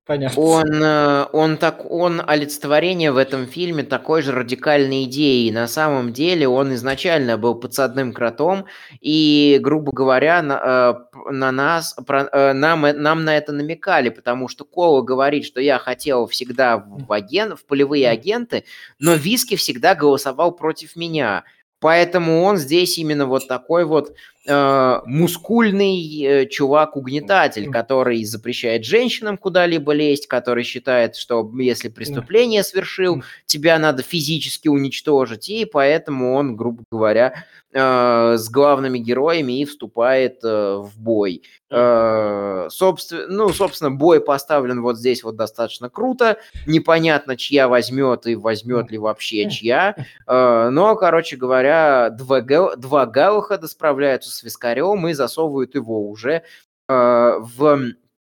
Понятно. 0.08 0.42
Он, 0.42 0.84
э, 0.84 1.26
он, 1.34 1.58
так, 1.58 1.92
он 1.92 2.22
олицетворение 2.26 3.12
в 3.12 3.18
этом 3.18 3.46
фильме 3.46 3.84
такой 3.84 4.22
же 4.22 4.32
радикальной 4.32 5.04
идеи. 5.04 5.52
На 5.52 5.68
самом 5.68 6.14
деле 6.14 6.48
он 6.48 6.74
изначально 6.76 7.38
был 7.38 7.56
подсадным 7.56 8.14
кротом, 8.14 8.68
и, 9.02 9.60
грубо 9.62 9.92
говоря, 9.92 10.42
на, 10.42 11.04
э, 11.14 11.32
на 11.32 11.52
нас, 11.52 11.94
э, 12.08 12.54
нам, 12.54 12.82
нам 12.82 13.26
на 13.26 13.36
это 13.36 13.52
намекали, 13.52 14.08
потому 14.08 14.48
что 14.48 14.64
Кола 14.64 15.02
говорит, 15.02 15.44
что 15.44 15.60
я 15.60 15.78
хотел 15.78 16.26
всегда 16.28 16.78
в, 16.78 17.12
аген, 17.12 17.58
в 17.58 17.66
полевые 17.66 18.10
агенты, 18.10 18.64
но 19.00 19.14
Виски 19.14 19.58
всегда 19.58 19.94
голосовал 19.94 20.54
против 20.54 20.96
меня. 20.96 21.44
Поэтому 21.80 22.42
он 22.42 22.58
здесь 22.58 22.98
именно 22.98 23.28
вот 23.28 23.48
такой 23.48 23.86
вот 23.86 24.16
э, 24.48 25.00
мускульный 25.06 26.24
э, 26.24 26.46
чувак-угнетатель, 26.48 27.70
который 27.70 28.24
запрещает 28.24 28.84
женщинам 28.84 29.38
куда-либо 29.38 29.92
лезть, 29.92 30.28
который 30.28 30.64
считает, 30.64 31.16
что 31.16 31.50
если 31.60 31.90
преступление 31.90 32.64
совершил, 32.64 33.24
тебя 33.46 33.78
надо 33.78 34.02
физически 34.02 34.68
уничтожить, 34.68 35.50
и 35.50 35.66
поэтому 35.66 36.34
он, 36.34 36.56
грубо 36.56 36.84
говоря, 36.92 37.46
с 37.74 38.50
главными 38.50 38.98
героями 38.98 39.60
и 39.60 39.66
вступает 39.66 40.40
э, 40.44 40.76
в 40.78 40.98
бой. 40.98 41.44
Э, 41.70 42.68
собственно, 42.70 43.28
ну, 43.28 43.50
собственно, 43.50 43.92
бой 43.92 44.22
поставлен 44.22 44.82
вот 44.82 44.98
здесь 44.98 45.24
вот 45.24 45.36
достаточно 45.36 45.90
круто. 45.90 46.38
Непонятно, 46.66 47.36
чья 47.36 47.68
возьмет 47.68 48.26
и 48.26 48.36
возьмет 48.36 48.90
ли 48.90 48.98
вообще 48.98 49.50
чья. 49.50 49.96
Э, 50.26 50.70
но, 50.72 50.96
короче 50.96 51.36
говоря, 51.36 52.10
два, 52.10 52.42
два 52.42 53.06
Галахада 53.06 53.68
справляются 53.68 54.32
с 54.32 54.44
вискарем 54.44 55.08
и 55.08 55.14
засовывают 55.14 55.76
его 55.76 56.10
уже 56.10 56.44
э, 56.88 57.34
в 57.38 57.94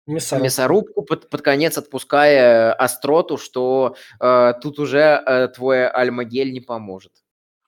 мясорубку, 0.08 0.44
мясорубку 0.44 1.02
под, 1.04 1.30
под 1.30 1.42
конец 1.42 1.78
отпуская 1.78 2.74
остроту, 2.74 3.38
что 3.38 3.96
э, 4.20 4.54
тут 4.62 4.80
уже 4.80 5.22
э, 5.26 5.48
твой 5.50 5.88
альмагель 5.88 6.52
не 6.52 6.62
поможет. 6.62 7.12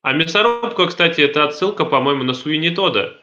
А 0.01 0.13
мясорубка, 0.13 0.87
кстати, 0.87 1.21
это 1.21 1.43
отсылка, 1.43 1.85
по-моему, 1.85 2.23
на 2.23 2.33
Суини 2.33 2.69
Тода. 2.69 3.13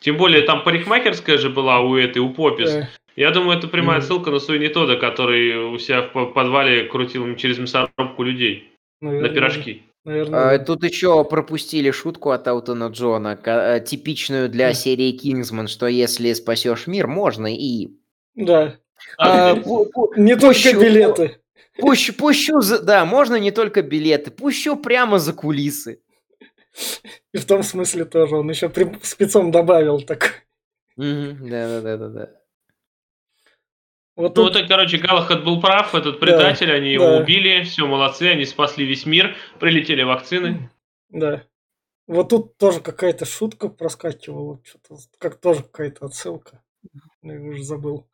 Тем 0.00 0.16
более 0.16 0.42
там 0.42 0.62
парикмахерская 0.62 1.38
же 1.38 1.50
была 1.50 1.80
у 1.80 1.96
этой, 1.96 2.18
у 2.18 2.30
Попис. 2.30 2.70
Э. 2.70 2.88
Я 3.16 3.30
думаю, 3.30 3.58
это 3.58 3.66
прямая 3.66 4.00
ссылка 4.00 4.30
на 4.30 4.38
Суини 4.38 4.68
Тода, 4.68 4.96
который 4.96 5.56
у 5.72 5.78
себя 5.78 6.02
в 6.02 6.26
подвале 6.26 6.84
крутил 6.84 7.34
через 7.36 7.58
мясорубку 7.58 8.22
людей 8.22 8.72
Наверное. 9.00 9.28
на 9.28 9.34
пирожки. 9.34 9.82
Наверное. 10.04 10.54
А, 10.54 10.58
тут 10.58 10.84
еще 10.84 11.24
пропустили 11.24 11.90
шутку 11.90 12.30
от 12.30 12.46
Аутона 12.46 12.88
Джона, 12.88 13.38
э, 13.44 13.80
типичную 13.84 14.48
для 14.48 14.72
серии 14.72 15.12
Кингсман, 15.12 15.66
что 15.66 15.86
если 15.86 16.32
спасешь 16.34 16.86
мир, 16.86 17.08
можно 17.08 17.52
и... 17.52 17.88
Да. 18.34 18.76
А, 19.18 19.56
не 20.16 20.36
только 20.36 20.72
билеты. 20.78 21.38
Пущу, 21.78 22.12
пущу, 22.12 22.60
да, 22.82 23.04
можно 23.04 23.36
не 23.36 23.50
только 23.50 23.82
билеты, 23.82 24.30
пущу 24.30 24.76
прямо 24.76 25.18
за 25.18 25.32
кулисы. 25.32 26.00
И 27.32 27.38
в 27.38 27.46
том 27.46 27.62
смысле 27.62 28.04
тоже. 28.04 28.36
Он 28.36 28.48
еще 28.48 28.72
спецом 29.02 29.50
добавил 29.50 30.00
так. 30.02 30.46
Да-да-да-да. 30.96 32.34
Вот 34.16 34.36
ну, 34.36 34.46
тут... 34.46 34.56
это, 34.56 34.66
короче, 34.66 34.98
Галахад 34.98 35.44
был 35.44 35.60
прав, 35.60 35.94
этот 35.94 36.18
предатель, 36.18 36.66
да, 36.66 36.72
они 36.72 36.86
да. 36.86 37.04
его 37.04 37.16
убили, 37.18 37.62
все, 37.62 37.86
молодцы, 37.86 38.24
они 38.24 38.44
спасли 38.46 38.84
весь 38.84 39.06
мир, 39.06 39.36
прилетели 39.60 40.02
вакцины. 40.02 40.70
Да. 41.08 41.44
Вот 42.08 42.30
тут 42.30 42.58
тоже 42.58 42.80
какая-то 42.80 43.26
шутка 43.26 43.68
проскакивала, 43.68 44.60
что-то, 44.64 44.96
как 45.18 45.40
тоже 45.40 45.62
какая-то 45.62 46.06
отсылка. 46.06 46.64
Я 47.22 47.40
уже 47.40 47.62
забыл. 47.62 48.08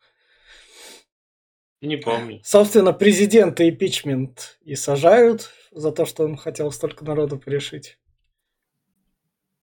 Не 1.80 1.96
помню. 1.96 2.40
Собственно, 2.44 2.92
президента 2.92 3.66
импичмент 3.66 4.58
и 4.60 4.74
сажают 4.74 5.52
за 5.70 5.90
то, 5.90 6.04
что 6.04 6.24
он 6.24 6.36
хотел 6.36 6.70
столько 6.70 7.04
народу 7.06 7.38
порешить 7.38 7.98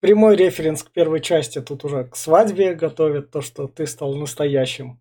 прямой 0.01 0.37
референс 0.37 0.83
к 0.83 0.91
первой 0.91 1.21
части. 1.21 1.61
Тут 1.61 1.85
уже 1.85 2.05
к 2.05 2.17
свадьбе 2.17 2.75
готовят 2.75 3.31
то, 3.31 3.41
что 3.41 3.69
ты 3.69 3.87
стал 3.87 4.15
настоящим. 4.15 5.01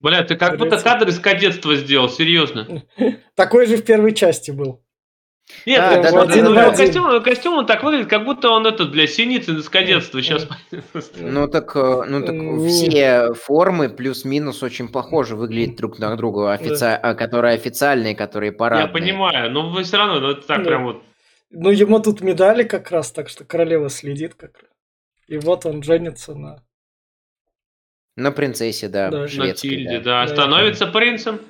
Бля, 0.00 0.22
ты 0.24 0.36
как 0.36 0.56
будто 0.56 0.78
кадр 0.78 1.08
из 1.08 1.18
кадетства 1.18 1.76
сделал, 1.76 2.08
серьезно. 2.08 2.82
Такой 3.34 3.66
же 3.66 3.76
в 3.76 3.84
первой 3.84 4.14
части 4.14 4.50
был. 4.50 4.82
Нет, 5.66 5.80
а, 5.80 6.00
да, 6.00 6.12
да, 6.12 6.42
ну, 6.42 6.72
костюм, 6.76 7.22
костюм 7.22 7.54
он 7.54 7.66
так 7.66 7.82
выглядит, 7.82 8.08
как 8.08 8.24
будто 8.24 8.50
он 8.50 8.66
это 8.66 8.84
для 8.84 9.06
синицы 9.08 9.52
из 9.52 9.68
кадетства 9.68 10.22
сейчас. 10.22 10.48
Ну 11.18 11.48
так, 11.48 11.74
э, 11.74 12.04
ну 12.06 12.24
так 12.24 12.68
все 12.68 13.34
формы 13.34 13.88
плюс-минус 13.88 14.62
очень 14.62 14.88
похожи 14.88 15.34
выглядят 15.34 15.76
друг 15.76 15.98
на 15.98 16.14
друга, 16.16 16.52
офици... 16.52 16.84
А, 16.84 17.14
которые 17.14 17.54
официальные, 17.54 18.14
которые 18.14 18.52
парадные. 18.52 18.86
Я 18.86 18.92
понимаю, 18.92 19.50
но 19.50 19.70
вы 19.70 19.82
все 19.82 19.96
равно, 19.96 20.20
ну 20.20 20.30
это 20.30 20.46
так 20.46 20.62
прям 20.64 20.84
вот 20.84 21.02
ну, 21.50 21.70
ему 21.70 22.00
тут 22.00 22.20
медали 22.20 22.62
как 22.62 22.90
раз, 22.90 23.10
так 23.10 23.28
что 23.28 23.44
королева 23.44 23.88
следит 23.88 24.34
как 24.34 24.56
раз. 24.58 24.70
И 25.26 25.36
вот 25.38 25.66
он 25.66 25.82
женится 25.82 26.34
на... 26.34 26.64
На 28.16 28.32
принцессе, 28.32 28.88
да. 28.88 29.10
да 29.10 29.28
шведской, 29.28 29.48
на 29.48 29.54
Тильде, 29.54 30.00
да. 30.00 30.26
да. 30.26 30.28
Становится 30.28 30.86
да. 30.86 30.92
принцем? 30.92 31.40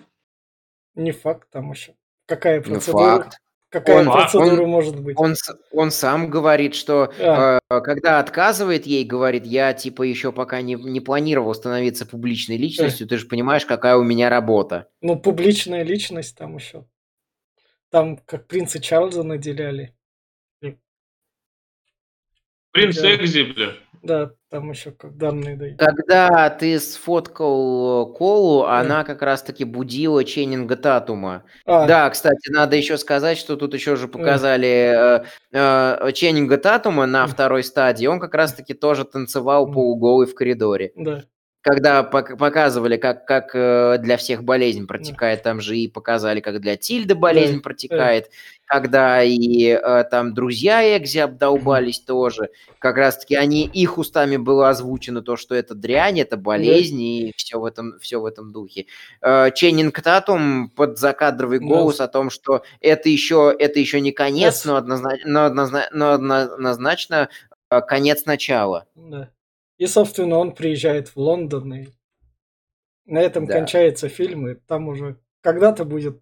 Не 0.95 1.13
факт 1.13 1.49
там 1.51 1.71
еще. 1.73 1.95
Какая 2.27 2.61
процедура? 2.61 3.03
Не 3.03 3.19
факт. 3.19 3.39
Какая 3.71 4.01
он, 4.01 4.13
процедура 4.13 4.63
он, 4.63 4.69
может 4.69 5.01
быть? 5.01 5.17
Он, 5.19 5.35
он 5.71 5.91
сам 5.93 6.29
говорит, 6.29 6.75
что 6.75 7.13
а. 7.21 7.61
э, 7.71 7.81
когда 7.81 8.19
отказывает 8.19 8.85
ей, 8.85 9.05
говорит, 9.05 9.47
я 9.47 9.73
типа 9.73 10.03
еще 10.03 10.33
пока 10.33 10.61
не, 10.61 10.75
не 10.75 11.01
планировал 11.01 11.55
становиться 11.55 12.05
публичной 12.05 12.57
личностью, 12.57 13.07
э. 13.07 13.09
ты 13.09 13.17
же 13.17 13.27
понимаешь, 13.27 13.65
какая 13.65 13.97
у 13.97 14.03
меня 14.03 14.29
работа. 14.29 14.89
Ну, 15.01 15.19
публичная 15.19 15.85
личность 15.85 16.37
там 16.37 16.57
еще. 16.57 16.85
Там 17.91 18.17
как 18.19 18.47
принца 18.47 18.81
Чарльза 18.81 19.23
наделяли. 19.23 19.95
Принц 22.73 22.99
Экзи, 23.03 23.43
бля. 23.53 23.73
Да, 24.03 24.31
там 24.49 24.71
еще 24.71 24.93
как 24.93 25.17
данные 25.17 25.57
дают. 25.57 25.79
Когда 25.79 26.49
ты 26.51 26.79
сфоткал 26.79 28.15
Колу, 28.15 28.63
она 28.65 29.03
как 29.05 29.23
раз-таки 29.23 29.65
будила 29.65 30.25
Ченнинга 30.25 30.77
Татума. 30.77 31.43
А, 31.67 31.87
Да, 31.89 32.09
кстати, 32.09 32.49
надо 32.51 32.77
еще 32.77 32.97
сказать, 32.97 33.37
что 33.39 33.57
тут 33.57 33.75
еще 33.75 33.97
же 33.97 34.07
показали 34.07 35.23
э, 35.23 35.25
э, 35.53 36.13
Ченнинга 36.13 36.59
Татума 36.59 37.07
на 37.07 37.25
Мгм. 37.25 37.33
второй 37.33 37.65
стадии. 37.65 38.07
Он 38.07 38.21
как 38.21 38.35
раз-таки 38.35 38.73
тоже 38.73 39.05
танцевал 39.05 39.71
полуголый 39.71 40.27
в 40.29 40.35
коридоре. 40.37 40.93
да. 40.95 41.25
Когда 41.63 42.03
пок- 42.11 42.37
показывали, 42.39 42.97
как, 42.97 43.27
как 43.27 43.51
э, 43.55 43.99
для 43.99 44.17
всех 44.17 44.45
болезнь 44.45 44.87
протекает, 44.87 45.43
там 45.43 45.61
же 45.61 45.77
и 45.77 45.89
показали, 45.89 46.41
как 46.41 46.59
для 46.61 46.77
Тильды 46.79 47.15
болезнь 47.15 47.61
протекает, 47.61 48.31
когда 48.65 49.23
и 49.23 49.67
э, 49.67 50.05
там 50.11 50.33
друзья 50.33 50.97
Экзи 50.97 51.19
обдолбались 51.19 52.01
тоже. 52.01 52.49
Как 52.79 52.97
раз-таки 52.97 53.35
они, 53.35 53.67
их 53.67 53.99
устами 53.99 54.39
было 54.39 54.71
озвучено 54.71 55.21
то, 55.21 55.37
что 55.37 55.55
это 55.55 55.75
дрянь, 55.75 56.19
это 56.21 56.39
болезнь 56.39 57.03
и 57.03 57.33
все 57.37 57.61
в 57.61 57.67
этом, 57.67 57.99
все 58.01 58.21
в 58.23 58.25
этом 58.25 58.53
духе. 58.53 58.87
Э, 59.21 59.51
Ченнинг 59.55 60.01
Татум 60.01 60.71
под 60.71 60.99
закадровый 60.99 61.59
Да. 61.59 61.67
голос 61.67 62.01
о 62.01 62.09
том, 62.09 62.31
что 62.31 62.63
это 62.81 63.11
еще, 63.11 63.55
это 63.59 63.79
еще 63.79 64.01
не 64.01 64.13
конец, 64.13 64.65
Yes. 64.65 64.69
но, 64.69 64.77
однозначно, 64.77 65.29
но, 65.31 65.45
однозна- 65.45 65.89
но 65.93 66.13
однозначно 66.13 67.29
конец 67.87 68.25
начала. 68.25 68.87
Да. 68.95 69.29
И, 69.81 69.87
собственно, 69.87 70.37
он 70.37 70.53
приезжает 70.53 71.09
в 71.09 71.17
Лондон, 71.17 71.73
и 71.73 71.87
на 73.07 73.19
этом 73.19 73.47
Да. 73.47 73.55
кончается 73.55 74.11
фильм, 74.11 74.47
и 74.47 74.55
там 74.55 74.89
уже 74.89 75.17
когда-то 75.41 75.87
будет 75.87 76.21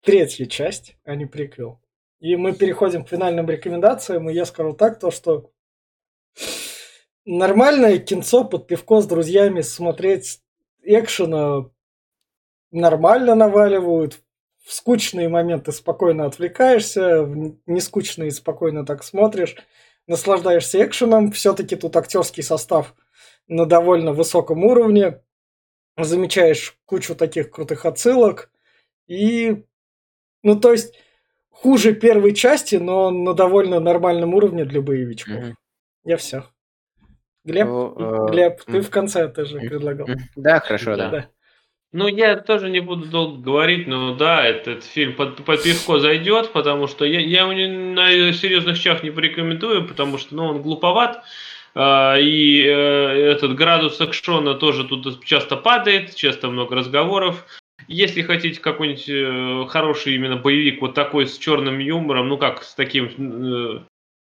третья 0.00 0.46
часть, 0.46 0.96
а 1.04 1.14
не 1.14 1.26
приквел. 1.26 1.78
И 2.20 2.36
мы 2.36 2.54
переходим 2.54 3.04
к 3.04 3.10
финальным 3.10 3.50
рекомендациям, 3.50 4.30
и 4.30 4.32
я 4.32 4.46
скажу 4.46 4.72
так, 4.72 4.98
то 4.98 5.10
что 5.10 5.52
нормальное 7.26 7.98
кинцо 7.98 8.44
под 8.44 8.66
пивко 8.66 9.02
с 9.02 9.06
друзьями 9.06 9.60
смотреть 9.60 10.40
экшена 10.84 11.68
нормально 12.70 13.34
наваливают, 13.34 14.22
в 14.64 14.72
скучные 14.72 15.28
моменты 15.28 15.70
спокойно 15.70 16.24
отвлекаешься, 16.24 17.24
в 17.24 17.58
нескучные 17.66 18.30
спокойно 18.30 18.86
так 18.86 19.04
смотришь, 19.04 19.54
наслаждаешься 20.06 20.84
экшеном. 20.84 21.32
Все-таки 21.32 21.76
тут 21.76 21.96
актерский 21.96 22.42
состав 22.42 22.94
на 23.48 23.66
довольно 23.66 24.12
высоком 24.12 24.64
уровне. 24.64 25.20
Замечаешь 25.98 26.76
кучу 26.84 27.14
таких 27.14 27.50
крутых 27.50 27.86
отсылок. 27.86 28.50
И, 29.06 29.64
ну, 30.42 30.58
то 30.60 30.72
есть, 30.72 30.94
хуже 31.48 31.94
первой 31.94 32.34
части, 32.34 32.76
но 32.76 33.10
на 33.10 33.34
довольно 33.34 33.80
нормальном 33.80 34.34
уровне 34.34 34.64
для 34.64 34.82
боевичков. 34.82 35.36
Мгм. 35.36 35.56
Я 36.04 36.16
все. 36.16 36.44
Глеб, 37.44 37.66
Ну, 37.68 38.26
э, 38.28 38.30
Глеб, 38.30 38.62
ты 38.64 38.80
в 38.80 38.90
конце 38.90 39.28
тоже 39.28 39.60
предлагал. 39.60 40.08
М, 40.08 40.18
Да, 40.34 40.60
хорошо, 40.60 40.96
да. 40.96 41.10
Да. 41.10 41.30
Ну, 41.96 42.08
я 42.08 42.36
тоже 42.36 42.68
не 42.68 42.80
буду 42.80 43.06
долго 43.06 43.40
говорить, 43.40 43.86
но 43.86 44.14
да, 44.14 44.44
этот 44.44 44.84
фильм 44.84 45.14
под, 45.14 45.42
под 45.42 45.62
пивко 45.62 45.98
зайдет, 45.98 46.52
потому 46.52 46.88
что 46.88 47.06
я, 47.06 47.20
я 47.20 47.50
его 47.50 47.94
на 47.94 48.34
серьезных 48.34 48.76
щах 48.76 49.02
не 49.02 49.10
порекомендую, 49.10 49.88
потому 49.88 50.18
что 50.18 50.34
ну, 50.34 50.44
он 50.44 50.60
глуповат, 50.60 51.24
а, 51.74 52.18
и 52.18 52.60
э, 52.60 52.68
этот 52.68 53.54
градус 53.54 53.98
экшона 53.98 54.52
тоже 54.52 54.84
тут 54.84 55.24
часто 55.24 55.56
падает, 55.56 56.14
часто 56.14 56.48
много 56.48 56.76
разговоров. 56.76 57.46
Если 57.88 58.20
хотите 58.20 58.60
какой-нибудь 58.60 59.08
э, 59.08 59.66
хороший 59.70 60.16
именно 60.16 60.36
боевик, 60.36 60.82
вот 60.82 60.92
такой 60.92 61.26
с 61.26 61.38
черным 61.38 61.78
юмором, 61.78 62.28
ну 62.28 62.36
как, 62.36 62.62
с 62.62 62.74
таким 62.74 63.06
э, 63.06 63.80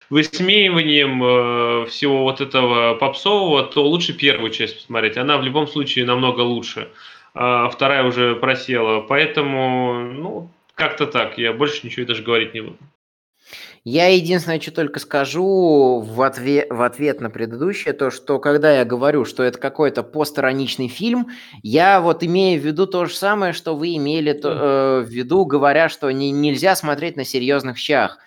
высмеиванием 0.09 1.23
э, 1.23 1.85
всего 1.85 2.23
вот 2.23 2.41
этого 2.41 2.95
попсового, 2.95 3.63
то 3.63 3.87
лучше 3.87 4.13
первую 4.13 4.49
часть 4.49 4.77
посмотреть. 4.77 5.17
Она 5.17 5.37
в 5.37 5.43
любом 5.43 5.67
случае 5.67 6.05
намного 6.05 6.41
лучше. 6.41 6.89
А 7.33 7.69
вторая 7.69 8.03
уже 8.03 8.35
просела. 8.35 9.01
Поэтому, 9.01 9.99
ну, 10.11 10.49
как-то 10.75 11.07
так. 11.07 11.37
Я 11.37 11.53
больше 11.53 11.85
ничего 11.85 12.05
даже 12.05 12.23
говорить 12.23 12.53
не 12.53 12.61
буду. 12.61 12.77
Я 13.83 14.09
единственное, 14.13 14.59
что 14.59 14.71
только 14.71 14.99
скажу 14.99 16.01
в 16.01 16.21
ответ, 16.21 16.67
в 16.69 16.83
ответ 16.83 17.19
на 17.19 17.31
предыдущее, 17.31 17.93
то, 17.93 18.11
что 18.11 18.37
когда 18.37 18.71
я 18.77 18.85
говорю, 18.85 19.25
что 19.25 19.41
это 19.41 19.57
какой-то 19.57 20.03
постироничный 20.03 20.87
фильм, 20.87 21.29
я 21.63 21.99
вот 21.99 22.23
имею 22.23 22.61
в 22.61 22.65
виду 22.65 22.85
то 22.85 23.05
же 23.05 23.15
самое, 23.15 23.53
что 23.53 23.75
вы 23.75 23.95
имели 23.95 24.33
то- 24.33 24.51
э, 24.51 25.01
в 25.01 25.09
виду, 25.09 25.45
говоря, 25.45 25.89
что 25.89 26.11
не- 26.11 26.29
нельзя 26.31 26.75
смотреть 26.75 27.15
на 27.15 27.25
серьезных 27.25 27.79
щах. 27.79 28.19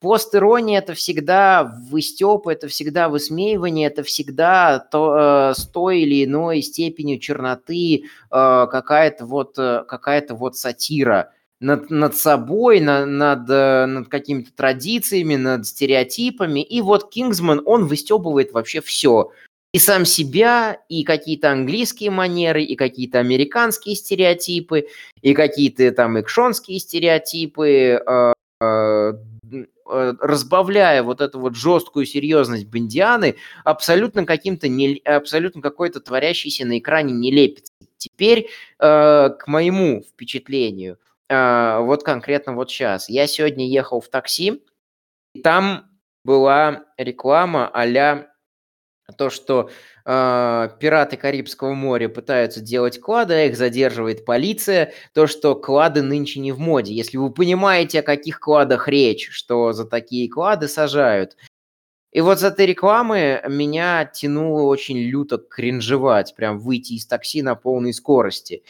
Пост-ирония 0.00 0.78
это 0.78 0.94
всегда 0.94 1.62
выстеп, 1.90 2.48
это 2.48 2.68
всегда 2.68 3.10
высмеивание, 3.10 3.86
это 3.86 4.02
всегда 4.02 4.78
то, 4.78 5.52
э, 5.52 5.54
с 5.54 5.66
той 5.66 6.00
или 6.00 6.24
иной 6.24 6.62
степенью 6.62 7.18
черноты, 7.18 8.04
э, 8.04 8.66
какая-то 8.70 9.26
вот, 9.26 9.58
э, 9.58 9.84
какая-то 9.86 10.34
вот 10.34 10.56
сатира 10.56 11.32
над, 11.60 11.90
над 11.90 12.16
собой, 12.16 12.80
на- 12.80 13.04
над, 13.04 13.48
э, 13.50 13.84
над 13.84 14.08
какими-то 14.08 14.50
традициями, 14.56 15.36
над 15.36 15.66
стереотипами. 15.66 16.60
И 16.62 16.80
вот 16.80 17.10
Кингсман, 17.10 17.60
он 17.66 17.86
выстебывает 17.86 18.52
вообще 18.52 18.80
все. 18.80 19.32
И 19.74 19.78
сам 19.78 20.06
себя, 20.06 20.78
и 20.88 21.04
какие-то 21.04 21.50
английские 21.52 22.10
манеры, 22.10 22.64
и 22.64 22.74
какие-то 22.74 23.18
американские 23.18 23.94
стереотипы, 23.94 24.86
и 25.20 25.34
какие-то 25.34 25.92
там 25.92 26.18
экшонские 26.18 26.80
стереотипы, 26.80 28.02
э, 28.04 28.32
э, 28.62 29.12
разбавляя 30.20 31.02
вот 31.02 31.20
эту 31.20 31.40
вот 31.40 31.54
жесткую 31.54 32.06
серьезность 32.06 32.66
Бондианы 32.66 33.36
абсолютно 33.64 34.24
каким-то 34.24 34.68
не, 34.68 35.00
абсолютно 35.04 35.60
какой-то 35.60 36.00
творящийся 36.00 36.66
на 36.66 36.78
экране 36.78 37.12
нелепец. 37.12 37.72
Теперь 37.96 38.48
э, 38.78 39.30
к 39.30 39.44
моему 39.46 40.02
впечатлению, 40.02 40.98
э, 41.28 41.78
вот 41.80 42.02
конкретно 42.02 42.54
вот 42.54 42.70
сейчас. 42.70 43.08
Я 43.08 43.26
сегодня 43.26 43.68
ехал 43.68 44.00
в 44.00 44.08
такси, 44.08 44.62
и 45.34 45.42
там 45.42 45.90
была 46.24 46.84
реклама 46.96 47.68
а 47.68 47.86
то, 49.12 49.30
что 49.30 49.70
э, 50.04 50.68
пираты 50.78 51.16
Карибского 51.16 51.74
моря 51.74 52.08
пытаются 52.08 52.60
делать 52.60 53.00
клады, 53.00 53.34
а 53.34 53.44
их 53.44 53.56
задерживает 53.56 54.24
полиция, 54.24 54.92
то, 55.14 55.26
что 55.26 55.54
клады 55.54 56.02
нынче 56.02 56.40
не 56.40 56.52
в 56.52 56.58
моде. 56.58 56.92
Если 56.92 57.16
вы 57.16 57.30
понимаете, 57.32 58.00
о 58.00 58.02
каких 58.02 58.40
кладах 58.40 58.88
речь, 58.88 59.28
что 59.30 59.72
за 59.72 59.84
такие 59.84 60.28
клады 60.28 60.68
сажают. 60.68 61.36
И 62.12 62.20
вот 62.20 62.40
с 62.40 62.42
этой 62.42 62.66
рекламы 62.66 63.40
меня 63.48 64.04
тянуло 64.04 64.62
очень 64.62 64.98
люто 64.98 65.38
кринжевать, 65.38 66.34
прям 66.34 66.58
выйти 66.58 66.94
из 66.94 67.06
такси 67.06 67.42
на 67.42 67.54
полной 67.54 67.92
скорости. 67.92 68.64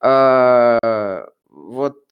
А, 0.00 1.28
вот 1.50 2.05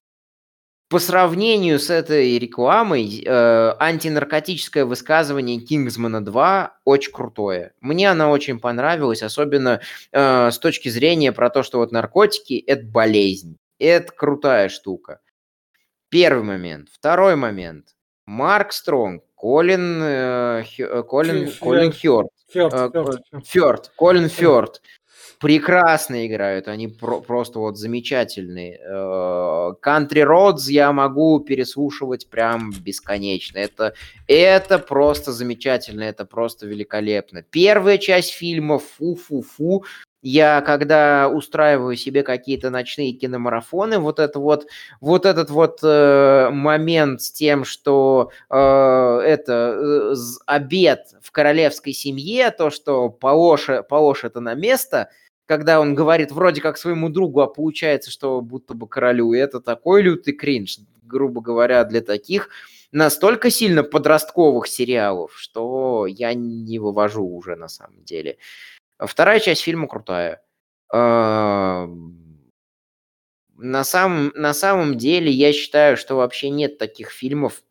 по 0.95 0.99
сравнению 0.99 1.77
с 1.77 1.89
этой 1.89 2.39
рекламой, 2.39 3.21
э, 3.21 3.73
антинаркотическое 3.79 4.85
высказывание 4.85 5.59
Кингсмана 5.59 6.23
2 6.23 6.77
очень 6.85 7.11
крутое. 7.11 7.73
Мне 7.81 8.09
она 8.09 8.29
очень 8.29 8.61
понравилась, 8.61 9.21
особенно 9.21 9.81
э, 10.13 10.51
с 10.51 10.57
точки 10.57 10.87
зрения 10.87 11.33
про 11.33 11.49
то, 11.49 11.63
что 11.63 11.79
вот 11.79 11.91
наркотики– 11.91 12.63
это 12.67 12.85
болезнь. 12.85 13.57
Это 13.77 14.09
крутая 14.13 14.69
штука. 14.69 15.19
Первый 16.07 16.43
момент. 16.45 16.87
Второй 16.93 17.35
момент. 17.35 17.87
Марк 18.25 18.71
Стронг, 18.71 19.21
Колин, 19.35 19.99
э, 20.01 20.63
Хё- 20.63 20.99
э, 20.99 21.03
Колин, 21.03 21.47
Фи- 21.47 21.59
Колин 21.59 21.91
Хёрд, 21.91 22.29
Фёрд, 22.53 22.73
э, 22.73 22.89
Фёрд, 22.93 23.21
Фёрд. 23.31 23.45
Фёрд, 23.45 23.91
Колин 23.97 24.29
Фёрд. 24.29 24.81
Прекрасно 25.39 26.25
играют, 26.25 26.67
они 26.67 26.87
про- 26.87 27.19
просто 27.21 27.59
вот 27.59 27.77
замечательные. 27.77 28.79
Country 29.83 30.23
Roads 30.23 30.69
я 30.69 30.91
могу 30.91 31.39
переслушивать 31.39 32.29
прям 32.29 32.71
бесконечно. 32.71 33.57
Это, 33.57 33.93
это 34.27 34.79
просто 34.79 35.31
замечательно, 35.31 36.03
это 36.03 36.25
просто 36.25 36.67
великолепно. 36.67 37.43
Первая 37.43 37.97
часть 37.97 38.31
фильма 38.31 38.79
фу-фу-фу. 38.79 39.83
Я 40.27 40.61
когда 40.61 41.29
устраиваю 41.29 41.95
себе 41.95 42.23
какие-то 42.23 42.71
ночные 42.71 43.13
киномарафоны, 43.13 43.99
вот 43.99 44.17
это 44.19 44.39
вот, 44.39 44.65
вот 44.99 45.23
этот 45.23 45.51
вот 45.51 45.81
э, 45.83 46.49
момент 46.51 47.21
с 47.21 47.31
тем, 47.31 47.63
что 47.63 48.31
э, 48.49 48.55
это 48.55 49.53
э, 49.53 50.15
обед 50.47 51.09
в 51.21 51.31
королевской 51.31 51.93
семье, 51.93 52.49
то, 52.49 52.71
что 52.71 53.09
положь, 53.09 53.69
положь 53.87 54.23
это 54.23 54.39
на 54.39 54.55
место, 54.55 55.09
когда 55.45 55.79
он 55.79 55.95
говорит 55.95 56.31
вроде 56.31 56.61
как 56.61 56.77
своему 56.77 57.09
другу, 57.09 57.41
а 57.41 57.47
получается, 57.47 58.11
что 58.11 58.41
будто 58.41 58.73
бы 58.73 58.87
королю. 58.87 59.33
Это 59.33 59.61
такой 59.61 60.01
лютый 60.01 60.33
кринж, 60.33 60.79
грубо 61.03 61.41
говоря, 61.41 61.83
для 61.83 62.01
таких 62.01 62.49
настолько 62.91 63.49
сильно 63.51 63.83
подростковых 63.83 64.67
сериалов, 64.67 65.33
что 65.37 66.05
я 66.07 66.33
не 66.33 66.79
вывожу 66.79 67.25
уже 67.25 67.55
на 67.55 67.67
самом 67.67 68.03
деле. 68.03 68.37
Вторая 68.97 69.39
часть 69.39 69.61
фильма 69.61 69.87
крутая. 69.87 70.41
А, 70.91 71.87
На 73.57 73.83
самом, 73.83 74.31
на 74.35 74.53
самом 74.53 74.97
деле 74.97 75.31
я 75.31 75.53
считаю, 75.53 75.97
что 75.97 76.15
вообще 76.15 76.49
нет 76.49 76.77
таких 76.77 77.11
фильмов, 77.11 77.63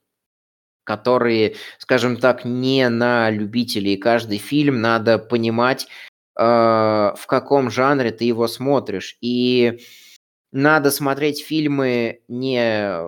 которые, 0.84 1.56
скажем 1.78 2.16
так, 2.18 2.44
не 2.44 2.88
на 2.88 3.30
любителей. 3.30 3.96
Каждый 3.96 4.38
фильм 4.38 4.80
надо 4.80 5.18
понимать, 5.18 5.88
в 6.36 7.24
каком 7.26 7.70
жанре 7.70 8.10
ты 8.10 8.24
его 8.24 8.48
смотришь. 8.48 9.16
И 9.20 9.78
надо 10.52 10.90
смотреть 10.90 11.44
фильмы 11.44 12.20
не 12.28 12.98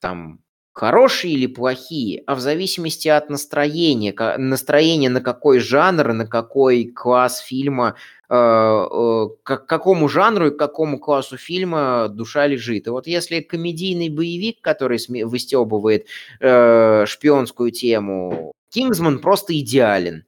там 0.00 0.40
хорошие 0.76 1.32
или 1.32 1.46
плохие, 1.46 2.22
а 2.26 2.34
в 2.34 2.40
зависимости 2.40 3.08
от 3.08 3.30
настроения, 3.30 4.14
настроения 4.36 5.08
на 5.08 5.22
какой 5.22 5.58
жанр, 5.58 6.12
на 6.12 6.26
какой 6.26 6.84
класс 6.84 7.38
фильма, 7.38 7.96
э, 8.28 8.34
э, 8.34 9.26
к 9.42 9.56
какому 9.66 10.08
жанру 10.08 10.48
и 10.48 10.50
к 10.50 10.58
какому 10.58 10.98
классу 10.98 11.38
фильма 11.38 12.08
душа 12.08 12.46
лежит. 12.46 12.88
И 12.88 12.90
вот 12.90 13.06
если 13.06 13.40
комедийный 13.40 14.10
боевик, 14.10 14.60
который 14.60 15.00
выстебывает 15.24 16.06
э, 16.40 17.06
шпионскую 17.06 17.70
тему, 17.70 18.52
Кингсман 18.70 19.20
просто 19.20 19.58
идеален. 19.58 20.24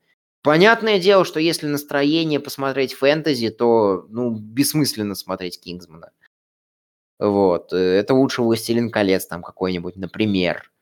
Понятное 0.49 0.99
дело, 0.99 1.27
что 1.27 1.41
если 1.41 1.67
настроение 1.67 2.41
посмотреть 2.41 2.95
фэнтези, 2.95 3.51
то 3.51 4.07
ну, 4.09 4.31
бессмысленно 4.31 5.15
смотреть 5.15 5.61
Кингсмана. 5.61 6.11
Вот. 7.19 7.75
Э, 7.75 7.77
это 7.77 8.15
лучше 8.15 8.41
«Властелин 8.41 8.91
колец» 8.91 9.27
там 9.27 9.43
какой-нибудь, 9.43 9.97
например. 9.97 10.73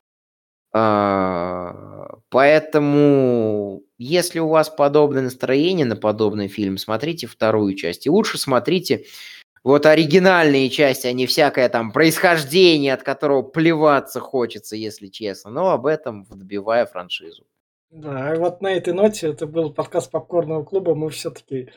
А, 0.71 2.19
поэтому, 2.29 3.83
если 3.97 4.39
у 4.39 4.47
вас 4.47 4.69
подобное 4.69 5.23
настроение 5.23 5.85
на 5.85 5.97
подобный 5.97 6.47
фильм, 6.47 6.77
смотрите 6.77 7.27
вторую 7.27 7.75
часть. 7.75 8.05
И 8.05 8.09
лучше 8.09 8.37
смотрите 8.37 9.03
вот 9.65 9.85
оригинальные 9.85 10.69
части, 10.69 11.07
а 11.07 11.11
не 11.11 11.27
всякое 11.27 11.67
там 11.67 11.91
происхождение, 11.91 12.93
от 12.93 13.03
которого 13.03 13.41
плеваться 13.41 14.21
хочется, 14.21 14.77
если 14.77 15.07
честно. 15.07 15.51
Но 15.51 15.71
об 15.71 15.87
этом 15.87 16.25
добивая 16.29 16.85
франшизу. 16.85 17.45
Да, 17.89 18.33
и 18.33 18.37
вот 18.37 18.61
на 18.61 18.73
этой 18.73 18.93
ноте 18.93 19.29
это 19.29 19.47
был 19.47 19.73
подкаст 19.73 20.11
Попкорного 20.11 20.63
клуба. 20.63 20.93
Мы 20.93 21.09
все-таки 21.09 21.69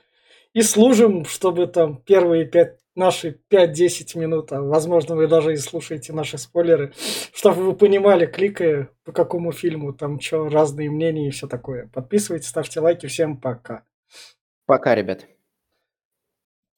и 0.53 0.63
служим, 0.63 1.25
чтобы 1.25 1.67
там 1.67 1.97
первые 1.97 2.45
пять 2.45 2.79
наши 2.97 3.41
5-10 3.51 4.19
минут, 4.19 4.53
а 4.53 4.61
возможно 4.61 5.15
вы 5.15 5.29
даже 5.29 5.53
и 5.53 5.57
слушаете 5.57 6.13
наши 6.13 6.39
спойлеры, 6.39 6.93
чтобы 7.33 7.63
вы 7.65 7.75
понимали, 7.75 8.27
кликая 8.27 8.91
по 9.05 9.13
какому 9.13 9.53
фильму, 9.53 9.93
там 9.93 10.21
что, 10.21 10.49
разные 10.49 10.91
мнения 10.91 11.29
и 11.29 11.31
все 11.31 11.47
такое. 11.47 11.89
Подписывайтесь, 11.95 12.49
ставьте 12.49 12.81
лайки, 12.81 13.07
всем 13.07 13.37
пока. 13.37 13.85
Пока, 14.67 14.95
ребят. 14.95 15.27